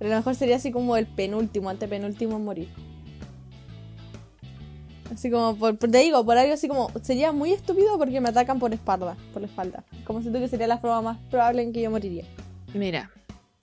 Pero 0.00 0.10
a 0.10 0.14
lo 0.14 0.20
mejor 0.20 0.34
sería 0.34 0.56
así 0.56 0.72
como 0.72 0.96
el 0.96 1.06
penúltimo, 1.06 1.68
antepenúltimo 1.70 2.36
en 2.36 2.44
morir. 2.44 2.68
Así 5.12 5.30
como, 5.30 5.56
por, 5.56 5.76
te 5.76 5.98
digo, 5.98 6.24
por 6.24 6.38
algo 6.38 6.54
así 6.54 6.68
como, 6.68 6.90
sería 7.02 7.32
muy 7.32 7.52
estúpido 7.52 7.98
porque 7.98 8.20
me 8.20 8.30
atacan 8.30 8.58
por 8.58 8.72
espalda, 8.72 9.16
por 9.32 9.42
la 9.42 9.48
espalda. 9.48 9.84
Como 10.04 10.22
siento 10.22 10.40
que 10.40 10.48
sería 10.48 10.66
la 10.66 10.78
forma 10.78 11.02
más 11.02 11.18
probable 11.30 11.62
en 11.62 11.72
que 11.72 11.82
yo 11.82 11.90
moriría. 11.90 12.24
Mira, 12.72 13.10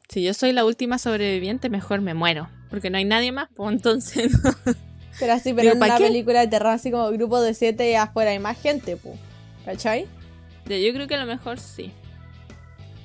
si 0.09 0.21
yo 0.21 0.33
soy 0.35 0.53
la 0.53 0.63
última 0.63 0.99
sobreviviente, 0.99 1.69
mejor 1.69 2.01
me 2.01 2.13
muero. 2.13 2.47
Porque 2.69 2.91
no 2.91 2.97
hay 2.97 3.05
nadie 3.05 3.31
más, 3.31 3.49
pues 3.55 3.71
entonces 3.71 4.31
Pero 5.19 5.33
así, 5.33 5.53
pero 5.53 5.71
en 5.71 5.79
¿pa' 5.79 5.85
una 5.87 5.97
qué? 5.97 6.03
película 6.03 6.41
de 6.41 6.47
terror 6.47 6.73
así 6.73 6.91
como 6.91 7.09
grupo 7.11 7.41
de 7.41 7.55
siete 7.55 7.89
y 7.89 7.95
afuera 7.95 8.29
hay 8.31 8.39
más 8.39 8.61
gente, 8.61 8.95
pu. 8.95 9.15
¿Cachai? 9.65 10.05
Yo 10.67 10.93
creo 10.93 11.07
que 11.07 11.15
a 11.15 11.19
lo 11.19 11.25
mejor 11.25 11.59
sí. 11.59 11.91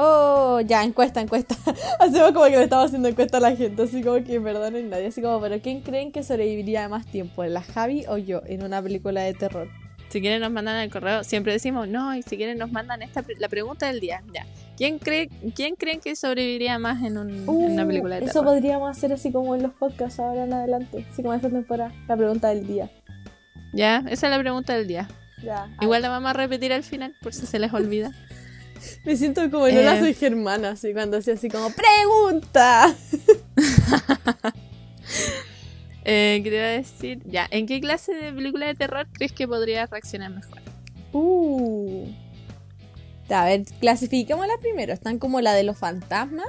Oh, 0.04 0.60
ya, 0.60 0.82
encuesta, 0.84 1.20
encuesta. 1.20 1.54
Hacemos 2.00 2.32
como 2.32 2.44
que 2.46 2.56
le 2.56 2.64
estamos 2.64 2.86
haciendo 2.86 3.08
encuesta 3.08 3.36
a 3.38 3.40
la 3.40 3.54
gente, 3.56 3.82
así 3.82 4.02
como 4.02 4.22
que 4.24 4.34
en 4.34 4.44
verdad 4.44 4.70
no 4.70 4.76
hay 4.78 4.82
nadie. 4.84 5.06
Así 5.06 5.22
como, 5.22 5.40
pero 5.40 5.60
¿quién 5.60 5.80
creen 5.80 6.10
que 6.12 6.22
sobreviviría 6.22 6.88
más 6.88 7.06
tiempo? 7.06 7.44
¿La 7.44 7.62
Javi 7.62 8.04
o 8.08 8.16
yo 8.18 8.42
en 8.46 8.62
una 8.64 8.82
película 8.82 9.22
de 9.22 9.34
terror? 9.34 9.68
Si 10.08 10.20
quieren 10.20 10.40
nos 10.42 10.50
mandan 10.52 10.76
al 10.76 10.90
correo, 10.90 11.24
siempre 11.24 11.52
decimos, 11.54 11.88
no, 11.88 12.14
y 12.14 12.22
si 12.22 12.36
quieren 12.36 12.58
nos 12.58 12.70
mandan 12.70 13.00
esta 13.00 13.24
la 13.38 13.48
pregunta 13.48 13.86
del 13.86 14.00
día. 14.00 14.22
Ya. 14.34 14.44
¿Quién 14.76 14.98
cree 14.98 15.30
quién 15.54 15.74
creen 15.76 16.00
que 16.00 16.16
sobreviviría 16.16 16.78
más 16.78 17.02
en, 17.02 17.16
un- 17.16 17.30
en 17.30 17.48
una 17.48 17.86
película 17.86 18.16
de 18.16 18.22
Uh, 18.22 18.24
eso 18.24 18.40
terror? 18.40 18.54
podríamos 18.54 18.90
hacer 18.90 19.12
así 19.12 19.32
como 19.32 19.54
en 19.54 19.62
los 19.62 19.72
podcasts 19.72 20.18
ahora 20.20 20.44
en 20.44 20.52
adelante. 20.52 21.06
Así 21.10 21.22
como 21.22 21.32
esta 21.32 21.48
temporada. 21.48 21.92
La 22.08 22.16
pregunta 22.16 22.48
del 22.50 22.66
día. 22.66 22.90
Ya, 23.72 24.04
esa 24.10 24.26
es 24.26 24.30
la 24.30 24.38
pregunta 24.38 24.74
del 24.74 24.86
día. 24.86 25.08
Ya. 25.42 25.70
Igual 25.80 26.02
la 26.02 26.10
vamos 26.10 26.28
a 26.28 26.32
repetir 26.34 26.72
al 26.74 26.82
final 26.82 27.14
por 27.22 27.32
si 27.32 27.46
se 27.46 27.58
les 27.58 27.72
olvida. 27.72 28.10
Me 29.04 29.16
siento 29.16 29.50
como 29.50 29.66
en 29.66 29.78
una 29.78 29.96
Eh. 29.96 30.00
soy 30.00 30.14
germana, 30.14 30.70
así 30.70 30.92
cuando 30.92 31.18
hacía 31.18 31.34
así 31.34 31.48
como 31.48 31.68
¡Pregunta! 31.70 32.94
Eh, 36.04 36.40
¿Qué 36.42 36.50
te 36.50 36.56
iba 36.56 36.64
a 36.64 36.68
decir? 36.70 37.22
Ya, 37.26 37.46
¿en 37.50 37.66
qué 37.66 37.80
clase 37.80 38.12
de 38.12 38.32
película 38.32 38.66
de 38.66 38.74
terror 38.74 39.06
crees 39.12 39.30
que 39.32 39.46
podría 39.46 39.86
reaccionar 39.86 40.30
mejor? 40.30 40.58
Uh. 41.12 42.08
A 43.30 43.44
ver, 43.44 43.62
clasifiquémosla 43.80 44.54
primero. 44.60 44.92
Están 44.92 45.18
como 45.20 45.40
la 45.40 45.54
de 45.54 45.62
los 45.62 45.78
fantasmas. 45.78 46.48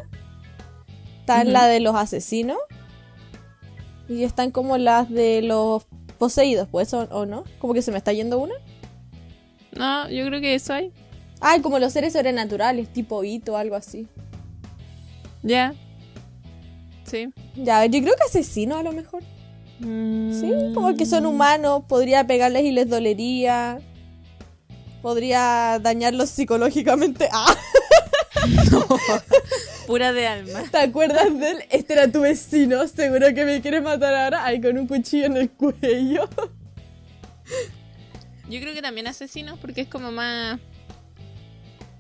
Están 1.20 1.54
la 1.54 1.68
de 1.68 1.80
los 1.82 1.96
asesinos. 1.96 2.58
Y 4.10 4.24
están 4.24 4.50
como 4.50 4.78
las 4.80 5.10
de 5.10 5.44
los 5.44 5.86
poseídos, 6.18 6.68
pues, 6.72 6.92
¿o, 6.94 7.02
o 7.12 7.26
no? 7.28 7.44
Como 7.60 7.74
que 7.76 7.84
se 7.84 7.92
me 7.92 7.98
está 8.00 8.12
yendo 8.12 8.40
una. 8.40 8.56
No, 9.78 10.10
yo 10.10 10.26
creo 10.26 10.42
que 10.42 10.56
eso 10.56 10.74
hay. 10.74 10.92
Ah, 11.46 11.58
como 11.62 11.78
los 11.78 11.91
seres 11.91 12.14
sobrenaturales, 12.14 12.88
tipo 12.94 13.22
Hito 13.24 13.54
o 13.54 13.58
algo 13.58 13.76
así. 13.76 14.08
Ya. 15.41 15.74
Sí. 17.04 17.28
Ya, 17.56 17.86
yo 17.86 18.02
creo 18.02 18.16
que 18.16 18.24
asesinos 18.24 18.80
a 18.80 18.84
lo 18.84 18.94
mejor. 18.94 19.22
Sí, 19.82 20.54
como 20.74 20.96
que 20.96 21.04
Mm. 21.04 21.10
son 21.10 21.26
humanos, 21.26 21.84
podría 21.89 22.26
pegarles 22.26 22.64
y 22.64 22.72
les 22.72 22.89
dolería. 22.89 23.80
Podría 25.02 25.80
dañarlos 25.82 26.30
psicológicamente. 26.30 27.28
¡Ah! 27.34 27.54
Pura 29.88 30.14
de 30.14 30.28
alma. 30.28 30.64
¿Te 30.72 30.78
acuerdas 30.78 31.38
de 31.38 31.52
él? 31.52 31.58
Este 31.70 31.91
era 31.94 32.10
tu 32.10 32.22
vecino, 32.22 32.88
seguro 32.88 33.34
que 33.34 33.44
me 33.44 33.62
quiere 33.62 33.82
matar 33.82 34.14
ahora. 34.16 34.46
Ahí 34.46 34.62
con 34.62 34.78
un 34.78 34.88
cuchillo 34.88 35.26
en 35.26 35.36
el 35.38 35.50
cuello. 35.52 36.30
Yo 38.50 38.60
creo 38.62 38.74
que 38.74 38.82
también 38.82 39.08
asesinos 39.08 39.60
porque 39.60 39.82
es 39.82 39.88
como 39.89 40.12
más 40.12 40.60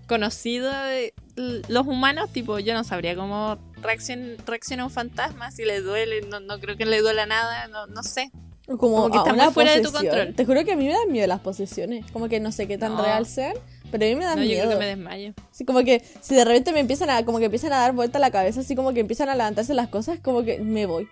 conocido 0.07 0.71
de 0.71 1.13
l- 1.37 1.61
los 1.67 1.87
humanos, 1.87 2.29
tipo, 2.31 2.59
yo 2.59 2.73
no 2.73 2.83
sabría 2.83 3.15
cómo 3.15 3.57
reaccion- 3.81 4.37
reacciona 4.45 4.83
un 4.85 4.91
fantasma, 4.91 5.51
si 5.51 5.63
le 5.65 5.81
duele, 5.81 6.21
no, 6.21 6.39
no 6.39 6.59
creo 6.59 6.77
que 6.77 6.85
le 6.85 7.01
duela 7.01 7.25
nada, 7.25 7.67
no, 7.67 7.87
no 7.87 8.03
sé. 8.03 8.31
Como, 8.65 8.77
Como 8.77 9.09
que 9.11 9.17
está 9.17 9.33
muy 9.33 9.53
fuera 9.53 9.73
de 9.75 9.81
tu 9.81 9.91
control. 9.91 10.33
Te 10.35 10.45
juro 10.45 10.63
que 10.63 10.71
a 10.71 10.75
mí 10.77 10.87
me 10.87 10.93
dan 10.93 11.11
miedo 11.11 11.27
las 11.27 11.41
posesiones. 11.41 12.09
Como 12.11 12.29
que 12.29 12.39
no 12.39 12.51
sé 12.53 12.65
qué 12.65 12.77
tan 12.77 12.95
No. 12.95 13.03
real 13.03 13.25
sean, 13.25 13.53
pero 13.91 14.05
a 14.05 14.07
mí 14.07 14.15
me 14.15 14.23
dan 14.23 14.37
No, 14.39 14.43
yo 14.45 14.49
miedo. 14.51 14.65
creo 14.67 14.79
que 14.79 14.85
me 14.85 14.85
desmayo. 14.95 15.33
Sí, 15.51 15.65
como 15.65 15.83
que 15.83 16.01
si 16.21 16.33
de 16.35 16.45
repente 16.45 16.71
me 16.71 16.79
empiezan 16.79 17.09
a, 17.09 17.25
como 17.25 17.39
que 17.39 17.45
empiezan 17.45 17.73
a 17.73 17.79
dar 17.79 17.91
vuelta 17.91 18.19
la 18.19 18.31
cabeza, 18.31 18.61
así 18.61 18.73
como 18.73 18.93
que 18.93 19.01
empiezan 19.01 19.27
a 19.27 19.35
levantarse 19.35 19.73
las 19.73 19.89
cosas, 19.89 20.19
como 20.21 20.43
que 20.45 20.59
me 20.59 20.85
voy. 20.85 21.09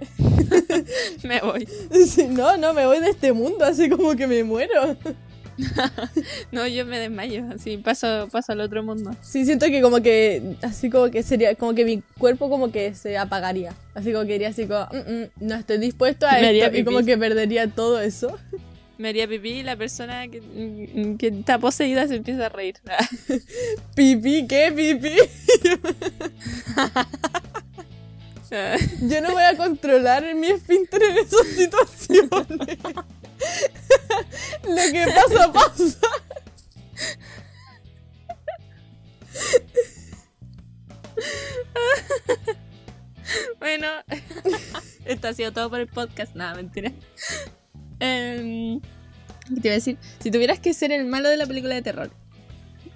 Me 1.22 1.40
voy. 1.40 1.68
Sí, 2.06 2.26
no, 2.28 2.56
no, 2.56 2.72
me 2.72 2.86
voy 2.86 3.00
de 3.00 3.10
este 3.10 3.32
mundo, 3.34 3.64
así 3.66 3.90
como 3.90 4.14
que 4.16 4.26
me 4.26 4.42
muero. 4.44 4.96
No, 6.52 6.66
yo 6.66 6.84
me 6.86 6.98
desmayo, 6.98 7.44
así 7.54 7.76
paso, 7.76 8.28
paso 8.30 8.52
al 8.52 8.60
otro 8.60 8.82
mundo. 8.82 9.14
Sí, 9.22 9.44
siento 9.44 9.66
que 9.66 9.80
como 9.80 10.00
que, 10.00 10.56
así 10.62 10.90
como 10.90 11.10
que 11.10 11.22
sería, 11.22 11.54
como 11.54 11.74
que 11.74 11.84
mi 11.84 12.02
cuerpo 12.18 12.48
como 12.50 12.72
que 12.72 12.94
se 12.94 13.16
apagaría. 13.18 13.74
Así 13.94 14.12
como 14.12 14.26
que 14.26 14.34
iría 14.36 14.48
así 14.48 14.66
como, 14.66 14.86
"Mm, 14.92 14.96
mm, 15.12 15.24
no 15.40 15.54
estoy 15.54 15.78
dispuesto 15.78 16.26
a 16.26 16.32
Me 16.32 16.58
esto. 16.58 16.76
Y 16.76 16.84
como 16.84 17.04
que 17.04 17.16
perdería 17.16 17.68
todo 17.68 18.00
eso. 18.00 18.36
Me 18.98 19.08
haría 19.08 19.26
pipí 19.26 19.48
y 19.50 19.62
la 19.62 19.76
persona 19.76 20.28
que, 20.28 21.16
que 21.18 21.28
está 21.28 21.58
poseída 21.58 22.06
se 22.06 22.16
empieza 22.16 22.46
a 22.46 22.48
reír. 22.50 22.76
Pipí, 23.94 24.46
¿qué 24.46 24.70
pipí? 24.76 25.16
Yo 29.02 29.20
no 29.20 29.30
voy 29.32 29.42
a 29.44 29.56
controlar 29.56 30.34
mi 30.34 30.48
esfínter 30.48 31.00
en 31.02 31.18
esas 31.18 31.46
situaciones. 31.46 32.78
Lo 34.64 34.92
que 34.92 35.06
pasa, 35.06 35.52
pasa. 35.52 35.98
Bueno, 43.58 43.86
esto 45.04 45.28
ha 45.28 45.32
sido 45.34 45.52
todo 45.52 45.70
por 45.70 45.80
el 45.80 45.86
podcast. 45.86 46.34
Nada, 46.34 46.54
mentira. 46.54 46.92
¿Qué 47.98 48.80
te 49.60 49.68
iba 49.68 49.72
a 49.72 49.74
decir? 49.74 49.98
Si 50.20 50.30
tuvieras 50.30 50.58
que 50.58 50.74
ser 50.74 50.92
el 50.92 51.06
malo 51.06 51.28
de 51.28 51.36
la 51.36 51.46
película 51.46 51.74
de 51.74 51.82
terror, 51.82 52.10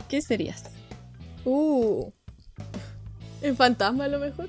¿qué 0.09 0.22
serías? 0.22 0.64
Uh. 1.45 2.11
En 3.42 3.57
fantasma 3.57 4.05
a 4.05 4.09
lo 4.09 4.18
mejor. 4.18 4.49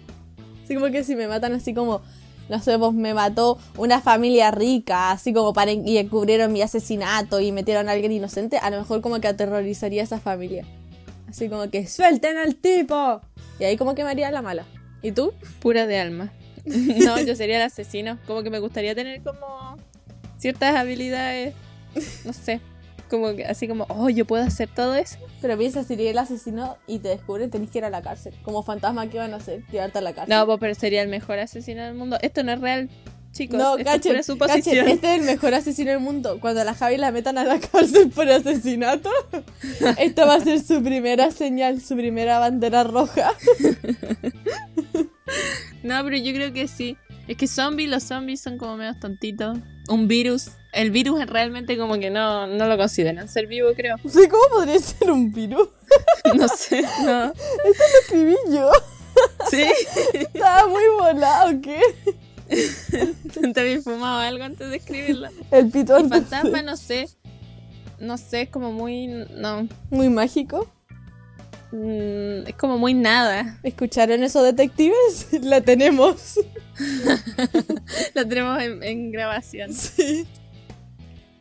Así 0.63 0.73
como 0.73 0.87
que 0.87 1.03
si 1.03 1.15
me 1.15 1.27
matan 1.27 1.53
así 1.53 1.73
como, 1.73 2.01
no 2.49 2.61
sé, 2.61 2.77
pues 2.77 2.93
me 2.93 3.13
mató 3.13 3.57
una 3.77 4.01
familia 4.01 4.51
rica, 4.51 5.11
así 5.11 5.33
como 5.33 5.53
para 5.53 5.71
y 5.71 5.97
encubrieron 5.97 6.53
mi 6.53 6.61
asesinato 6.61 7.39
y 7.39 7.51
metieron 7.51 7.89
a 7.89 7.93
alguien 7.93 8.11
inocente, 8.11 8.57
a 8.57 8.69
lo 8.69 8.79
mejor 8.79 9.01
como 9.01 9.19
que 9.19 9.27
aterrorizaría 9.27 10.01
a 10.01 10.05
esa 10.05 10.19
familia. 10.19 10.65
Así 11.27 11.49
como 11.49 11.69
que 11.69 11.87
suelten 11.87 12.37
al 12.37 12.55
tipo. 12.55 13.21
Y 13.59 13.63
ahí 13.63 13.77
como 13.77 13.95
que 13.95 14.03
me 14.03 14.11
haría 14.11 14.31
la 14.31 14.41
mala. 14.41 14.65
¿Y 15.01 15.11
tú? 15.11 15.33
Pura 15.59 15.87
de 15.87 15.99
alma. 15.99 16.31
No, 16.65 17.19
yo 17.19 17.35
sería 17.35 17.57
el 17.57 17.61
asesino. 17.63 18.17
Como 18.25 18.41
que 18.41 18.49
me 18.49 18.59
gustaría 18.59 18.95
tener 18.95 19.21
como 19.21 19.77
ciertas 20.37 20.75
habilidades, 20.75 21.53
no 22.25 22.33
sé, 22.33 22.59
Como 23.09 23.35
que 23.35 23.45
así 23.45 23.67
como, 23.67 23.85
oh, 23.89 24.09
yo 24.09 24.25
puedo 24.25 24.43
hacer 24.43 24.69
todo 24.73 24.95
eso. 24.95 25.17
Pero 25.41 25.57
piensa, 25.57 25.83
si 25.83 25.93
eres 25.93 26.07
el 26.07 26.17
asesino 26.17 26.77
y 26.87 26.99
te 26.99 27.09
descubren, 27.09 27.49
tenés 27.49 27.69
que 27.69 27.79
ir 27.79 27.85
a 27.85 27.89
la 27.89 28.01
cárcel. 28.01 28.33
Como 28.43 28.63
fantasma, 28.63 29.07
¿qué 29.09 29.17
van 29.17 29.33
a 29.33 29.37
hacer? 29.37 29.63
Llevarte 29.71 29.99
a 29.99 30.01
la 30.01 30.13
cárcel. 30.13 30.35
No, 30.35 30.57
pero 30.57 30.73
sería 30.75 31.01
el 31.01 31.09
mejor 31.09 31.39
asesino 31.39 31.83
del 31.83 31.93
mundo. 31.93 32.17
Esto 32.21 32.43
no 32.43 32.51
es 32.51 32.61
real, 32.61 32.89
chicos. 33.31 33.59
No, 33.59 33.77
esto 33.77 33.89
es 33.89 33.95
cachen, 33.95 34.11
pura 34.13 34.23
suposición. 34.23 34.77
cachen, 34.77 34.87
este 34.89 35.13
es 35.13 35.19
el 35.19 35.25
mejor 35.25 35.53
asesino 35.53 35.91
del 35.91 35.99
mundo. 35.99 36.39
Cuando 36.39 36.61
a 36.61 36.63
la 36.63 36.73
Javi 36.73 36.97
la 36.97 37.11
metan 37.11 37.37
a 37.37 37.43
la 37.43 37.59
cárcel 37.71 38.09
por 38.09 38.27
asesinato, 38.29 39.09
esta 39.97 40.25
va 40.25 40.35
a 40.35 40.39
ser 40.39 40.59
su 40.61 40.81
primera 40.81 41.31
señal, 41.31 41.81
su 41.81 41.95
primera 41.95 42.39
bandera 42.39 42.83
roja. 42.83 43.33
No, 45.83 46.03
pero 46.03 46.17
yo 46.17 46.33
creo 46.33 46.51
que 46.51 46.67
sí. 46.67 46.97
Es 47.27 47.37
que 47.37 47.47
zombies, 47.47 47.89
los 47.89 48.03
zombies 48.03 48.41
son 48.41 48.57
como 48.57 48.77
medio 48.77 48.97
tontitos. 48.99 49.59
Un 49.87 50.07
virus. 50.07 50.49
El 50.75 50.91
virus 50.91 51.21
es 51.21 51.27
realmente 51.27 51.77
como 51.77 51.97
que 51.97 52.09
no, 52.09 52.47
no 52.47 52.67
lo 52.67 52.77
consideran 52.77 53.29
ser 53.29 53.47
vivo, 53.47 53.69
creo. 53.73 53.95
Sí, 54.05 54.27
¿cómo 54.29 54.43
podría 54.51 54.77
ser 54.77 55.09
un 55.09 55.31
virus? 55.31 55.69
No 56.35 56.47
sé, 56.49 56.81
no. 56.81 57.31
Eso 57.31 57.83
lo 57.93 57.99
escribí 58.01 58.35
yo. 58.51 58.71
Sí. 59.49 59.63
Estaba 60.13 60.67
muy 60.67 60.83
volado, 60.99 61.61
¿qué? 61.61 61.79
¿Te 63.53 63.61
habías 63.61 63.83
fumado 63.83 64.19
algo 64.19 64.43
antes 64.43 64.69
de 64.69 64.75
escribirlo? 64.75 65.29
El 65.51 65.69
pito 65.69 65.97
Y 65.97 66.01
antes 66.01 66.23
fantasma, 66.23 66.61
no 66.61 66.75
sé. 66.75 67.07
No 67.99 68.17
sé, 68.17 68.41
es 68.41 68.49
como 68.49 68.73
muy. 68.73 69.07
No. 69.07 69.69
Muy 69.91 70.09
mágico. 70.09 70.67
Mm, 71.71 72.47
es 72.47 72.55
como 72.57 72.77
muy 72.77 72.93
nada. 72.93 73.59
¿Escucharon 73.63 74.23
eso, 74.23 74.43
detectives? 74.43 75.27
La 75.41 75.61
tenemos. 75.61 76.39
Lo 78.15 78.27
tenemos 78.27 78.61
en, 78.61 78.83
en 78.83 79.11
grabación. 79.11 79.71
Sí. 79.71 80.27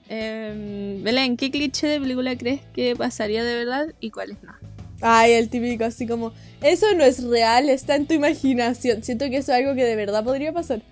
Em, 0.08 1.02
Belén, 1.02 1.36
¿qué 1.36 1.50
cliché 1.50 1.86
de 1.86 2.00
película 2.00 2.36
crees 2.36 2.60
que 2.74 2.94
pasaría 2.94 3.42
de 3.42 3.54
verdad 3.54 3.86
y 4.00 4.10
cuáles 4.10 4.42
no? 4.42 4.52
Ay, 5.00 5.32
el 5.32 5.48
típico 5.48 5.84
así 5.84 6.06
como, 6.06 6.32
eso 6.62 6.86
no 6.94 7.04
es 7.04 7.22
real, 7.24 7.68
está 7.68 7.96
en 7.96 8.06
tu 8.06 8.14
imaginación. 8.14 9.02
Siento 9.02 9.28
que 9.28 9.38
eso 9.38 9.52
es 9.52 9.58
algo 9.58 9.74
que 9.74 9.84
de 9.84 9.96
verdad 9.96 10.24
podría 10.24 10.52
pasar. 10.52 10.82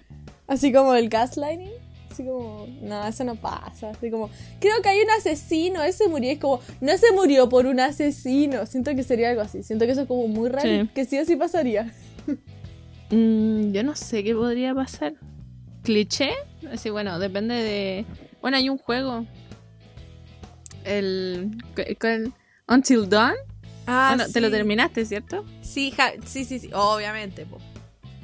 Así 0.47 0.73
como 0.73 0.95
el 0.95 1.09
gaslighting. 1.09 1.71
Así 2.11 2.25
como, 2.25 2.67
no, 2.83 3.07
eso 3.07 3.25
no 3.25 3.37
pasa. 3.37 3.91
Así 3.91 4.11
como, 4.11 4.29
creo 4.61 4.83
que 4.83 4.91
hay 4.91 5.01
un 5.01 5.11
asesino, 5.11 5.83
ese 5.83 6.09
murió. 6.09 6.31
Es 6.31 6.39
como, 6.39 6.61
no 6.83 6.97
se 6.99 7.11
murió 7.13 7.49
por 7.49 7.65
un 7.65 7.81
asesino. 7.81 8.67
Siento 8.67 8.95
que 8.95 9.03
sería 9.03 9.31
algo 9.31 9.41
así. 9.41 9.63
Siento 9.63 9.87
que 9.87 9.93
eso 9.93 10.03
es 10.03 10.09
como 10.09 10.29
muy 10.29 10.51
raro. 10.51 10.69
Sí. 10.69 10.91
Que 10.95 11.07
sí 11.07 11.19
o 11.19 11.25
sí 11.25 11.37
pasaría. 11.37 11.93
Mm, 13.11 13.73
yo 13.73 13.83
no 13.83 13.95
sé 13.95 14.25
qué 14.25 14.35
podría 14.35 14.75
pasar. 14.75 15.13
¿Cliché? 15.83 16.31
Así, 16.73 16.89
bueno, 16.89 17.19
depende 17.19 17.55
de. 17.55 18.07
Bueno, 18.43 18.59
hay 18.59 18.69
un 18.69 18.77
juego. 18.77 19.25
El. 20.85 21.63
¿cuál? 22.01 22.33
Until 22.69 23.09
Dawn. 23.09 23.35
Ah, 23.87 24.15
bueno, 24.17 24.31
te 24.33 24.41
lo 24.41 24.51
terminaste, 24.51 25.05
¿cierto? 25.07 25.45
Sí, 25.61 25.91
ja- 25.93 26.13
sí, 26.25 26.45
sí, 26.45 26.59
sí, 26.59 26.71
obviamente. 26.75 27.47
po. 27.47 27.59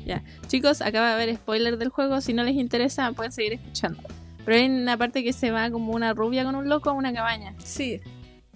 Ya. 0.04 0.22
Chicos, 0.46 0.80
acaba 0.80 1.08
de 1.08 1.14
haber 1.22 1.36
spoiler 1.36 1.78
del 1.78 1.88
juego. 1.88 2.20
Si 2.20 2.32
no 2.32 2.44
les 2.44 2.54
interesa, 2.56 3.10
pueden 3.12 3.32
seguir 3.32 3.54
escuchando. 3.54 4.00
Pero 4.44 4.56
hay 4.56 4.66
una 4.68 4.96
parte 4.96 5.22
que 5.24 5.32
se 5.32 5.50
va 5.50 5.70
como 5.70 5.92
una 5.92 6.14
rubia 6.14 6.44
con 6.44 6.54
un 6.54 6.68
loco 6.68 6.90
a 6.90 6.92
una 6.92 7.12
cabaña. 7.12 7.54
Sí. 7.62 8.00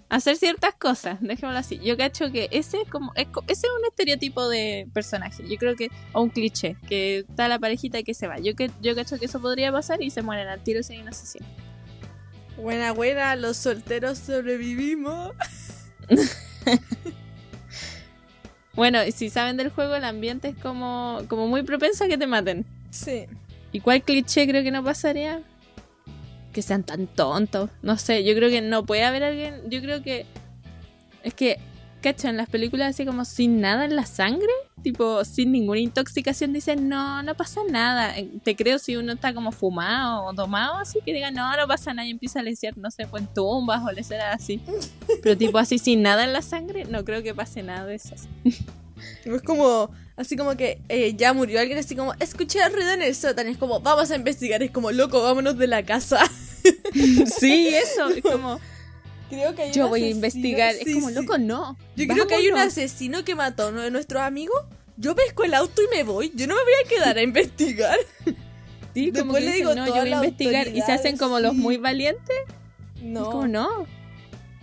Hacer 0.09 0.35
ciertas 0.37 0.75
cosas, 0.75 1.17
dejémoslo 1.21 1.59
así. 1.59 1.79
Yo 1.79 1.97
cacho 1.97 2.31
que 2.31 2.47
ese 2.51 2.81
es 2.81 2.89
como 2.89 3.11
es, 3.15 3.27
ese 3.47 3.67
es 3.67 3.73
un 3.77 3.85
estereotipo 3.85 4.47
de 4.47 4.87
personaje. 4.93 5.47
Yo 5.47 5.57
creo 5.57 5.75
que 5.75 5.89
o 6.13 6.21
un 6.21 6.29
cliché, 6.29 6.77
que 6.87 7.19
está 7.19 7.47
la 7.47 7.59
parejita 7.59 8.03
que 8.03 8.13
se 8.13 8.27
va. 8.27 8.39
Yo 8.39 8.55
que 8.55 8.71
yo 8.81 8.95
cacho 8.95 9.17
que 9.19 9.25
eso 9.25 9.41
podría 9.41 9.71
pasar 9.71 10.01
y 10.01 10.09
se 10.09 10.21
mueren 10.21 10.47
al 10.47 10.63
tiro 10.63 10.83
si 10.83 10.93
hay 10.93 10.99
un 11.01 11.09
asesino. 11.09 11.45
Buena, 12.57 12.91
buena, 12.91 13.35
los 13.35 13.57
solteros 13.57 14.19
sobrevivimos. 14.19 15.33
Bueno, 18.75 18.99
si 19.13 19.29
saben 19.29 19.55
del 19.55 19.69
juego, 19.69 19.95
el 19.95 20.03
ambiente 20.03 20.49
es 20.49 20.55
como 20.57 21.21
como 21.29 21.47
muy 21.47 21.61
propenso 21.61 22.05
a 22.05 22.07
que 22.07 22.17
te 22.17 22.25
maten. 22.25 22.65
Sí. 22.89 23.27
¿Y 23.71 23.79
cuál 23.81 24.01
cliché 24.01 24.47
creo 24.47 24.63
que 24.63 24.71
no 24.71 24.83
pasaría? 24.83 25.43
Que 26.53 26.61
sean 26.61 26.83
tan 26.83 27.07
tontos. 27.07 27.69
No 27.81 27.97
sé, 27.97 28.23
yo 28.23 28.33
creo 28.35 28.49
que 28.49 28.61
no 28.61 28.85
puede 28.85 29.03
haber 29.03 29.23
alguien. 29.23 29.69
Yo 29.69 29.81
creo 29.81 30.01
que. 30.03 30.25
Es 31.23 31.33
que, 31.33 31.59
¿cacho? 32.01 32.27
En 32.27 32.37
las 32.37 32.47
películas 32.49 32.89
así 32.89 33.05
como 33.05 33.25
sin 33.25 33.59
nada 33.59 33.85
en 33.85 33.95
la 33.95 34.05
sangre, 34.05 34.51
tipo 34.83 35.23
sin 35.25 35.51
ninguna 35.51 35.79
intoxicación, 35.79 36.53
dicen 36.53 36.89
no, 36.89 37.23
no 37.23 37.33
pasa 37.35 37.61
nada. 37.69 38.17
Eh, 38.19 38.29
Te 38.43 38.55
creo 38.55 38.77
si 38.77 38.97
uno 38.97 39.13
está 39.13 39.33
como 39.33 39.51
fumado 39.51 40.25
o 40.25 40.33
tomado, 40.33 40.75
así 40.75 40.99
que 41.03 41.13
diga 41.13 41.31
no, 41.31 41.55
no 41.57 41.67
pasa 41.67 41.93
nada 41.93 42.07
y 42.07 42.11
empieza 42.11 42.41
a 42.41 42.43
lesear, 42.43 42.77
no 42.77 42.91
sé, 42.91 43.07
pues 43.07 43.23
tumbas 43.33 43.81
o 43.83 43.91
lesear 43.91 44.33
así. 44.33 44.61
Pero 45.23 45.37
tipo 45.37 45.57
así 45.57 45.79
sin 45.79 46.01
nada 46.01 46.23
en 46.25 46.33
la 46.33 46.41
sangre, 46.41 46.85
no 46.85 47.03
creo 47.05 47.23
que 47.23 47.33
pase 47.33 47.63
nada 47.63 47.85
de 47.85 47.95
eso. 47.95 48.15
Es 49.25 49.41
como, 49.41 49.89
así 50.15 50.35
como 50.35 50.55
que 50.55 50.79
eh, 50.89 51.13
ya 51.15 51.33
murió 51.33 51.59
alguien, 51.59 51.77
así 51.77 51.95
como, 51.95 52.13
escuché 52.19 52.59
el 52.63 52.73
ruido 52.73 52.91
en 52.91 53.01
el 53.01 53.15
sótano. 53.15 53.49
Es 53.49 53.57
como, 53.57 53.79
vamos 53.79 54.11
a 54.11 54.15
investigar. 54.15 54.63
Es 54.63 54.71
como, 54.71 54.91
loco, 54.91 55.21
vámonos 55.21 55.57
de 55.57 55.67
la 55.67 55.83
casa. 55.83 56.19
sí, 56.93 57.67
eso, 57.69 58.09
es 58.09 58.21
como 58.21 58.59
Creo 59.29 59.55
que 59.55 59.63
hay 59.63 59.71
yo 59.71 59.85
un 59.85 59.89
voy 59.89 60.03
a 60.03 60.09
investigar. 60.09 60.73
sí, 60.73 60.83
es 60.85 60.95
como 60.95 61.09
sí. 61.09 61.15
loco, 61.15 61.37
no. 61.37 61.77
Yo 61.95 62.07
creo 62.07 62.27
que 62.27 62.35
hay 62.35 62.47
un 62.49 62.57
asesino 62.57 63.23
que 63.23 63.35
mató 63.35 63.63
a 63.63 63.69
uno 63.69 63.81
de 63.81 63.91
nuestros 63.91 64.21
amigos. 64.21 64.59
Yo 64.95 65.15
pesco 65.15 65.43
el 65.43 65.55
auto 65.55 65.81
y 65.81 65.95
me 65.95 66.03
voy. 66.03 66.31
Yo 66.35 66.45
no 66.45 66.55
me 66.55 66.61
voy 66.61 66.73
a 66.85 66.87
quedar 66.87 67.17
a 67.17 67.21
investigar. 67.23 67.97
Sí, 68.93 69.11
como 69.11 69.33
Después 69.33 69.43
que 69.43 69.49
le 69.49 69.55
dicen, 69.55 69.69
digo 69.69 69.75
no, 69.75 69.83
a 69.83 69.87
yo 69.87 70.01
voy 70.01 70.13
a 70.13 70.15
investigar 70.17 70.67
y 70.67 70.81
se 70.81 70.91
hacen 70.91 71.17
como 71.17 71.39
los 71.39 71.55
muy 71.55 71.77
valientes. 71.77 72.35
No. 73.01 73.21
Es 73.21 73.27
como, 73.29 73.47
no, 73.47 73.87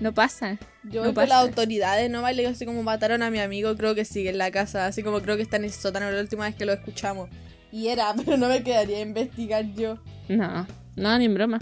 no 0.00 0.14
pasa. 0.14 0.58
Yo 0.84 1.00
no 1.00 1.06
voy 1.06 1.14
con 1.14 1.28
las 1.28 1.38
autoridades, 1.38 2.10
no 2.10 2.22
vale 2.22 2.46
así 2.46 2.64
como 2.64 2.82
mataron 2.82 3.22
a 3.22 3.30
mi 3.30 3.38
amigo, 3.38 3.76
creo 3.76 3.94
que 3.94 4.04
sigue 4.04 4.30
en 4.30 4.38
la 4.38 4.50
casa, 4.50 4.86
así 4.86 5.02
como 5.02 5.20
creo 5.20 5.36
que 5.36 5.42
está 5.42 5.56
en 5.56 5.64
el 5.64 5.72
sótano 5.72 6.10
la 6.10 6.20
última 6.20 6.44
vez 6.44 6.54
que 6.54 6.64
lo 6.64 6.72
escuchamos. 6.72 7.28
Y 7.70 7.88
era, 7.88 8.14
pero 8.24 8.36
no 8.36 8.48
me 8.48 8.62
quedaría 8.62 8.98
a 8.98 9.00
investigar 9.00 9.64
yo. 9.74 9.98
No, 10.28 10.66
no, 10.96 11.18
ni 11.18 11.26
en 11.26 11.34
broma. 11.34 11.60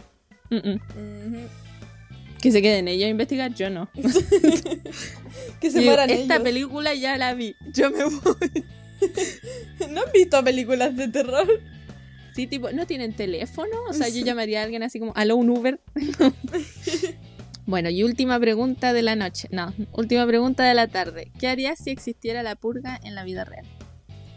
Mm, 0.50 0.56
mm. 0.56 1.46
Que 2.40 2.52
se 2.52 2.62
queden 2.62 2.86
ellos 2.86 3.06
a 3.06 3.10
investigar, 3.10 3.52
yo 3.54 3.68
no. 3.68 3.90
Que 5.60 5.70
se 5.70 5.80
Digo, 5.80 5.90
mueran 5.90 6.10
Esta 6.10 6.34
ellos. 6.34 6.44
película 6.44 6.94
ya 6.94 7.16
la 7.16 7.34
vi, 7.34 7.54
yo 7.74 7.90
me 7.90 8.04
voy. 8.04 8.64
¿No 9.90 10.02
han 10.02 10.12
visto 10.12 10.42
películas 10.44 10.96
de 10.96 11.08
terror? 11.08 11.48
Sí, 12.34 12.46
tipo, 12.46 12.70
¿no 12.70 12.86
tienen 12.86 13.14
teléfono? 13.14 13.76
O 13.88 13.92
sea, 13.92 14.08
yo 14.08 14.24
llamaría 14.24 14.60
a 14.60 14.64
alguien 14.64 14.84
así 14.84 15.00
como, 15.00 15.12
¿aló, 15.16 15.34
un 15.36 15.50
Uber? 15.50 15.80
Bueno, 17.68 17.90
y 17.90 18.02
última 18.02 18.40
pregunta 18.40 18.92
de 18.94 19.02
la 19.02 19.14
noche. 19.14 19.46
No, 19.52 19.74
última 19.92 20.26
pregunta 20.26 20.64
de 20.64 20.72
la 20.74 20.88
tarde. 20.88 21.30
¿Qué 21.38 21.48
harías 21.48 21.78
si 21.78 21.90
existiera 21.90 22.42
la 22.42 22.56
purga 22.56 22.98
en 23.04 23.14
la 23.14 23.24
vida 23.24 23.44
real? 23.44 23.66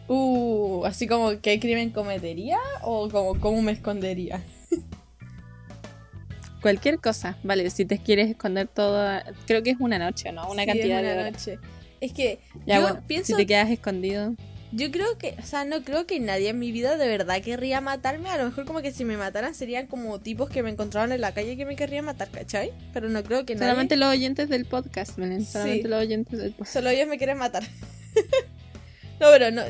Uh, 0.09 0.83
así 0.85 1.07
como 1.07 1.39
qué 1.41 1.57
crimen 1.59 1.91
cometería 1.91 2.57
o 2.83 3.07
como 3.09 3.39
cómo 3.39 3.61
me 3.61 3.71
escondería. 3.71 4.43
Cualquier 6.61 6.99
cosa, 6.99 7.37
vale, 7.43 7.69
si 7.69 7.85
te 7.85 7.97
quieres 7.97 8.29
esconder 8.29 8.67
todo, 8.67 9.19
creo 9.47 9.63
que 9.63 9.71
es 9.71 9.77
una 9.79 9.97
noche, 9.97 10.31
¿no? 10.31 10.43
Una 10.51 10.63
Sí, 10.63 10.67
cantidad 10.67 10.99
es 10.99 11.01
una 11.05 11.13
de 11.13 11.19
horas. 11.19 11.31
noche. 11.33 11.59
Es 12.01 12.13
que 12.13 12.39
Ya, 12.67 12.75
yo 12.75 12.81
bueno, 12.81 13.01
pienso, 13.07 13.27
si 13.27 13.35
te 13.37 13.45
quedas 13.47 13.69
escondido. 13.71 14.35
Yo 14.73 14.89
creo 14.91 15.17
que, 15.17 15.35
o 15.37 15.45
sea, 15.45 15.65
no 15.65 15.83
creo 15.83 16.05
que 16.07 16.19
nadie 16.19 16.49
en 16.49 16.59
mi 16.59 16.71
vida 16.71 16.95
de 16.97 17.07
verdad 17.07 17.41
querría 17.41 17.81
matarme. 17.81 18.29
A 18.29 18.37
lo 18.37 18.45
mejor 18.45 18.65
como 18.65 18.81
que 18.81 18.91
si 18.91 19.03
me 19.05 19.17
mataran 19.17 19.53
serían 19.53 19.87
como 19.87 20.19
tipos 20.19 20.49
que 20.49 20.63
me 20.63 20.69
encontraban 20.69 21.11
en 21.11 21.21
la 21.21 21.33
calle 21.33 21.57
que 21.57 21.65
me 21.65 21.75
querrían 21.75 22.05
matar, 22.05 22.29
¿cachai? 22.29 22.71
Pero 22.93 23.09
no 23.09 23.21
creo 23.23 23.45
que 23.45 23.55
nadie. 23.55 23.67
Solamente 23.67 23.95
los 23.97 24.09
oyentes 24.09 24.49
del 24.49 24.65
podcast, 24.65 25.15
Belén. 25.17 25.45
Solamente 25.45 25.83
Sí. 25.83 25.87
los 25.89 25.99
oyentes 26.01 26.39
del 26.39 26.51
podcast. 26.53 26.73
Solo 26.73 26.89
ellos 26.89 27.07
me 27.07 27.17
quieren 27.17 27.37
matar. 27.37 27.63
no, 29.19 29.27
pero 29.31 29.51
no, 29.51 29.63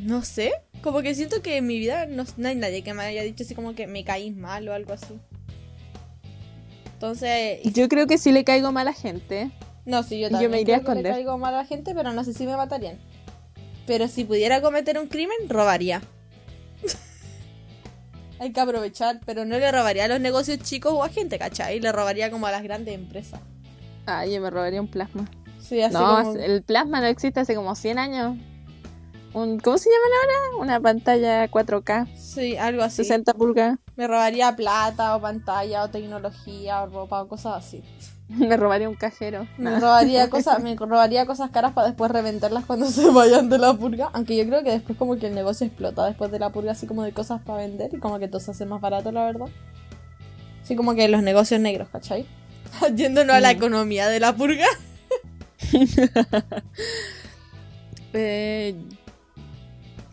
no 0.00 0.22
sé. 0.22 0.52
Como 0.82 1.02
que 1.02 1.14
siento 1.14 1.42
que 1.42 1.56
en 1.56 1.66
mi 1.66 1.78
vida 1.78 2.06
no, 2.06 2.24
no 2.36 2.48
hay 2.48 2.54
nadie 2.54 2.82
que 2.82 2.94
me 2.94 3.02
haya 3.02 3.22
dicho 3.22 3.44
así 3.44 3.54
como 3.54 3.74
que 3.74 3.86
me 3.86 4.04
caís 4.04 4.36
mal 4.36 4.68
o 4.68 4.74
algo 4.74 4.92
así. 4.92 5.18
Entonces, 6.94 7.60
Yo 7.74 7.88
creo 7.88 8.06
que 8.06 8.18
sí 8.18 8.32
le 8.32 8.44
caigo 8.44 8.72
mal 8.72 8.88
a 8.88 8.92
gente. 8.92 9.50
no, 9.84 10.02
sí, 10.02 10.18
yo 10.18 10.26
Yo 10.28 10.32
también 10.32 10.50
me 10.50 10.60
iría 10.60 10.76
a 10.76 10.80
creo 10.80 10.88
que 10.88 10.94
le 10.94 11.08
esconder. 11.08 11.12
caigo 11.12 11.38
mal 11.38 11.54
a 11.54 11.58
la 11.58 11.64
gente, 11.64 11.94
pero 11.94 12.12
no 12.12 12.24
sé 12.24 12.32
si 12.32 12.44
me 12.46 12.56
matarían. 12.56 12.98
Pero 13.88 14.06
si 14.06 14.24
pudiera 14.24 14.60
cometer 14.60 14.98
un 14.98 15.08
crimen, 15.08 15.48
robaría. 15.48 16.02
Hay 18.38 18.52
que 18.52 18.60
aprovechar, 18.60 19.20
pero 19.24 19.46
no 19.46 19.58
le 19.58 19.72
robaría 19.72 20.04
a 20.04 20.08
los 20.08 20.20
negocios 20.20 20.58
chicos 20.58 20.92
o 20.92 21.02
a 21.02 21.08
gente, 21.08 21.38
¿cachai? 21.38 21.80
Le 21.80 21.90
robaría 21.90 22.30
como 22.30 22.46
a 22.46 22.50
las 22.50 22.62
grandes 22.62 22.94
empresas. 22.94 23.40
Ah, 24.04 24.26
yo 24.26 24.42
me 24.42 24.50
robaría 24.50 24.82
un 24.82 24.88
plasma. 24.88 25.24
Sí, 25.58 25.80
así 25.80 25.94
no, 25.94 26.22
como... 26.22 26.36
el 26.36 26.62
plasma 26.62 27.00
no 27.00 27.06
existe 27.06 27.40
hace 27.40 27.54
como 27.54 27.74
100 27.74 27.98
años. 27.98 28.36
Un, 29.32 29.58
¿Cómo 29.58 29.78
se 29.78 29.88
llaman 29.88 30.10
ahora? 30.20 30.62
Una 30.62 30.80
pantalla 30.80 31.50
4K, 31.50 32.14
Sí, 32.14 32.58
algo 32.58 32.82
así. 32.82 32.96
60 33.04 33.32
pulgadas. 33.34 33.78
Me 33.96 34.06
robaría 34.06 34.54
plata 34.54 35.16
o 35.16 35.20
pantalla 35.20 35.84
o 35.84 35.88
tecnología 35.88 36.82
o 36.82 36.86
ropa 36.88 37.22
o 37.22 37.28
cosas 37.28 37.64
así. 37.64 37.82
Me 38.48 38.56
robaría 38.56 38.88
un 38.88 38.94
cajero. 38.94 39.46
Me 39.56 39.70
No. 39.70 39.80
robaría 39.80 40.28
cosas, 40.30 40.62
me 40.62 40.76
robaría 40.76 41.24
cosas 41.26 41.50
caras 41.50 41.72
para 41.72 41.86
después 41.88 42.10
revenderlas 42.10 42.64
cuando 42.66 42.86
se 42.90 43.08
vayan 43.10 43.48
de 43.48 43.58
la 43.58 43.72
purga. 43.74 44.10
Aunque 44.12 44.36
yo 44.36 44.44
creo 44.46 44.62
que 44.62 44.70
después 44.70 44.98
como 44.98 45.16
que 45.18 45.26
el 45.28 45.34
negocio 45.34 45.66
explota 45.66 46.04
después 46.06 46.30
de 46.30 46.38
la 46.38 46.50
purga 46.50 46.72
así 46.72 46.86
como 46.86 47.02
de 47.02 47.12
cosas 47.12 47.40
para 47.42 47.58
vender 47.58 47.90
y 47.94 47.98
como 47.98 48.18
que 48.18 48.28
todo 48.28 48.40
se 48.40 48.50
hace 48.50 48.66
más 48.66 48.80
barato, 48.80 49.10
la 49.12 49.24
verdad. 49.24 49.46
Así 50.62 50.76
como 50.76 50.94
que 50.94 51.08
los 51.08 51.22
negocios 51.22 51.60
negros, 51.60 51.88
¿cachai? 51.90 52.26
Yéndonos 52.94 53.34
a 53.36 53.40
la 53.40 53.50
economía 53.50 54.08
de 54.08 54.20
la 54.20 54.36
purga. 54.36 54.66
Eh, 58.12 58.74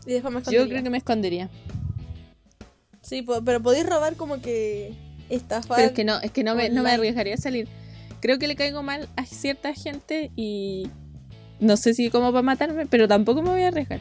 Y 0.06 0.12
después 0.14 0.34
me 0.34 0.42
yo 0.52 0.68
creo 0.68 0.84
que 0.84 0.90
me 0.90 0.98
escondería. 0.98 1.50
Sí, 3.02 3.26
pero 3.46 3.62
podéis 3.62 3.88
robar 3.88 4.16
como 4.16 4.42
que 4.42 4.94
estafar. 5.30 5.78
Pero 5.78 5.88
es 5.90 5.94
que 5.94 6.04
no, 6.04 6.20
es 6.22 6.32
que 6.32 6.44
no 6.44 6.56
me, 6.56 6.70
no 6.70 6.84
me 6.84 6.92
arriesgaría 6.92 7.36
a 7.36 7.38
salir. 7.38 7.68
Creo 8.26 8.40
que 8.40 8.48
le 8.48 8.56
caigo 8.56 8.82
mal 8.82 9.08
a 9.18 9.26
cierta 9.28 9.76
gente 9.76 10.32
y 10.36 10.90
no 11.60 11.78
sé 11.78 11.94
si 11.94 12.10
como 12.10 12.32
para 12.32 12.42
matarme, 12.42 12.88
pero 12.88 13.08
tampoco 13.08 13.44
me 13.44 13.52
voy 13.52 13.62
a 13.62 13.68
arriesgar. 13.68 14.00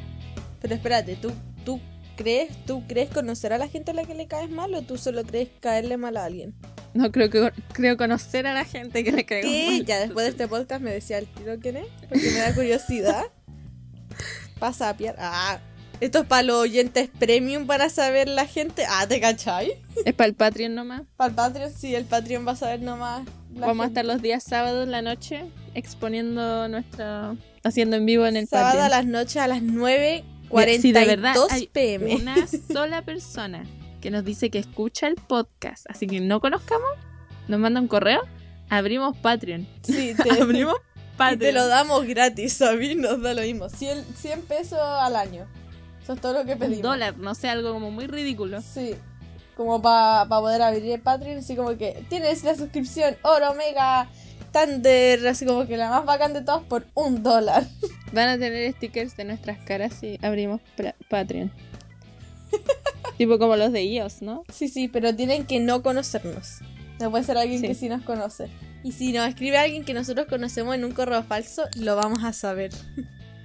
Pero 0.62 0.74
espérate, 0.74 1.16
¿tú, 1.16 1.30
tú 1.62 1.78
crees, 2.16 2.50
tú 2.64 2.82
crees 2.88 3.10
conocer 3.10 3.52
a 3.52 3.58
la 3.58 3.68
gente 3.68 3.90
a 3.90 3.94
la 3.94 4.04
que 4.04 4.14
le 4.14 4.26
caes 4.26 4.48
mal 4.48 4.74
o 4.74 4.80
tú 4.80 4.96
solo 4.96 5.24
crees 5.24 5.50
caerle 5.60 5.98
mal 5.98 6.16
a 6.16 6.24
alguien? 6.24 6.54
No 6.94 7.12
creo 7.12 7.28
que 7.28 7.52
creo 7.74 7.98
conocer 7.98 8.46
a 8.46 8.54
la 8.54 8.64
gente 8.64 9.04
que 9.04 9.12
le 9.12 9.26
caigo 9.26 9.46
¿Qué? 9.46 9.66
mal. 9.66 9.84
Ya 9.84 10.00
después 10.00 10.24
de 10.24 10.30
este 10.30 10.48
podcast 10.48 10.80
me 10.80 10.90
decía 10.90 11.18
el 11.18 11.26
tiro 11.26 11.58
quién 11.60 11.76
es, 11.76 11.86
porque 12.08 12.30
me 12.30 12.38
da 12.38 12.54
curiosidad. 12.54 13.24
Pasa 14.58 14.88
a 14.88 14.96
piar. 14.96 15.16
Ah, 15.18 15.60
esto 16.00 16.20
es 16.20 16.26
para 16.26 16.44
los 16.44 16.56
oyentes 16.56 17.10
premium 17.18 17.66
para 17.66 17.90
saber 17.90 18.28
la 18.28 18.46
gente. 18.46 18.86
Ah, 18.88 19.06
¿te 19.06 19.20
cachai? 19.20 19.74
Es 20.06 20.14
para 20.14 20.28
el 20.28 20.34
Patreon 20.34 20.74
nomás. 20.74 21.02
Para 21.14 21.28
el 21.28 21.34
Patreon, 21.36 21.72
sí, 21.74 21.94
el 21.94 22.06
Patreon 22.06 22.46
va 22.48 22.52
a 22.52 22.56
saber 22.56 22.80
nomás. 22.80 23.28
La 23.54 23.66
Vamos 23.66 23.84
a 23.84 23.88
estar 23.88 24.04
los 24.04 24.20
días 24.22 24.42
sábados 24.42 24.84
en 24.84 24.90
la 24.92 25.02
noche 25.02 25.44
exponiendo 25.74 26.68
nuestra 26.68 27.34
haciendo 27.62 27.96
en 27.96 28.06
vivo 28.06 28.26
en 28.26 28.36
el 28.36 28.46
Sábado 28.46 28.80
a 28.80 28.88
Patreon. 28.88 28.90
las 28.90 29.06
noches 29.06 29.36
a 29.38 29.48
las 29.48 29.62
9.42 29.62 30.80
Si 30.80 30.92
de 30.92 31.04
verdad 31.06 31.34
hay 31.50 31.66
pm. 31.68 32.16
una 32.16 32.34
sola 32.72 33.02
persona 33.02 33.64
que 34.00 34.10
nos 34.10 34.24
dice 34.24 34.50
que 34.50 34.58
escucha 34.58 35.06
el 35.06 35.14
podcast, 35.16 35.86
así 35.88 36.06
que 36.06 36.20
no 36.20 36.40
conozcamos, 36.40 36.88
nos 37.48 37.58
manda 37.58 37.80
un 37.80 37.88
correo, 37.88 38.20
abrimos 38.68 39.16
Patreon. 39.16 39.66
Sí, 39.82 40.14
te, 40.22 40.42
Abrimos 40.42 40.76
y 40.96 41.16
Patreon. 41.16 41.38
te 41.40 41.52
lo 41.52 41.66
damos 41.68 42.04
gratis, 42.06 42.60
a 42.60 42.72
mí 42.74 42.94
nos 42.96 43.22
da 43.22 43.32
lo 43.34 43.40
mismo. 43.42 43.68
100, 43.70 44.04
100 44.14 44.42
pesos 44.42 44.78
al 44.80 45.16
año. 45.16 45.46
Eso 46.02 46.12
es 46.12 46.20
todo 46.20 46.34
lo 46.34 46.44
que 46.44 46.52
un 46.52 46.58
pedimos. 46.58 46.82
dólar, 46.82 47.16
no 47.16 47.34
sé, 47.34 47.48
algo 47.48 47.72
como 47.72 47.90
muy 47.90 48.06
ridículo. 48.06 48.60
Sí. 48.60 48.94
Como 49.56 49.80
para 49.80 50.26
poder 50.28 50.62
abrir 50.62 50.90
el 50.90 51.00
Patreon, 51.00 51.38
así 51.38 51.54
como 51.54 51.76
que 51.76 52.04
tienes 52.08 52.42
la 52.42 52.54
suscripción 52.56 53.16
Oro, 53.22 53.54
Mega, 53.54 54.08
Thunder, 54.52 55.26
así 55.28 55.46
como 55.46 55.66
que 55.66 55.76
la 55.76 55.90
más 55.90 56.04
bacán 56.04 56.32
de 56.32 56.42
todas 56.42 56.62
por 56.64 56.86
un 56.94 57.22
dólar. 57.22 57.64
Van 58.12 58.28
a 58.28 58.38
tener 58.38 58.72
stickers 58.72 59.16
de 59.16 59.24
nuestras 59.24 59.58
caras 59.58 59.94
si 59.94 60.18
abrimos 60.22 60.60
Patreon. 61.08 61.52
tipo 63.18 63.38
como 63.38 63.56
los 63.56 63.72
de 63.72 63.84
iOS, 63.84 64.22
¿no? 64.22 64.44
Sí, 64.52 64.68
sí, 64.68 64.88
pero 64.88 65.14
tienen 65.14 65.46
que 65.46 65.60
no 65.60 65.82
conocernos. 65.82 66.58
No 67.00 67.10
puede 67.10 67.24
ser 67.24 67.36
alguien 67.38 67.60
Sí. 67.60 67.68
que 67.68 67.74
sí 67.74 67.88
nos 67.88 68.02
conoce. 68.02 68.48
Y 68.82 68.92
si 68.92 69.12
nos 69.12 69.28
escribe 69.28 69.56
alguien 69.58 69.84
que 69.84 69.94
nosotros 69.94 70.26
conocemos 70.28 70.74
en 70.74 70.84
un 70.84 70.92
correo 70.92 71.22
falso, 71.22 71.62
lo 71.76 71.96
vamos 71.96 72.22
a 72.22 72.32
saber. 72.32 72.70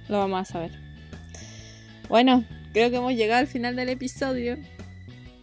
Lo 0.08 0.18
vamos 0.18 0.40
a 0.40 0.52
saber. 0.52 0.72
Bueno, 2.08 2.44
creo 2.72 2.90
que 2.90 2.96
hemos 2.96 3.12
llegado 3.14 3.40
al 3.40 3.46
final 3.46 3.74
del 3.76 3.88
episodio. 3.88 4.56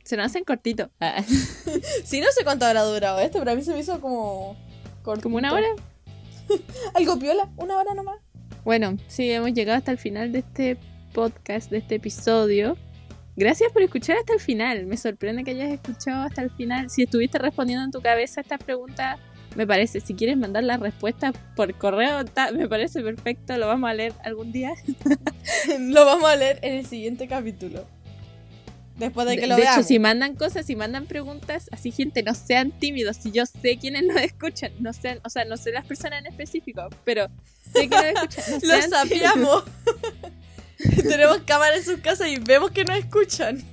Se 0.07 0.15
nos 0.15 0.27
hacen 0.27 0.43
cortito. 0.45 0.89
Ah, 1.01 1.21
Sí, 2.05 2.21
no 2.21 2.27
sé 2.31 2.43
cuánto 2.45 2.65
habrá 2.65 2.83
durado 2.83 3.19
esto, 3.19 3.39
pero 3.39 3.51
a 3.51 3.55
mí 3.55 3.61
se 3.63 3.73
me 3.73 3.79
hizo 3.79 3.99
como... 3.99 4.55
cortito. 5.03 5.23
¿Como 5.23 5.35
una 5.37 5.53
hora? 5.53 5.67
Algo 6.93 7.19
piola, 7.19 7.49
una 7.57 7.77
hora 7.77 7.93
nomás. 7.93 8.17
Bueno, 8.63 8.97
sí, 9.07 9.29
hemos 9.31 9.53
llegado 9.53 9.77
hasta 9.77 9.91
el 9.91 9.97
final 9.97 10.31
de 10.31 10.39
este 10.39 10.77
podcast, 11.13 11.69
de 11.69 11.79
este 11.79 11.95
episodio. 11.95 12.77
Gracias 13.35 13.71
por 13.73 13.81
escuchar 13.81 14.15
hasta 14.17 14.33
el 14.33 14.39
final. 14.39 14.85
Me 14.85 14.95
sorprende 14.97 15.43
que 15.43 15.51
hayas 15.51 15.71
escuchado 15.71 16.23
hasta 16.23 16.41
el 16.41 16.51
final. 16.51 16.89
Si 16.89 17.03
estuviste 17.03 17.37
respondiendo 17.37 17.83
en 17.83 17.91
tu 17.91 18.01
cabeza 18.01 18.39
estas 18.41 18.63
preguntas, 18.63 19.19
me 19.55 19.67
parece. 19.67 19.99
Si 19.99 20.13
quieres 20.15 20.37
mandar 20.37 20.63
las 20.63 20.79
respuestas 20.79 21.33
por 21.55 21.73
correo, 21.75 22.23
ta- 22.25 22.51
me 22.51 22.67
parece 22.69 23.01
perfecto. 23.01 23.57
Lo 23.57 23.67
vamos 23.67 23.89
a 23.89 23.93
leer 23.93 24.13
algún 24.23 24.51
día. 24.51 24.71
lo 25.79 26.05
vamos 26.05 26.29
a 26.29 26.35
leer 26.35 26.59
en 26.61 26.75
el 26.75 26.85
siguiente 26.85 27.27
capítulo. 27.27 27.85
Después 28.97 29.27
de 29.27 29.35
que 29.35 29.41
De, 29.41 29.47
lo 29.47 29.55
de 29.55 29.61
veamos. 29.61 29.77
hecho, 29.79 29.87
si 29.87 29.99
mandan 29.99 30.35
cosas, 30.35 30.65
si 30.65 30.75
mandan 30.75 31.05
preguntas, 31.05 31.69
así 31.71 31.91
gente, 31.91 32.23
no 32.23 32.33
sean 32.33 32.71
tímidos. 32.71 33.17
Si 33.17 33.31
yo 33.31 33.45
sé 33.45 33.77
quiénes 33.77 34.03
nos 34.03 34.17
escuchan, 34.17 34.71
no 34.79 34.91
sean, 34.93 35.19
o 35.23 35.29
sea, 35.29 35.45
no 35.45 35.55
sé 35.57 35.71
las 35.71 35.85
personas 35.85 36.19
en 36.19 36.27
específico, 36.27 36.81
pero 37.03 37.27
sé 37.73 37.87
que 37.89 37.95
nos 37.95 38.05
escuchan. 38.33 38.43
No 38.63 38.75
Lo 38.75 38.81
sapeamos. 38.89 39.63
Tenemos 41.07 41.39
cámara 41.45 41.75
en 41.77 41.83
sus 41.83 41.97
casas 41.99 42.27
y 42.27 42.37
vemos 42.37 42.71
que 42.71 42.85
nos 42.85 42.97
escuchan. 42.97 43.63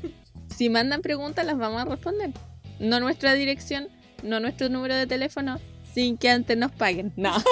Si 0.54 0.68
mandan 0.68 1.00
preguntas, 1.02 1.44
las 1.46 1.56
vamos 1.58 1.82
a 1.82 1.84
responder. 1.86 2.30
No 2.78 3.00
nuestra 3.00 3.34
dirección, 3.34 3.88
no 4.22 4.40
nuestro 4.40 4.68
número 4.68 4.94
de 4.94 5.06
teléfono, 5.06 5.58
sin 5.94 6.16
que 6.18 6.28
antes 6.30 6.56
nos 6.56 6.70
paguen. 6.72 7.12
No. 7.16 7.34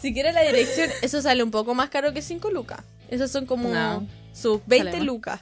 Si 0.00 0.12
quieres 0.12 0.34
la 0.34 0.42
dirección, 0.42 0.90
eso 1.02 1.22
sale 1.22 1.44
un 1.44 1.52
poco 1.52 1.74
más 1.76 1.88
caro 1.88 2.12
que 2.12 2.22
5 2.22 2.50
lucas. 2.50 2.80
Esos 3.08 3.30
son 3.30 3.46
como 3.46 3.68
No. 3.68 4.04
Sus 4.32 4.60
20 4.66 4.84
Sale 4.90 4.98
más. 4.98 5.06
lucas. 5.06 5.40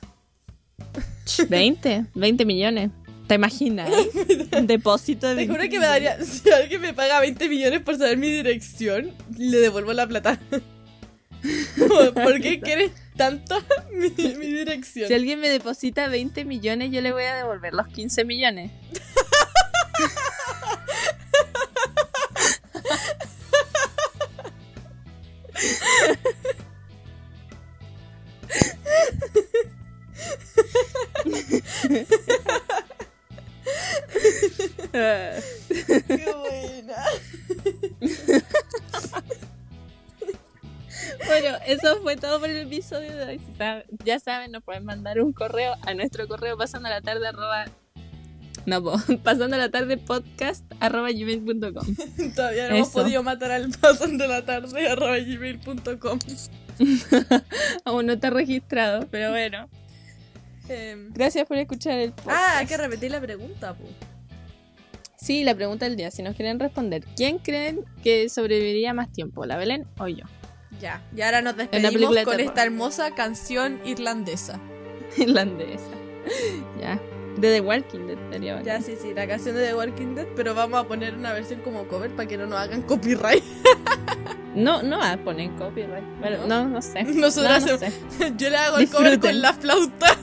20, 1.48 2.06
20 2.14 2.44
millones. 2.44 2.90
¿Te 3.28 3.34
imaginas? 3.36 3.88
eh? 3.90 4.48
Un 4.58 4.66
depósito 4.66 5.28
de 5.28 5.34
Te 5.34 5.46
20 5.46 5.54
juro 5.56 5.70
que 5.70 5.78
me 5.78 5.86
daría. 5.86 6.20
Si 6.24 6.50
alguien 6.50 6.80
me 6.80 6.92
paga 6.92 7.20
20 7.20 7.48
millones 7.48 7.80
por 7.82 7.96
saber 7.96 8.16
mi 8.16 8.28
dirección, 8.28 9.12
le 9.38 9.58
devuelvo 9.58 9.92
la 9.92 10.06
plata. 10.06 10.40
¿Por 12.14 12.40
qué 12.40 12.60
quieres 12.60 12.90
tanto 13.16 13.56
mi, 13.92 14.10
mi 14.10 14.46
dirección? 14.46 15.06
Si 15.08 15.14
alguien 15.14 15.38
me 15.40 15.48
deposita 15.48 16.08
20 16.08 16.44
millones, 16.44 16.90
yo 16.90 17.00
le 17.00 17.12
voy 17.12 17.22
a 17.24 17.36
devolver 17.36 17.72
los 17.72 17.86
15 17.88 18.24
millones. 18.24 18.70
Qué 34.92 36.34
buena. 36.34 37.04
Bueno, 41.26 41.58
eso 41.66 42.00
fue 42.02 42.16
todo 42.16 42.40
por 42.40 42.50
el 42.50 42.58
episodio 42.58 43.16
de 43.16 43.24
hoy. 43.24 43.40
Ya 44.04 44.18
saben, 44.18 44.52
nos 44.52 44.62
pueden 44.62 44.84
mandar 44.84 45.20
un 45.20 45.32
correo 45.32 45.74
a 45.86 45.94
nuestro 45.94 46.26
correo 46.28 46.56
pasando 46.56 46.88
la 46.88 47.00
tarde 47.00 47.28
arroba... 47.28 47.66
No, 48.66 48.82
po, 48.82 48.96
pasando 49.22 49.56
la 49.56 49.70
tarde 49.70 49.96
podcast 49.96 50.64
arroba 50.80 51.10
gmail.com. 51.10 52.32
Todavía 52.34 52.68
no 52.68 52.76
hemos 52.76 52.90
podido 52.90 53.22
matar 53.22 53.52
al 53.52 53.70
pasando 53.80 54.26
la 54.26 54.44
tarde 54.44 54.88
arroba 54.88 55.18
gmail.com. 55.18 56.18
Aún 57.84 58.06
no 58.06 58.14
está 58.14 58.30
registrado, 58.30 59.06
pero 59.10 59.30
bueno. 59.30 59.68
Em, 60.68 61.12
Gracias 61.12 61.46
por 61.46 61.58
escuchar 61.58 61.98
el 61.98 62.12
podcast. 62.12 62.30
ah, 62.30 62.58
hay 62.58 62.66
que 62.66 62.76
repetir 62.76 63.10
la 63.10 63.20
pregunta, 63.20 63.74
po. 63.74 63.84
Sí, 65.16 65.44
la 65.44 65.54
pregunta 65.54 65.84
del 65.84 65.96
día, 65.96 66.10
si 66.10 66.22
nos 66.22 66.34
quieren 66.34 66.58
responder. 66.58 67.04
¿Quién 67.16 67.38
creen 67.38 67.84
que 68.02 68.28
sobreviviría 68.28 68.94
más 68.94 69.12
tiempo, 69.12 69.44
la 69.44 69.56
Belén 69.58 69.86
o 69.98 70.08
yo? 70.08 70.24
Ya, 70.80 71.02
y 71.14 71.20
ahora 71.20 71.42
nos 71.42 71.56
despedimos 71.56 72.16
con 72.24 72.40
esta 72.40 72.62
hermosa 72.62 73.14
canción 73.14 73.80
irlandesa. 73.84 74.58
Irlandesa. 75.18 75.90
ya. 76.80 76.98
De 77.36 77.52
The 77.54 77.60
Walking 77.60 78.06
Dead 78.06 78.18
estaría 78.18 78.54
bacán. 78.56 78.66
Ya, 78.66 78.80
sí, 78.82 78.96
sí, 79.00 79.14
la 79.14 79.26
canción 79.26 79.54
de 79.54 79.66
The 79.68 79.74
Walking 79.74 80.14
Dead, 80.14 80.26
pero 80.36 80.54
vamos 80.54 80.80
a 80.80 80.86
poner 80.88 81.14
una 81.14 81.32
versión 81.32 81.60
como 81.60 81.84
cover 81.86 82.10
para 82.10 82.28
que 82.28 82.36
no 82.36 82.46
nos 82.46 82.58
hagan 82.58 82.82
copyright. 82.82 83.42
No, 84.52 84.82
no 84.82 84.98
va 84.98 85.12
a 85.12 85.16
poner 85.16 85.48
copyright. 85.52 86.02
Bueno, 86.18 86.38
no, 86.48 86.68
no 86.68 86.82
sé. 86.82 87.04
Nosotras 87.14 87.64
No, 87.64 87.72
no 87.74 87.78
se- 87.78 87.90
sé. 87.92 88.32
Yo 88.36 88.50
le 88.50 88.56
hago 88.56 88.78
el 88.78 88.90
cover 88.90 89.20
con 89.20 89.40
la 89.40 89.52
flauta. 89.52 90.16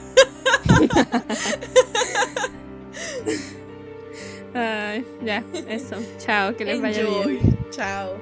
Ay, 4.54 5.06
ya, 5.24 5.42
eso. 5.68 5.96
Chao, 6.18 6.54
que 6.56 6.64
les 6.66 6.80
vaya 6.82 7.02
bien. 7.02 7.58
Chao. 7.70 8.16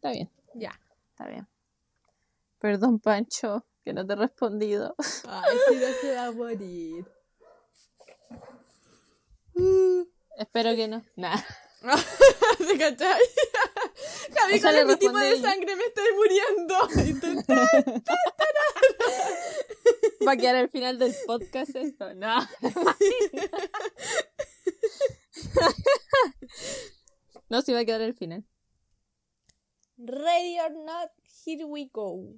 Está 0.00 0.12
bien, 0.12 0.30
Ya. 0.54 0.72
está 1.10 1.28
bien. 1.28 1.46
Perdón, 2.58 3.00
Pancho, 3.00 3.66
que 3.84 3.92
no 3.92 4.06
te 4.06 4.14
he 4.14 4.16
respondido. 4.16 4.94
Ay, 5.28 5.58
si 5.68 5.74
no 5.76 5.86
se 6.00 6.14
va 6.14 6.24
a 6.24 6.32
morir. 6.32 7.04
Espero 10.38 10.74
que 10.74 10.88
no. 10.88 11.04
Nah. 11.16 11.36
¿Se 12.66 12.78
cachai? 12.78 13.20
Javi, 14.34 14.54
O 14.54 14.58
sea, 14.58 14.72
con 14.72 14.86
mi 14.86 14.96
tipo 14.96 15.18
de 15.18 15.38
sangre 15.38 15.76
me 15.76 15.84
estoy 15.84 16.08
muriendo. 16.14 16.74
Va 20.26 20.32
a 20.32 20.36
quedar 20.38 20.56
al 20.56 20.70
final 20.70 20.98
del 20.98 21.14
podcast 21.26 21.76
esto. 21.76 22.14
No. 22.14 22.38
no, 27.50 27.60
sí 27.60 27.74
va 27.74 27.80
a 27.80 27.84
quedar 27.84 28.00
al 28.00 28.14
final. 28.14 28.46
Ready 30.00 30.58
or 30.58 30.70
not, 30.84 31.10
here 31.44 31.64
we 31.64 31.84
go. 31.92 32.34